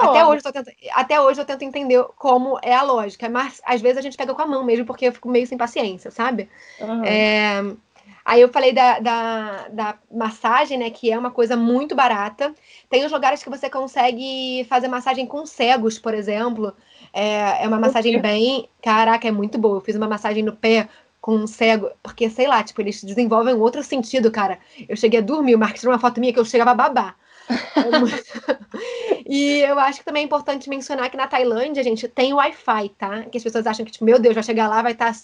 Até 0.00 0.24
hoje, 0.24 0.42
eu 0.44 0.52
tento, 0.52 0.70
até 0.92 1.20
hoje 1.20 1.40
eu 1.40 1.44
tento 1.44 1.62
entender 1.62 2.04
como 2.16 2.58
é 2.62 2.74
a 2.74 2.82
lógica, 2.82 3.28
mas 3.28 3.60
às 3.64 3.80
vezes 3.80 3.98
a 3.98 4.02
gente 4.02 4.16
pega 4.16 4.34
com 4.34 4.42
a 4.42 4.46
mão 4.46 4.64
mesmo, 4.64 4.84
porque 4.84 5.06
eu 5.06 5.12
fico 5.12 5.28
meio 5.28 5.46
sem 5.46 5.56
paciência, 5.56 6.10
sabe? 6.10 6.48
Uhum. 6.80 7.04
É, 7.04 7.62
aí 8.24 8.40
eu 8.40 8.48
falei 8.48 8.72
da, 8.72 8.98
da, 8.98 9.68
da, 9.68 9.94
massagem, 10.10 10.76
né? 10.76 10.90
Que 10.90 11.12
é 11.12 11.18
uma 11.18 11.30
coisa 11.30 11.56
muito 11.56 11.94
barata. 11.94 12.52
Tem 12.88 13.04
os 13.04 13.12
lugares 13.12 13.42
que 13.42 13.50
você 13.50 13.70
consegue 13.70 14.66
fazer 14.68 14.88
massagem 14.88 15.26
com 15.26 15.46
cegos, 15.46 15.98
por 15.98 16.14
exemplo. 16.14 16.74
É, 17.12 17.64
é 17.64 17.68
uma 17.68 17.78
massagem 17.78 18.20
bem. 18.20 18.68
Caraca, 18.82 19.28
é 19.28 19.32
muito 19.32 19.56
boa. 19.58 19.76
Eu 19.76 19.80
fiz 19.80 19.94
uma 19.94 20.08
massagem 20.08 20.42
no 20.42 20.54
pé 20.54 20.88
com 21.20 21.34
um 21.34 21.46
cego, 21.46 21.90
porque 22.02 22.30
sei 22.30 22.46
lá, 22.48 22.62
tipo, 22.62 22.80
eles 22.80 23.04
desenvolvem 23.04 23.54
outro 23.54 23.82
sentido, 23.82 24.30
cara. 24.30 24.58
Eu 24.88 24.96
cheguei 24.96 25.20
a 25.20 25.22
dormir, 25.22 25.54
o 25.54 25.58
Marcos 25.58 25.80
tirou 25.80 25.92
uma 25.92 26.00
foto 26.00 26.18
minha 26.18 26.32
que 26.32 26.40
eu 26.40 26.44
chegava 26.44 26.70
a 26.70 26.74
babar. 26.74 27.16
e 29.26 29.60
eu 29.60 29.78
acho 29.78 29.98
que 29.98 30.04
também 30.04 30.22
é 30.22 30.26
importante 30.26 30.68
mencionar 30.68 31.10
que 31.10 31.16
na 31.16 31.26
Tailândia, 31.26 31.82
gente, 31.82 32.08
tem 32.08 32.32
Wi-Fi, 32.32 32.88
tá? 32.90 33.24
Que 33.24 33.38
as 33.38 33.44
pessoas 33.44 33.66
acham 33.66 33.84
que, 33.84 33.92
tipo, 33.92 34.04
meu 34.04 34.18
Deus, 34.18 34.34
vai 34.34 34.42
chegar 34.42 34.68
lá, 34.68 34.82
vai 34.82 34.92
estar 34.92 35.12
tá 35.12 35.18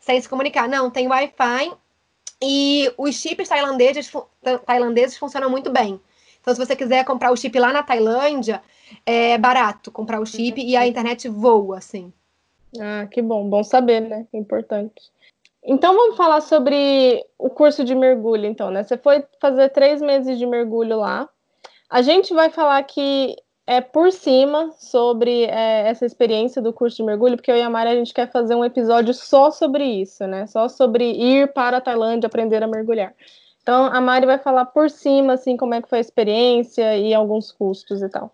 sem 0.00 0.20
se 0.20 0.28
comunicar. 0.28 0.68
Não, 0.68 0.90
tem 0.90 1.08
Wi-Fi 1.08 1.72
e 2.42 2.92
os 2.96 3.14
chips 3.14 3.48
tailandeses, 3.48 4.10
tailandeses 4.64 5.18
funcionam 5.18 5.50
muito 5.50 5.70
bem. 5.70 6.00
Então, 6.40 6.54
se 6.54 6.64
você 6.64 6.74
quiser 6.74 7.04
comprar 7.04 7.30
o 7.30 7.36
chip 7.36 7.58
lá 7.58 7.72
na 7.72 7.82
Tailândia, 7.82 8.62
é 9.04 9.36
barato 9.36 9.90
comprar 9.90 10.20
o 10.20 10.26
chip 10.26 10.60
e 10.60 10.76
a 10.76 10.86
internet 10.86 11.28
voa, 11.28 11.78
assim. 11.78 12.12
Ah, 12.80 13.06
que 13.10 13.20
bom, 13.20 13.48
bom 13.48 13.62
saber, 13.64 14.00
né? 14.00 14.26
Importante. 14.32 15.10
Então 15.64 15.94
vamos 15.94 16.16
falar 16.16 16.40
sobre 16.40 17.24
o 17.36 17.50
curso 17.50 17.84
de 17.84 17.94
mergulho, 17.94 18.46
então, 18.46 18.70
né? 18.70 18.82
Você 18.84 18.96
foi 18.96 19.24
fazer 19.40 19.68
três 19.70 20.00
meses 20.00 20.38
de 20.38 20.46
mergulho 20.46 20.96
lá. 20.98 21.28
A 21.88 22.02
gente 22.02 22.34
vai 22.34 22.50
falar 22.50 22.82
que 22.82 23.34
é 23.66 23.80
por 23.80 24.12
cima 24.12 24.72
sobre 24.78 25.44
é, 25.44 25.88
essa 25.88 26.04
experiência 26.04 26.60
do 26.60 26.72
curso 26.72 26.98
de 26.98 27.02
mergulho, 27.02 27.36
porque 27.36 27.50
eu 27.50 27.56
e 27.56 27.62
a 27.62 27.70
Mari 27.70 27.90
a 27.90 27.94
gente 27.94 28.12
quer 28.12 28.30
fazer 28.30 28.54
um 28.54 28.64
episódio 28.64 29.12
só 29.14 29.50
sobre 29.50 29.84
isso, 29.84 30.26
né? 30.26 30.46
Só 30.46 30.68
sobre 30.68 31.04
ir 31.10 31.52
para 31.52 31.78
a 31.78 31.80
Tailândia 31.80 32.26
aprender 32.26 32.62
a 32.62 32.66
mergulhar. 32.66 33.14
Então 33.62 33.86
a 33.86 34.00
Mari 34.00 34.26
vai 34.26 34.38
falar 34.38 34.66
por 34.66 34.90
cima, 34.90 35.34
assim, 35.34 35.56
como 35.56 35.74
é 35.74 35.82
que 35.82 35.88
foi 35.88 35.98
a 35.98 36.00
experiência 36.00 36.96
e 36.96 37.14
alguns 37.14 37.52
custos 37.52 38.02
e 38.02 38.08
tal. 38.08 38.32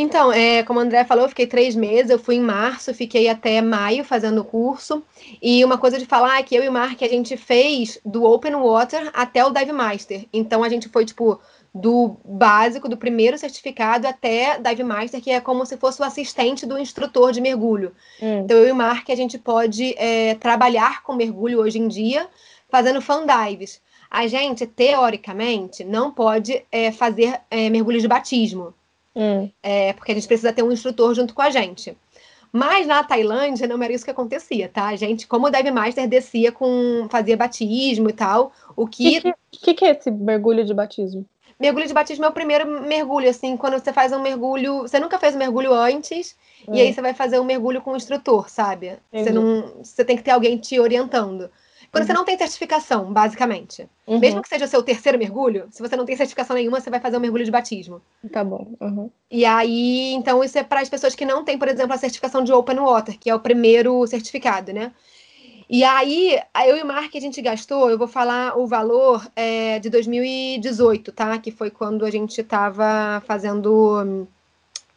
Então, 0.00 0.32
é, 0.32 0.62
como 0.62 0.78
o 0.78 0.82
André 0.82 1.04
falou, 1.04 1.24
eu 1.24 1.28
fiquei 1.28 1.44
três 1.44 1.74
meses, 1.74 2.08
eu 2.08 2.20
fui 2.20 2.36
em 2.36 2.40
março, 2.40 2.94
fiquei 2.94 3.28
até 3.28 3.60
maio 3.60 4.04
fazendo 4.04 4.42
o 4.42 4.44
curso. 4.44 5.02
E 5.42 5.64
uma 5.64 5.76
coisa 5.76 5.98
de 5.98 6.06
falar 6.06 6.38
é 6.38 6.42
que 6.44 6.54
eu 6.54 6.62
e 6.62 6.68
o 6.68 6.72
Mark, 6.72 7.02
a 7.02 7.08
gente 7.08 7.36
fez 7.36 7.98
do 8.04 8.22
Open 8.22 8.54
Water 8.54 9.10
até 9.12 9.44
o 9.44 9.50
Dive 9.50 9.72
Master. 9.72 10.24
Então, 10.32 10.62
a 10.62 10.68
gente 10.68 10.88
foi, 10.88 11.04
tipo, 11.04 11.40
do 11.80 12.16
básico, 12.24 12.88
do 12.88 12.96
primeiro 12.96 13.38
certificado 13.38 14.06
até 14.06 14.58
Dive 14.58 14.82
Master, 14.82 15.20
que 15.20 15.30
é 15.30 15.40
como 15.40 15.64
se 15.64 15.76
fosse 15.76 16.00
o 16.00 16.04
assistente 16.04 16.66
do 16.66 16.78
instrutor 16.78 17.32
de 17.32 17.40
mergulho. 17.40 17.92
Hum. 18.20 18.40
Então, 18.40 18.56
eu 18.56 18.68
e 18.68 18.72
o 18.72 18.76
Mark, 18.76 19.08
a 19.10 19.14
gente 19.14 19.38
pode 19.38 19.94
é, 19.96 20.34
trabalhar 20.34 21.02
com 21.02 21.14
mergulho 21.14 21.60
hoje 21.60 21.78
em 21.78 21.88
dia, 21.88 22.28
fazendo 22.68 23.00
fan 23.00 23.24
dives. 23.26 23.80
A 24.10 24.26
gente, 24.26 24.66
teoricamente, 24.66 25.84
não 25.84 26.10
pode 26.10 26.64
é, 26.72 26.90
fazer 26.90 27.40
é, 27.50 27.68
mergulho 27.68 28.00
de 28.00 28.08
batismo. 28.08 28.74
Hum. 29.14 29.50
É, 29.62 29.92
porque 29.92 30.12
a 30.12 30.14
gente 30.14 30.26
precisa 30.26 30.52
ter 30.52 30.62
um 30.62 30.72
instrutor 30.72 31.14
junto 31.14 31.34
com 31.34 31.42
a 31.42 31.50
gente. 31.50 31.96
Mas 32.52 32.86
na 32.86 33.04
Tailândia 33.04 33.66
não 33.66 33.82
era 33.82 33.92
isso 33.92 34.04
que 34.04 34.10
acontecia, 34.10 34.68
tá? 34.68 34.86
A 34.86 34.96
gente, 34.96 35.26
como 35.26 35.46
o 35.46 35.50
Dive 35.50 35.70
Master, 35.70 36.08
descia 36.08 36.50
com. 36.50 37.06
fazia 37.10 37.36
batismo 37.36 38.08
e 38.08 38.12
tal. 38.12 38.52
O 38.74 38.86
que. 38.86 39.18
O 39.18 39.22
que, 39.22 39.34
que, 39.50 39.74
que, 39.74 39.84
é 39.84 39.90
esse 39.90 40.10
mergulho 40.10 40.64
de 40.64 40.72
batismo? 40.72 41.26
Mergulho 41.58 41.86
de 41.86 41.94
batismo 41.94 42.24
é 42.24 42.28
o 42.28 42.32
primeiro 42.32 42.82
mergulho, 42.82 43.28
assim, 43.28 43.56
quando 43.56 43.78
você 43.78 43.92
faz 43.92 44.12
um 44.12 44.20
mergulho. 44.20 44.82
Você 44.82 45.00
nunca 45.00 45.18
fez 45.18 45.34
um 45.34 45.38
mergulho 45.38 45.72
antes, 45.72 46.36
hum. 46.66 46.74
e 46.74 46.80
aí 46.80 46.92
você 46.92 47.02
vai 47.02 47.14
fazer 47.14 47.40
um 47.40 47.44
mergulho 47.44 47.82
com 47.82 47.92
o 47.92 47.96
instrutor, 47.96 48.48
sabe? 48.48 48.96
Você, 49.12 49.30
não, 49.30 49.72
você 49.82 50.04
tem 50.04 50.16
que 50.16 50.22
ter 50.22 50.30
alguém 50.30 50.56
te 50.56 50.78
orientando. 50.78 51.50
Quando 51.90 52.02
uhum. 52.02 52.06
você 52.06 52.12
não 52.12 52.24
tem 52.24 52.36
certificação, 52.36 53.12
basicamente. 53.12 53.88
Uhum. 54.06 54.18
Mesmo 54.18 54.42
que 54.42 54.48
seja 54.48 54.66
o 54.66 54.68
seu 54.68 54.82
terceiro 54.82 55.18
mergulho, 55.18 55.66
se 55.70 55.80
você 55.80 55.96
não 55.96 56.04
tem 56.04 56.16
certificação 56.16 56.54
nenhuma, 56.54 56.80
você 56.80 56.90
vai 56.90 57.00
fazer 57.00 57.16
um 57.16 57.20
mergulho 57.20 57.44
de 57.44 57.50
batismo. 57.50 58.02
Tá 58.30 58.44
bom. 58.44 58.66
Uhum. 58.80 59.10
E 59.30 59.44
aí, 59.44 60.12
então, 60.12 60.44
isso 60.44 60.58
é 60.58 60.62
para 60.62 60.80
as 60.80 60.88
pessoas 60.88 61.14
que 61.14 61.24
não 61.24 61.44
têm, 61.44 61.58
por 61.58 61.68
exemplo, 61.68 61.94
a 61.94 61.98
certificação 61.98 62.44
de 62.44 62.52
Open 62.52 62.78
Water, 62.78 63.18
que 63.18 63.30
é 63.30 63.34
o 63.34 63.40
primeiro 63.40 64.06
certificado, 64.06 64.72
né? 64.72 64.92
E 65.68 65.84
aí, 65.84 66.38
eu 66.66 66.76
e 66.76 66.82
o 66.82 66.86
Mark, 66.86 67.14
a 67.14 67.20
gente 67.20 67.42
gastou, 67.42 67.90
eu 67.90 67.98
vou 67.98 68.08
falar 68.08 68.58
o 68.58 68.66
valor 68.66 69.26
é, 69.36 69.78
de 69.78 69.90
2018, 69.90 71.12
tá? 71.12 71.38
Que 71.38 71.50
foi 71.50 71.70
quando 71.70 72.04
a 72.04 72.10
gente 72.10 72.40
estava 72.40 73.22
fazendo 73.26 74.26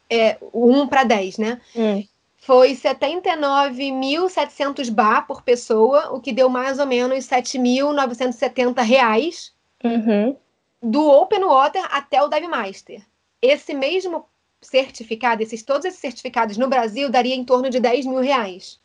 é, 0.09 0.37
o 0.53 0.71
1 0.71 0.87
para 0.87 1.03
10, 1.03 1.37
né? 1.37 1.61
Hum 1.75 2.03
foi 2.41 2.73
79.700 2.73 4.89
bar 4.89 5.25
por 5.27 5.43
pessoa, 5.43 6.11
o 6.11 6.19
que 6.19 6.33
deu 6.33 6.49
mais 6.49 6.79
ou 6.79 6.87
menos 6.87 7.25
7.970 7.25 8.81
reais 8.81 9.53
uhum. 9.83 10.35
do 10.81 11.07
Open 11.07 11.43
Water 11.43 11.87
até 11.91 12.19
o 12.21 12.27
Dive 12.27 12.47
Master. 12.47 13.05
Esse 13.39 13.75
mesmo 13.75 14.25
certificado, 14.59 15.43
esses, 15.43 15.61
todos 15.61 15.85
esses 15.85 15.99
certificados 15.99 16.57
no 16.57 16.67
Brasil 16.67 17.11
daria 17.11 17.35
em 17.35 17.45
torno 17.45 17.69
de 17.69 17.79
10 17.79 18.07
mil 18.07 18.21
reais. 18.21 18.80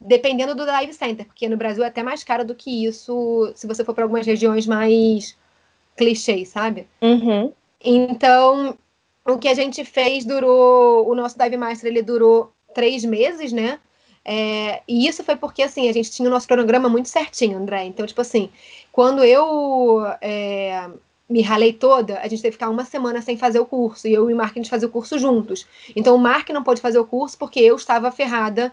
Dependendo 0.00 0.54
do 0.54 0.64
Dive 0.64 0.92
Center, 0.92 1.26
porque 1.26 1.48
no 1.48 1.56
Brasil 1.56 1.82
é 1.82 1.88
até 1.88 2.02
mais 2.02 2.22
caro 2.22 2.44
do 2.44 2.54
que 2.54 2.86
isso, 2.86 3.52
se 3.54 3.66
você 3.66 3.84
for 3.84 3.94
para 3.94 4.04
algumas 4.04 4.26
regiões 4.26 4.66
mais 4.66 5.36
clichês, 5.96 6.48
sabe? 6.48 6.86
Uhum. 7.02 7.52
Então, 7.84 8.78
o 9.26 9.38
que 9.38 9.48
a 9.48 9.54
gente 9.54 9.84
fez 9.84 10.24
durou. 10.24 11.08
O 11.08 11.14
nosso 11.14 11.36
Dive 11.38 11.56
Master 11.56 11.90
ele 11.90 12.02
durou 12.02 12.52
três 12.74 13.04
meses, 13.04 13.52
né? 13.52 13.78
É, 14.24 14.82
e 14.86 15.06
isso 15.08 15.24
foi 15.24 15.36
porque, 15.36 15.62
assim, 15.62 15.88
a 15.88 15.92
gente 15.92 16.10
tinha 16.10 16.28
o 16.28 16.30
nosso 16.30 16.46
cronograma 16.46 16.88
muito 16.88 17.08
certinho, 17.08 17.58
André. 17.58 17.84
Então, 17.84 18.06
tipo 18.06 18.20
assim, 18.20 18.50
quando 18.92 19.24
eu 19.24 20.04
é, 20.20 20.88
me 21.28 21.42
ralei 21.42 21.72
toda, 21.72 22.18
a 22.20 22.28
gente 22.28 22.42
teve 22.42 22.50
que 22.50 22.58
ficar 22.58 22.68
uma 22.68 22.84
semana 22.84 23.22
sem 23.22 23.36
fazer 23.36 23.58
o 23.58 23.66
curso. 23.66 24.06
E 24.06 24.12
eu 24.12 24.30
e 24.30 24.34
o 24.34 24.36
Mark, 24.36 24.52
a 24.52 24.60
gente 24.60 24.70
fazia 24.70 24.88
o 24.88 24.90
curso 24.90 25.18
juntos. 25.18 25.66
Então, 25.96 26.14
o 26.14 26.18
Mark 26.18 26.48
não 26.50 26.62
pôde 26.62 26.80
fazer 26.80 26.98
o 26.98 27.06
curso 27.06 27.38
porque 27.38 27.60
eu 27.60 27.76
estava 27.76 28.10
ferrada 28.10 28.72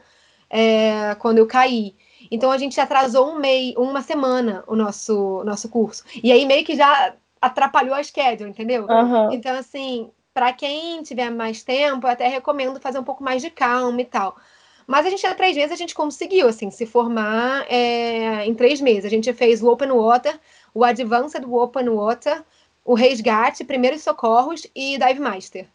é, 0.49 1.15
quando 1.15 1.37
eu 1.37 1.47
caí. 1.47 1.95
Então, 2.31 2.51
a 2.51 2.57
gente 2.57 2.79
atrasou 2.79 3.31
um 3.31 3.39
mês, 3.39 3.75
uma 3.75 4.01
semana 4.01 4.63
o 4.67 4.75
nosso, 4.75 5.43
nosso 5.43 5.69
curso. 5.69 6.03
E 6.23 6.31
aí, 6.31 6.45
meio 6.45 6.65
que 6.65 6.75
já 6.75 7.13
atrapalhou 7.41 7.93
a 7.93 8.03
schedule, 8.03 8.49
entendeu? 8.49 8.87
Uhum. 8.87 9.31
Então, 9.31 9.55
assim, 9.55 10.09
para 10.33 10.51
quem 10.51 11.01
tiver 11.03 11.29
mais 11.29 11.63
tempo, 11.63 12.07
eu 12.07 12.11
até 12.11 12.27
recomendo 12.27 12.79
fazer 12.79 12.99
um 12.99 13.03
pouco 13.03 13.23
mais 13.23 13.41
de 13.41 13.49
calma 13.49 14.01
e 14.01 14.05
tal. 14.05 14.35
Mas 14.87 15.05
a 15.05 15.09
gente, 15.09 15.25
em 15.25 15.33
três 15.33 15.55
meses, 15.55 15.71
a 15.71 15.75
gente 15.75 15.95
conseguiu, 15.95 16.47
assim, 16.47 16.69
se 16.69 16.85
formar 16.85 17.65
é, 17.69 18.45
em 18.45 18.53
três 18.53 18.81
meses. 18.81 19.05
A 19.05 19.09
gente 19.09 19.31
fez 19.33 19.63
o 19.63 19.69
Open 19.69 19.91
Water, 19.91 20.39
o 20.73 20.83
Advanced 20.83 21.43
Open 21.43 21.89
Water, 21.89 22.43
o 22.83 22.93
Resgate, 22.93 23.63
Primeiros 23.63 24.03
Socorros 24.03 24.67
e 24.75 24.97
Dive 24.97 25.19
Master. 25.19 25.67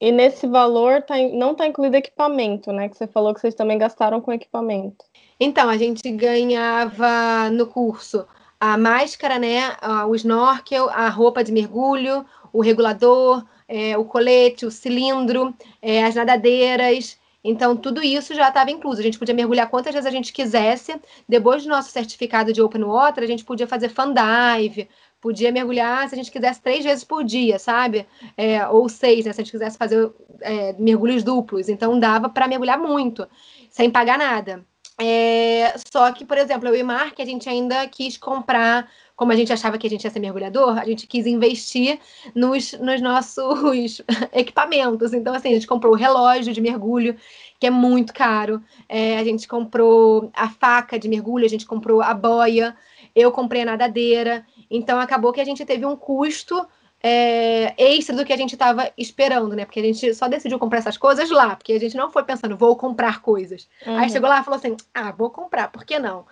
E 0.00 0.12
nesse 0.12 0.46
valor 0.46 1.02
tá, 1.02 1.16
não 1.32 1.52
está 1.52 1.66
incluído 1.66 1.96
equipamento, 1.96 2.72
né? 2.72 2.88
Que 2.88 2.96
você 2.96 3.06
falou 3.06 3.34
que 3.34 3.40
vocês 3.40 3.54
também 3.54 3.78
gastaram 3.78 4.20
com 4.20 4.32
equipamento. 4.32 5.04
Então, 5.40 5.68
a 5.68 5.76
gente 5.76 6.08
ganhava 6.10 7.50
no 7.50 7.66
curso 7.66 8.26
a 8.60 8.76
máscara, 8.76 9.38
né? 9.38 9.76
O 10.08 10.14
snorkel, 10.14 10.88
a 10.90 11.08
roupa 11.08 11.42
de 11.42 11.52
mergulho, 11.52 12.24
o 12.52 12.60
regulador, 12.60 13.44
é, 13.68 13.96
o 13.98 14.04
colete, 14.04 14.64
o 14.64 14.70
cilindro, 14.70 15.54
é, 15.82 16.04
as 16.04 16.14
nadadeiras. 16.14 17.18
Então, 17.42 17.76
tudo 17.76 18.02
isso 18.02 18.34
já 18.34 18.48
estava 18.48 18.70
incluso. 18.70 19.00
A 19.00 19.02
gente 19.02 19.18
podia 19.18 19.34
mergulhar 19.34 19.68
quantas 19.68 19.94
vezes 19.94 20.06
a 20.06 20.10
gente 20.10 20.32
quisesse. 20.32 21.00
Depois 21.28 21.62
do 21.62 21.68
nosso 21.68 21.90
certificado 21.90 22.52
de 22.52 22.60
Open 22.60 22.84
Water, 22.84 23.22
a 23.22 23.26
gente 23.26 23.44
podia 23.44 23.66
fazer 23.66 23.88
fan 23.88 24.12
dive, 24.12 24.88
podia 25.20 25.50
mergulhar 25.52 26.08
se 26.08 26.14
a 26.14 26.18
gente 26.18 26.30
quisesse 26.30 26.60
três 26.60 26.84
vezes 26.84 27.04
por 27.04 27.24
dia, 27.24 27.58
sabe? 27.58 28.06
É, 28.36 28.66
ou 28.68 28.88
seis, 28.88 29.24
né? 29.24 29.32
Se 29.32 29.40
a 29.40 29.44
gente 29.44 29.52
quisesse 29.52 29.76
fazer 29.76 30.10
é, 30.40 30.74
mergulhos 30.78 31.22
duplos. 31.22 31.68
Então, 31.68 31.98
dava 31.98 32.28
para 32.28 32.48
mergulhar 32.48 32.78
muito, 32.78 33.26
sem 33.70 33.90
pagar 33.90 34.18
nada. 34.18 34.64
É, 35.00 35.74
só 35.92 36.10
que, 36.10 36.24
por 36.24 36.36
exemplo, 36.36 36.68
eu 36.68 36.74
e 36.74 36.82
Mark, 36.82 37.20
a 37.20 37.24
gente 37.24 37.48
ainda 37.48 37.86
quis 37.86 38.16
comprar, 38.16 38.90
como 39.14 39.30
a 39.30 39.36
gente 39.36 39.52
achava 39.52 39.78
que 39.78 39.86
a 39.86 39.90
gente 39.90 40.02
ia 40.02 40.10
ser 40.10 40.18
mergulhador, 40.18 40.76
a 40.76 40.84
gente 40.84 41.06
quis 41.06 41.24
investir 41.24 42.00
nos, 42.34 42.72
nos 42.72 43.00
nossos 43.00 44.02
equipamentos. 44.34 45.12
Então, 45.12 45.34
assim, 45.34 45.50
a 45.50 45.54
gente 45.54 45.68
comprou 45.68 45.92
o 45.92 45.96
relógio 45.96 46.52
de 46.52 46.60
mergulho, 46.60 47.16
que 47.60 47.66
é 47.68 47.70
muito 47.70 48.12
caro. 48.12 48.60
É, 48.88 49.18
a 49.18 49.24
gente 49.24 49.46
comprou 49.46 50.32
a 50.34 50.48
faca 50.48 50.98
de 50.98 51.08
mergulho, 51.08 51.44
a 51.46 51.48
gente 51.48 51.64
comprou 51.64 52.02
a 52.02 52.12
boia, 52.12 52.76
eu 53.14 53.30
comprei 53.30 53.62
a 53.62 53.66
nadadeira. 53.66 54.44
Então, 54.70 55.00
acabou 55.00 55.32
que 55.32 55.40
a 55.40 55.44
gente 55.44 55.64
teve 55.64 55.84
um 55.84 55.96
custo 55.96 56.66
é, 57.02 57.74
extra 57.76 58.16
do 58.16 58.24
que 58.24 58.32
a 58.32 58.36
gente 58.36 58.52
estava 58.52 58.90
esperando, 58.96 59.54
né? 59.54 59.64
Porque 59.64 59.80
a 59.80 59.84
gente 59.84 60.14
só 60.14 60.28
decidiu 60.28 60.58
comprar 60.58 60.78
essas 60.78 60.96
coisas 60.96 61.30
lá, 61.30 61.56
porque 61.56 61.72
a 61.72 61.80
gente 61.80 61.96
não 61.96 62.10
foi 62.10 62.24
pensando, 62.24 62.56
vou 62.56 62.76
comprar 62.76 63.22
coisas. 63.22 63.68
Uhum. 63.86 63.96
Aí 63.96 64.10
chegou 64.10 64.28
lá 64.28 64.40
e 64.40 64.44
falou 64.44 64.58
assim: 64.58 64.76
ah, 64.92 65.12
vou 65.12 65.30
comprar, 65.30 65.68
por 65.68 65.84
que 65.84 65.98
não? 65.98 66.26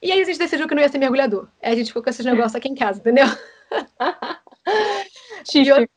E 0.00 0.10
aí 0.10 0.20
a 0.20 0.24
gente 0.24 0.38
decidiu 0.38 0.66
que 0.66 0.74
não 0.74 0.82
ia 0.82 0.88
ser 0.88 0.98
mergulhador. 0.98 1.48
Aí 1.62 1.72
a 1.72 1.76
gente 1.76 1.88
ficou 1.88 2.02
com 2.02 2.10
esses 2.10 2.24
negócios 2.24 2.54
aqui 2.54 2.68
em 2.68 2.74
casa, 2.74 2.98
entendeu? 2.98 3.26
e, 5.80 5.88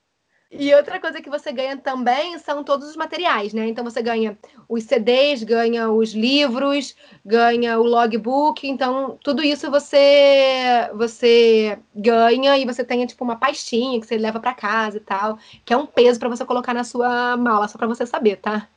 e 0.52 0.74
outra 0.74 1.00
coisa 1.00 1.22
que 1.22 1.30
você 1.30 1.52
ganha 1.52 1.76
também 1.78 2.38
são 2.40 2.64
todos 2.64 2.90
os 2.90 2.96
materiais, 2.96 3.54
né? 3.54 3.68
Então 3.68 3.84
você 3.84 4.02
ganha 4.02 4.38
os 4.70 4.84
CDs, 4.84 5.44
ganha 5.44 5.90
os 5.90 6.14
livros, 6.14 6.96
ganha 7.26 7.80
o 7.80 7.84
logbook, 7.84 8.68
então 8.68 9.18
tudo 9.24 9.44
isso 9.44 9.70
você 9.72 10.90
você 10.94 11.80
ganha 11.94 12.58
e 12.58 12.66
você 12.66 12.84
tem 12.86 13.06
tipo 13.06 13.24
uma 13.24 13.38
pastinha 13.38 14.00
que 14.00 14.08
você 14.08 14.18
leva 14.18 14.40
para 14.40 14.54
casa 14.54 14.98
e 14.98 15.00
tal, 15.02 15.38
que 15.66 15.74
é 15.74 15.78
um 15.78 15.86
peso 15.86 16.20
para 16.20 16.30
você 16.30 16.46
colocar 16.46 16.74
na 16.74 16.84
sua 16.84 17.36
mala, 17.38 17.68
só 17.68 17.78
para 17.78 17.88
você 17.88 18.06
saber, 18.06 18.38
tá? 18.38 18.68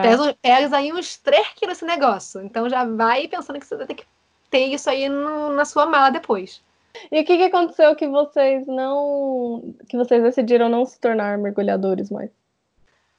Pesa, 0.00 0.34
pesa 0.42 0.76
aí 0.76 0.92
uns 0.92 1.16
3 1.18 1.48
quilos 1.54 1.76
esse 1.78 1.84
negócio. 1.86 2.40
Então 2.42 2.68
já 2.68 2.84
vai 2.84 3.28
pensando 3.28 3.58
que 3.58 3.66
você 3.66 3.76
vai 3.76 3.86
ter 3.86 3.94
que 3.94 4.06
ter 4.50 4.66
isso 4.66 4.88
aí 4.90 5.08
no, 5.08 5.50
na 5.54 5.64
sua 5.64 5.86
mala 5.86 6.10
depois. 6.10 6.62
E 7.10 7.20
o 7.20 7.24
que, 7.24 7.36
que 7.36 7.44
aconteceu 7.44 7.94
que 7.96 8.06
vocês 8.06 8.66
não. 8.66 9.74
que 9.88 9.96
vocês 9.96 10.22
decidiram 10.22 10.68
não 10.68 10.84
se 10.84 10.98
tornar 11.00 11.38
mergulhadores 11.38 12.10
mais? 12.10 12.30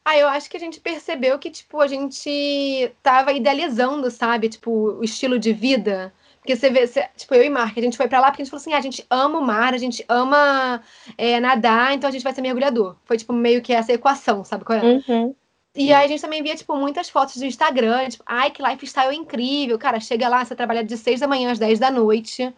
Ah, 0.06 0.18
eu 0.18 0.28
acho 0.28 0.50
que 0.50 0.58
a 0.58 0.60
gente 0.60 0.80
percebeu 0.80 1.38
que, 1.38 1.52
tipo, 1.52 1.80
a 1.80 1.88
gente 1.88 2.92
tava 3.04 3.32
idealizando, 3.32 4.10
sabe? 4.10 4.50
Tipo, 4.50 4.72
o 4.72 5.04
estilo 5.04 5.38
de 5.38 5.54
vida. 5.54 6.12
Porque 6.40 6.56
você 6.56 6.70
vê, 6.70 6.88
você, 6.88 7.08
tipo, 7.16 7.36
eu 7.36 7.44
e 7.44 7.50
Mark, 7.50 7.78
a 7.78 7.82
gente 7.82 7.98
foi 7.98 8.08
para 8.08 8.20
lá 8.20 8.32
porque 8.32 8.42
a 8.42 8.46
gente 8.46 8.50
falou 8.50 8.62
assim: 8.62 8.74
ah, 8.74 8.78
a 8.78 8.82
gente 8.82 9.06
ama 9.10 9.38
o 9.38 9.46
mar, 9.46 9.74
a 9.74 9.78
gente 9.78 10.04
ama 10.08 10.82
é, 11.18 11.40
nadar, 11.40 11.94
então 11.94 12.08
a 12.08 12.12
gente 12.12 12.24
vai 12.24 12.34
ser 12.34 12.42
mergulhador. 12.42 12.96
Foi, 13.06 13.18
tipo, 13.18 13.34
meio 13.34 13.62
que 13.62 13.74
essa 13.74 13.94
equação, 13.94 14.44
sabe 14.44 14.64
qual 14.64 14.80
é? 14.80 14.84
Uhum. 14.84 15.36
E 15.76 15.94
aí 15.94 16.06
a 16.06 16.08
gente 16.08 16.22
também 16.22 16.42
via, 16.42 16.56
tipo, 16.56 16.76
muitas 16.76 17.10
fotos 17.10 17.38
do 17.38 17.46
Instagram, 17.46 18.10
tipo, 18.10 18.24
ai, 18.26 18.50
que 18.50 18.64
lifestyle 18.64 19.16
incrível. 19.16 19.78
Cara, 19.78 20.00
chega 20.00 20.28
lá, 20.28 20.44
você 20.44 20.56
trabalha 20.56 20.84
de 20.84 20.98
6 20.98 21.20
da 21.20 21.28
manhã 21.28 21.52
às 21.52 21.60
10 21.60 21.78
da 21.78 21.92
noite 21.92 22.52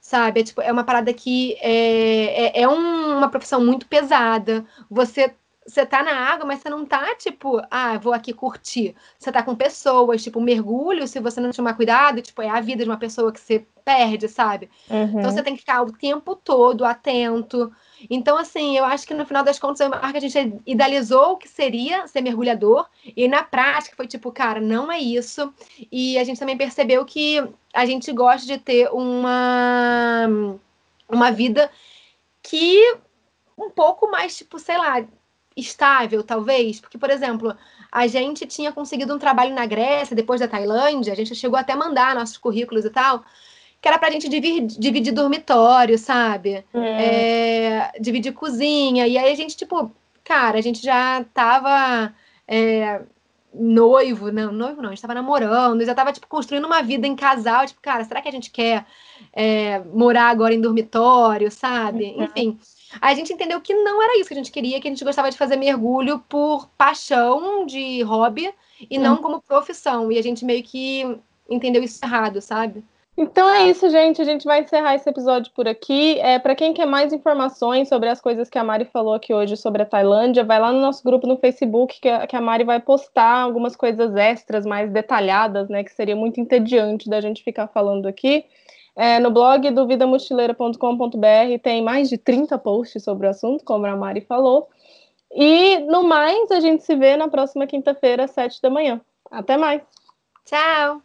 sabe? 0.00 0.40
É, 0.40 0.44
tipo, 0.44 0.60
é 0.60 0.72
uma 0.72 0.84
parada 0.84 1.12
que 1.12 1.54
é, 1.60 2.60
é, 2.60 2.62
é 2.62 2.68
um, 2.68 3.18
uma 3.18 3.28
profissão 3.28 3.64
muito 3.64 3.86
pesada. 3.86 4.64
Você 4.90 5.34
você 5.66 5.86
tá 5.86 6.02
na 6.02 6.12
água, 6.12 6.44
mas 6.44 6.60
você 6.60 6.68
não 6.68 6.84
tá 6.84 7.14
tipo, 7.14 7.62
ah, 7.70 7.96
vou 7.98 8.12
aqui 8.12 8.32
curtir. 8.32 8.94
Você 9.18 9.30
tá 9.30 9.42
com 9.42 9.54
pessoas, 9.54 10.22
tipo, 10.22 10.40
mergulho, 10.40 11.06
se 11.06 11.20
você 11.20 11.40
não 11.40 11.52
tomar 11.52 11.74
cuidado, 11.74 12.20
tipo, 12.20 12.42
é 12.42 12.48
a 12.48 12.60
vida 12.60 12.82
de 12.82 12.90
uma 12.90 12.96
pessoa 12.96 13.30
que 13.30 13.38
você 13.38 13.64
perde, 13.84 14.28
sabe? 14.28 14.68
Uhum. 14.88 15.20
Então 15.20 15.30
você 15.30 15.42
tem 15.42 15.54
que 15.54 15.60
ficar 15.60 15.82
o 15.82 15.92
tempo 15.92 16.34
todo 16.34 16.84
atento. 16.84 17.72
Então, 18.08 18.38
assim, 18.38 18.76
eu 18.76 18.84
acho 18.84 19.06
que 19.06 19.14
no 19.14 19.26
final 19.26 19.42
das 19.42 19.58
contas, 19.58 19.90
a 19.92 20.20
gente 20.20 20.60
idealizou 20.66 21.32
o 21.32 21.36
que 21.36 21.48
seria 21.48 22.06
ser 22.06 22.20
mergulhador, 22.20 22.86
e 23.16 23.28
na 23.28 23.42
prática 23.42 23.96
foi 23.96 24.06
tipo, 24.06 24.30
cara, 24.32 24.60
não 24.60 24.90
é 24.90 24.98
isso. 24.98 25.52
E 25.90 26.18
a 26.18 26.24
gente 26.24 26.38
também 26.38 26.56
percebeu 26.56 27.04
que 27.04 27.42
a 27.74 27.84
gente 27.84 28.12
gosta 28.12 28.46
de 28.46 28.58
ter 28.58 28.88
uma, 28.92 30.26
uma 31.08 31.30
vida 31.30 31.70
que 32.42 32.96
um 33.58 33.70
pouco 33.70 34.10
mais, 34.10 34.36
tipo, 34.36 34.58
sei 34.58 34.78
lá, 34.78 35.04
estável, 35.56 36.22
talvez. 36.22 36.80
Porque, 36.80 36.96
por 36.96 37.10
exemplo, 37.10 37.54
a 37.92 38.06
gente 38.06 38.46
tinha 38.46 38.72
conseguido 38.72 39.14
um 39.14 39.18
trabalho 39.18 39.54
na 39.54 39.66
Grécia, 39.66 40.16
depois 40.16 40.40
da 40.40 40.48
Tailândia, 40.48 41.12
a 41.12 41.16
gente 41.16 41.34
chegou 41.34 41.58
até 41.58 41.74
a 41.74 41.76
mandar 41.76 42.14
nossos 42.14 42.38
currículos 42.38 42.84
e 42.84 42.90
tal 42.90 43.24
que 43.80 43.88
era 43.88 43.98
pra 43.98 44.10
gente 44.10 44.28
dividir, 44.28 44.66
dividir 44.78 45.12
dormitório, 45.12 45.98
sabe? 45.98 46.64
É. 46.74 47.04
É, 47.04 47.92
dividir 48.00 48.32
cozinha. 48.32 49.06
E 49.06 49.16
aí 49.16 49.32
a 49.32 49.34
gente, 49.34 49.56
tipo, 49.56 49.90
cara, 50.22 50.58
a 50.58 50.60
gente 50.60 50.82
já 50.82 51.24
tava 51.32 52.14
é, 52.46 53.00
noivo, 53.54 54.30
não, 54.30 54.52
noivo 54.52 54.82
não, 54.82 54.90
a 54.90 54.92
gente 54.92 55.02
tava 55.02 55.14
namorando, 55.14 55.84
já 55.84 55.94
tava, 55.94 56.12
tipo, 56.12 56.26
construindo 56.26 56.66
uma 56.66 56.82
vida 56.82 57.06
em 57.06 57.16
casal, 57.16 57.66
tipo, 57.66 57.80
cara, 57.80 58.04
será 58.04 58.20
que 58.20 58.28
a 58.28 58.32
gente 58.32 58.50
quer 58.50 58.84
é, 59.32 59.78
morar 59.78 60.28
agora 60.28 60.54
em 60.54 60.60
dormitório, 60.60 61.50
sabe? 61.50 62.14
Uhum. 62.16 62.24
Enfim. 62.24 62.58
A 63.00 63.14
gente 63.14 63.32
entendeu 63.32 63.60
que 63.60 63.72
não 63.72 64.02
era 64.02 64.18
isso 64.18 64.28
que 64.28 64.34
a 64.34 64.36
gente 64.36 64.50
queria, 64.50 64.80
que 64.80 64.88
a 64.88 64.90
gente 64.90 65.04
gostava 65.04 65.30
de 65.30 65.38
fazer 65.38 65.56
mergulho 65.56 66.18
por 66.28 66.68
paixão 66.76 67.64
de 67.64 68.02
hobby 68.02 68.52
e 68.90 68.98
uhum. 68.98 69.04
não 69.04 69.16
como 69.18 69.40
profissão. 69.40 70.10
E 70.10 70.18
a 70.18 70.22
gente 70.22 70.44
meio 70.44 70.62
que 70.62 71.18
entendeu 71.48 71.82
isso 71.82 72.04
errado, 72.04 72.40
sabe? 72.40 72.84
Então 73.22 73.46
é 73.50 73.68
isso, 73.68 73.90
gente. 73.90 74.22
A 74.22 74.24
gente 74.24 74.46
vai 74.46 74.62
encerrar 74.62 74.94
esse 74.94 75.06
episódio 75.06 75.52
por 75.52 75.68
aqui. 75.68 76.18
É, 76.20 76.38
para 76.38 76.54
quem 76.54 76.72
quer 76.72 76.86
mais 76.86 77.12
informações 77.12 77.86
sobre 77.86 78.08
as 78.08 78.18
coisas 78.18 78.48
que 78.48 78.58
a 78.58 78.64
Mari 78.64 78.86
falou 78.86 79.12
aqui 79.12 79.34
hoje 79.34 79.58
sobre 79.58 79.82
a 79.82 79.84
Tailândia, 79.84 80.42
vai 80.42 80.58
lá 80.58 80.72
no 80.72 80.80
nosso 80.80 81.04
grupo 81.04 81.26
no 81.26 81.36
Facebook, 81.36 82.00
que 82.00 82.08
a, 82.08 82.26
que 82.26 82.34
a 82.34 82.40
Mari 82.40 82.64
vai 82.64 82.80
postar 82.80 83.42
algumas 83.42 83.76
coisas 83.76 84.16
extras, 84.16 84.64
mais 84.64 84.90
detalhadas, 84.90 85.68
né? 85.68 85.84
Que 85.84 85.92
seria 85.92 86.16
muito 86.16 86.40
entediante 86.40 87.10
da 87.10 87.20
gente 87.20 87.44
ficar 87.44 87.68
falando 87.68 88.06
aqui. 88.06 88.46
É, 88.96 89.18
no 89.18 89.30
blog 89.30 89.70
do 89.70 89.86
vidamochileira.com.br 89.86 91.58
tem 91.62 91.82
mais 91.82 92.08
de 92.08 92.16
30 92.16 92.56
posts 92.56 93.04
sobre 93.04 93.26
o 93.26 93.30
assunto, 93.30 93.62
como 93.66 93.84
a 93.84 93.94
Mari 93.94 94.22
falou. 94.22 94.70
E 95.30 95.78
no 95.80 96.04
mais, 96.04 96.50
a 96.50 96.58
gente 96.58 96.84
se 96.84 96.96
vê 96.96 97.18
na 97.18 97.28
próxima 97.28 97.66
quinta-feira, 97.66 98.24
às 98.24 98.30
7 98.30 98.62
da 98.62 98.70
manhã. 98.70 98.98
Até 99.30 99.58
mais. 99.58 99.82
Tchau! 100.46 101.02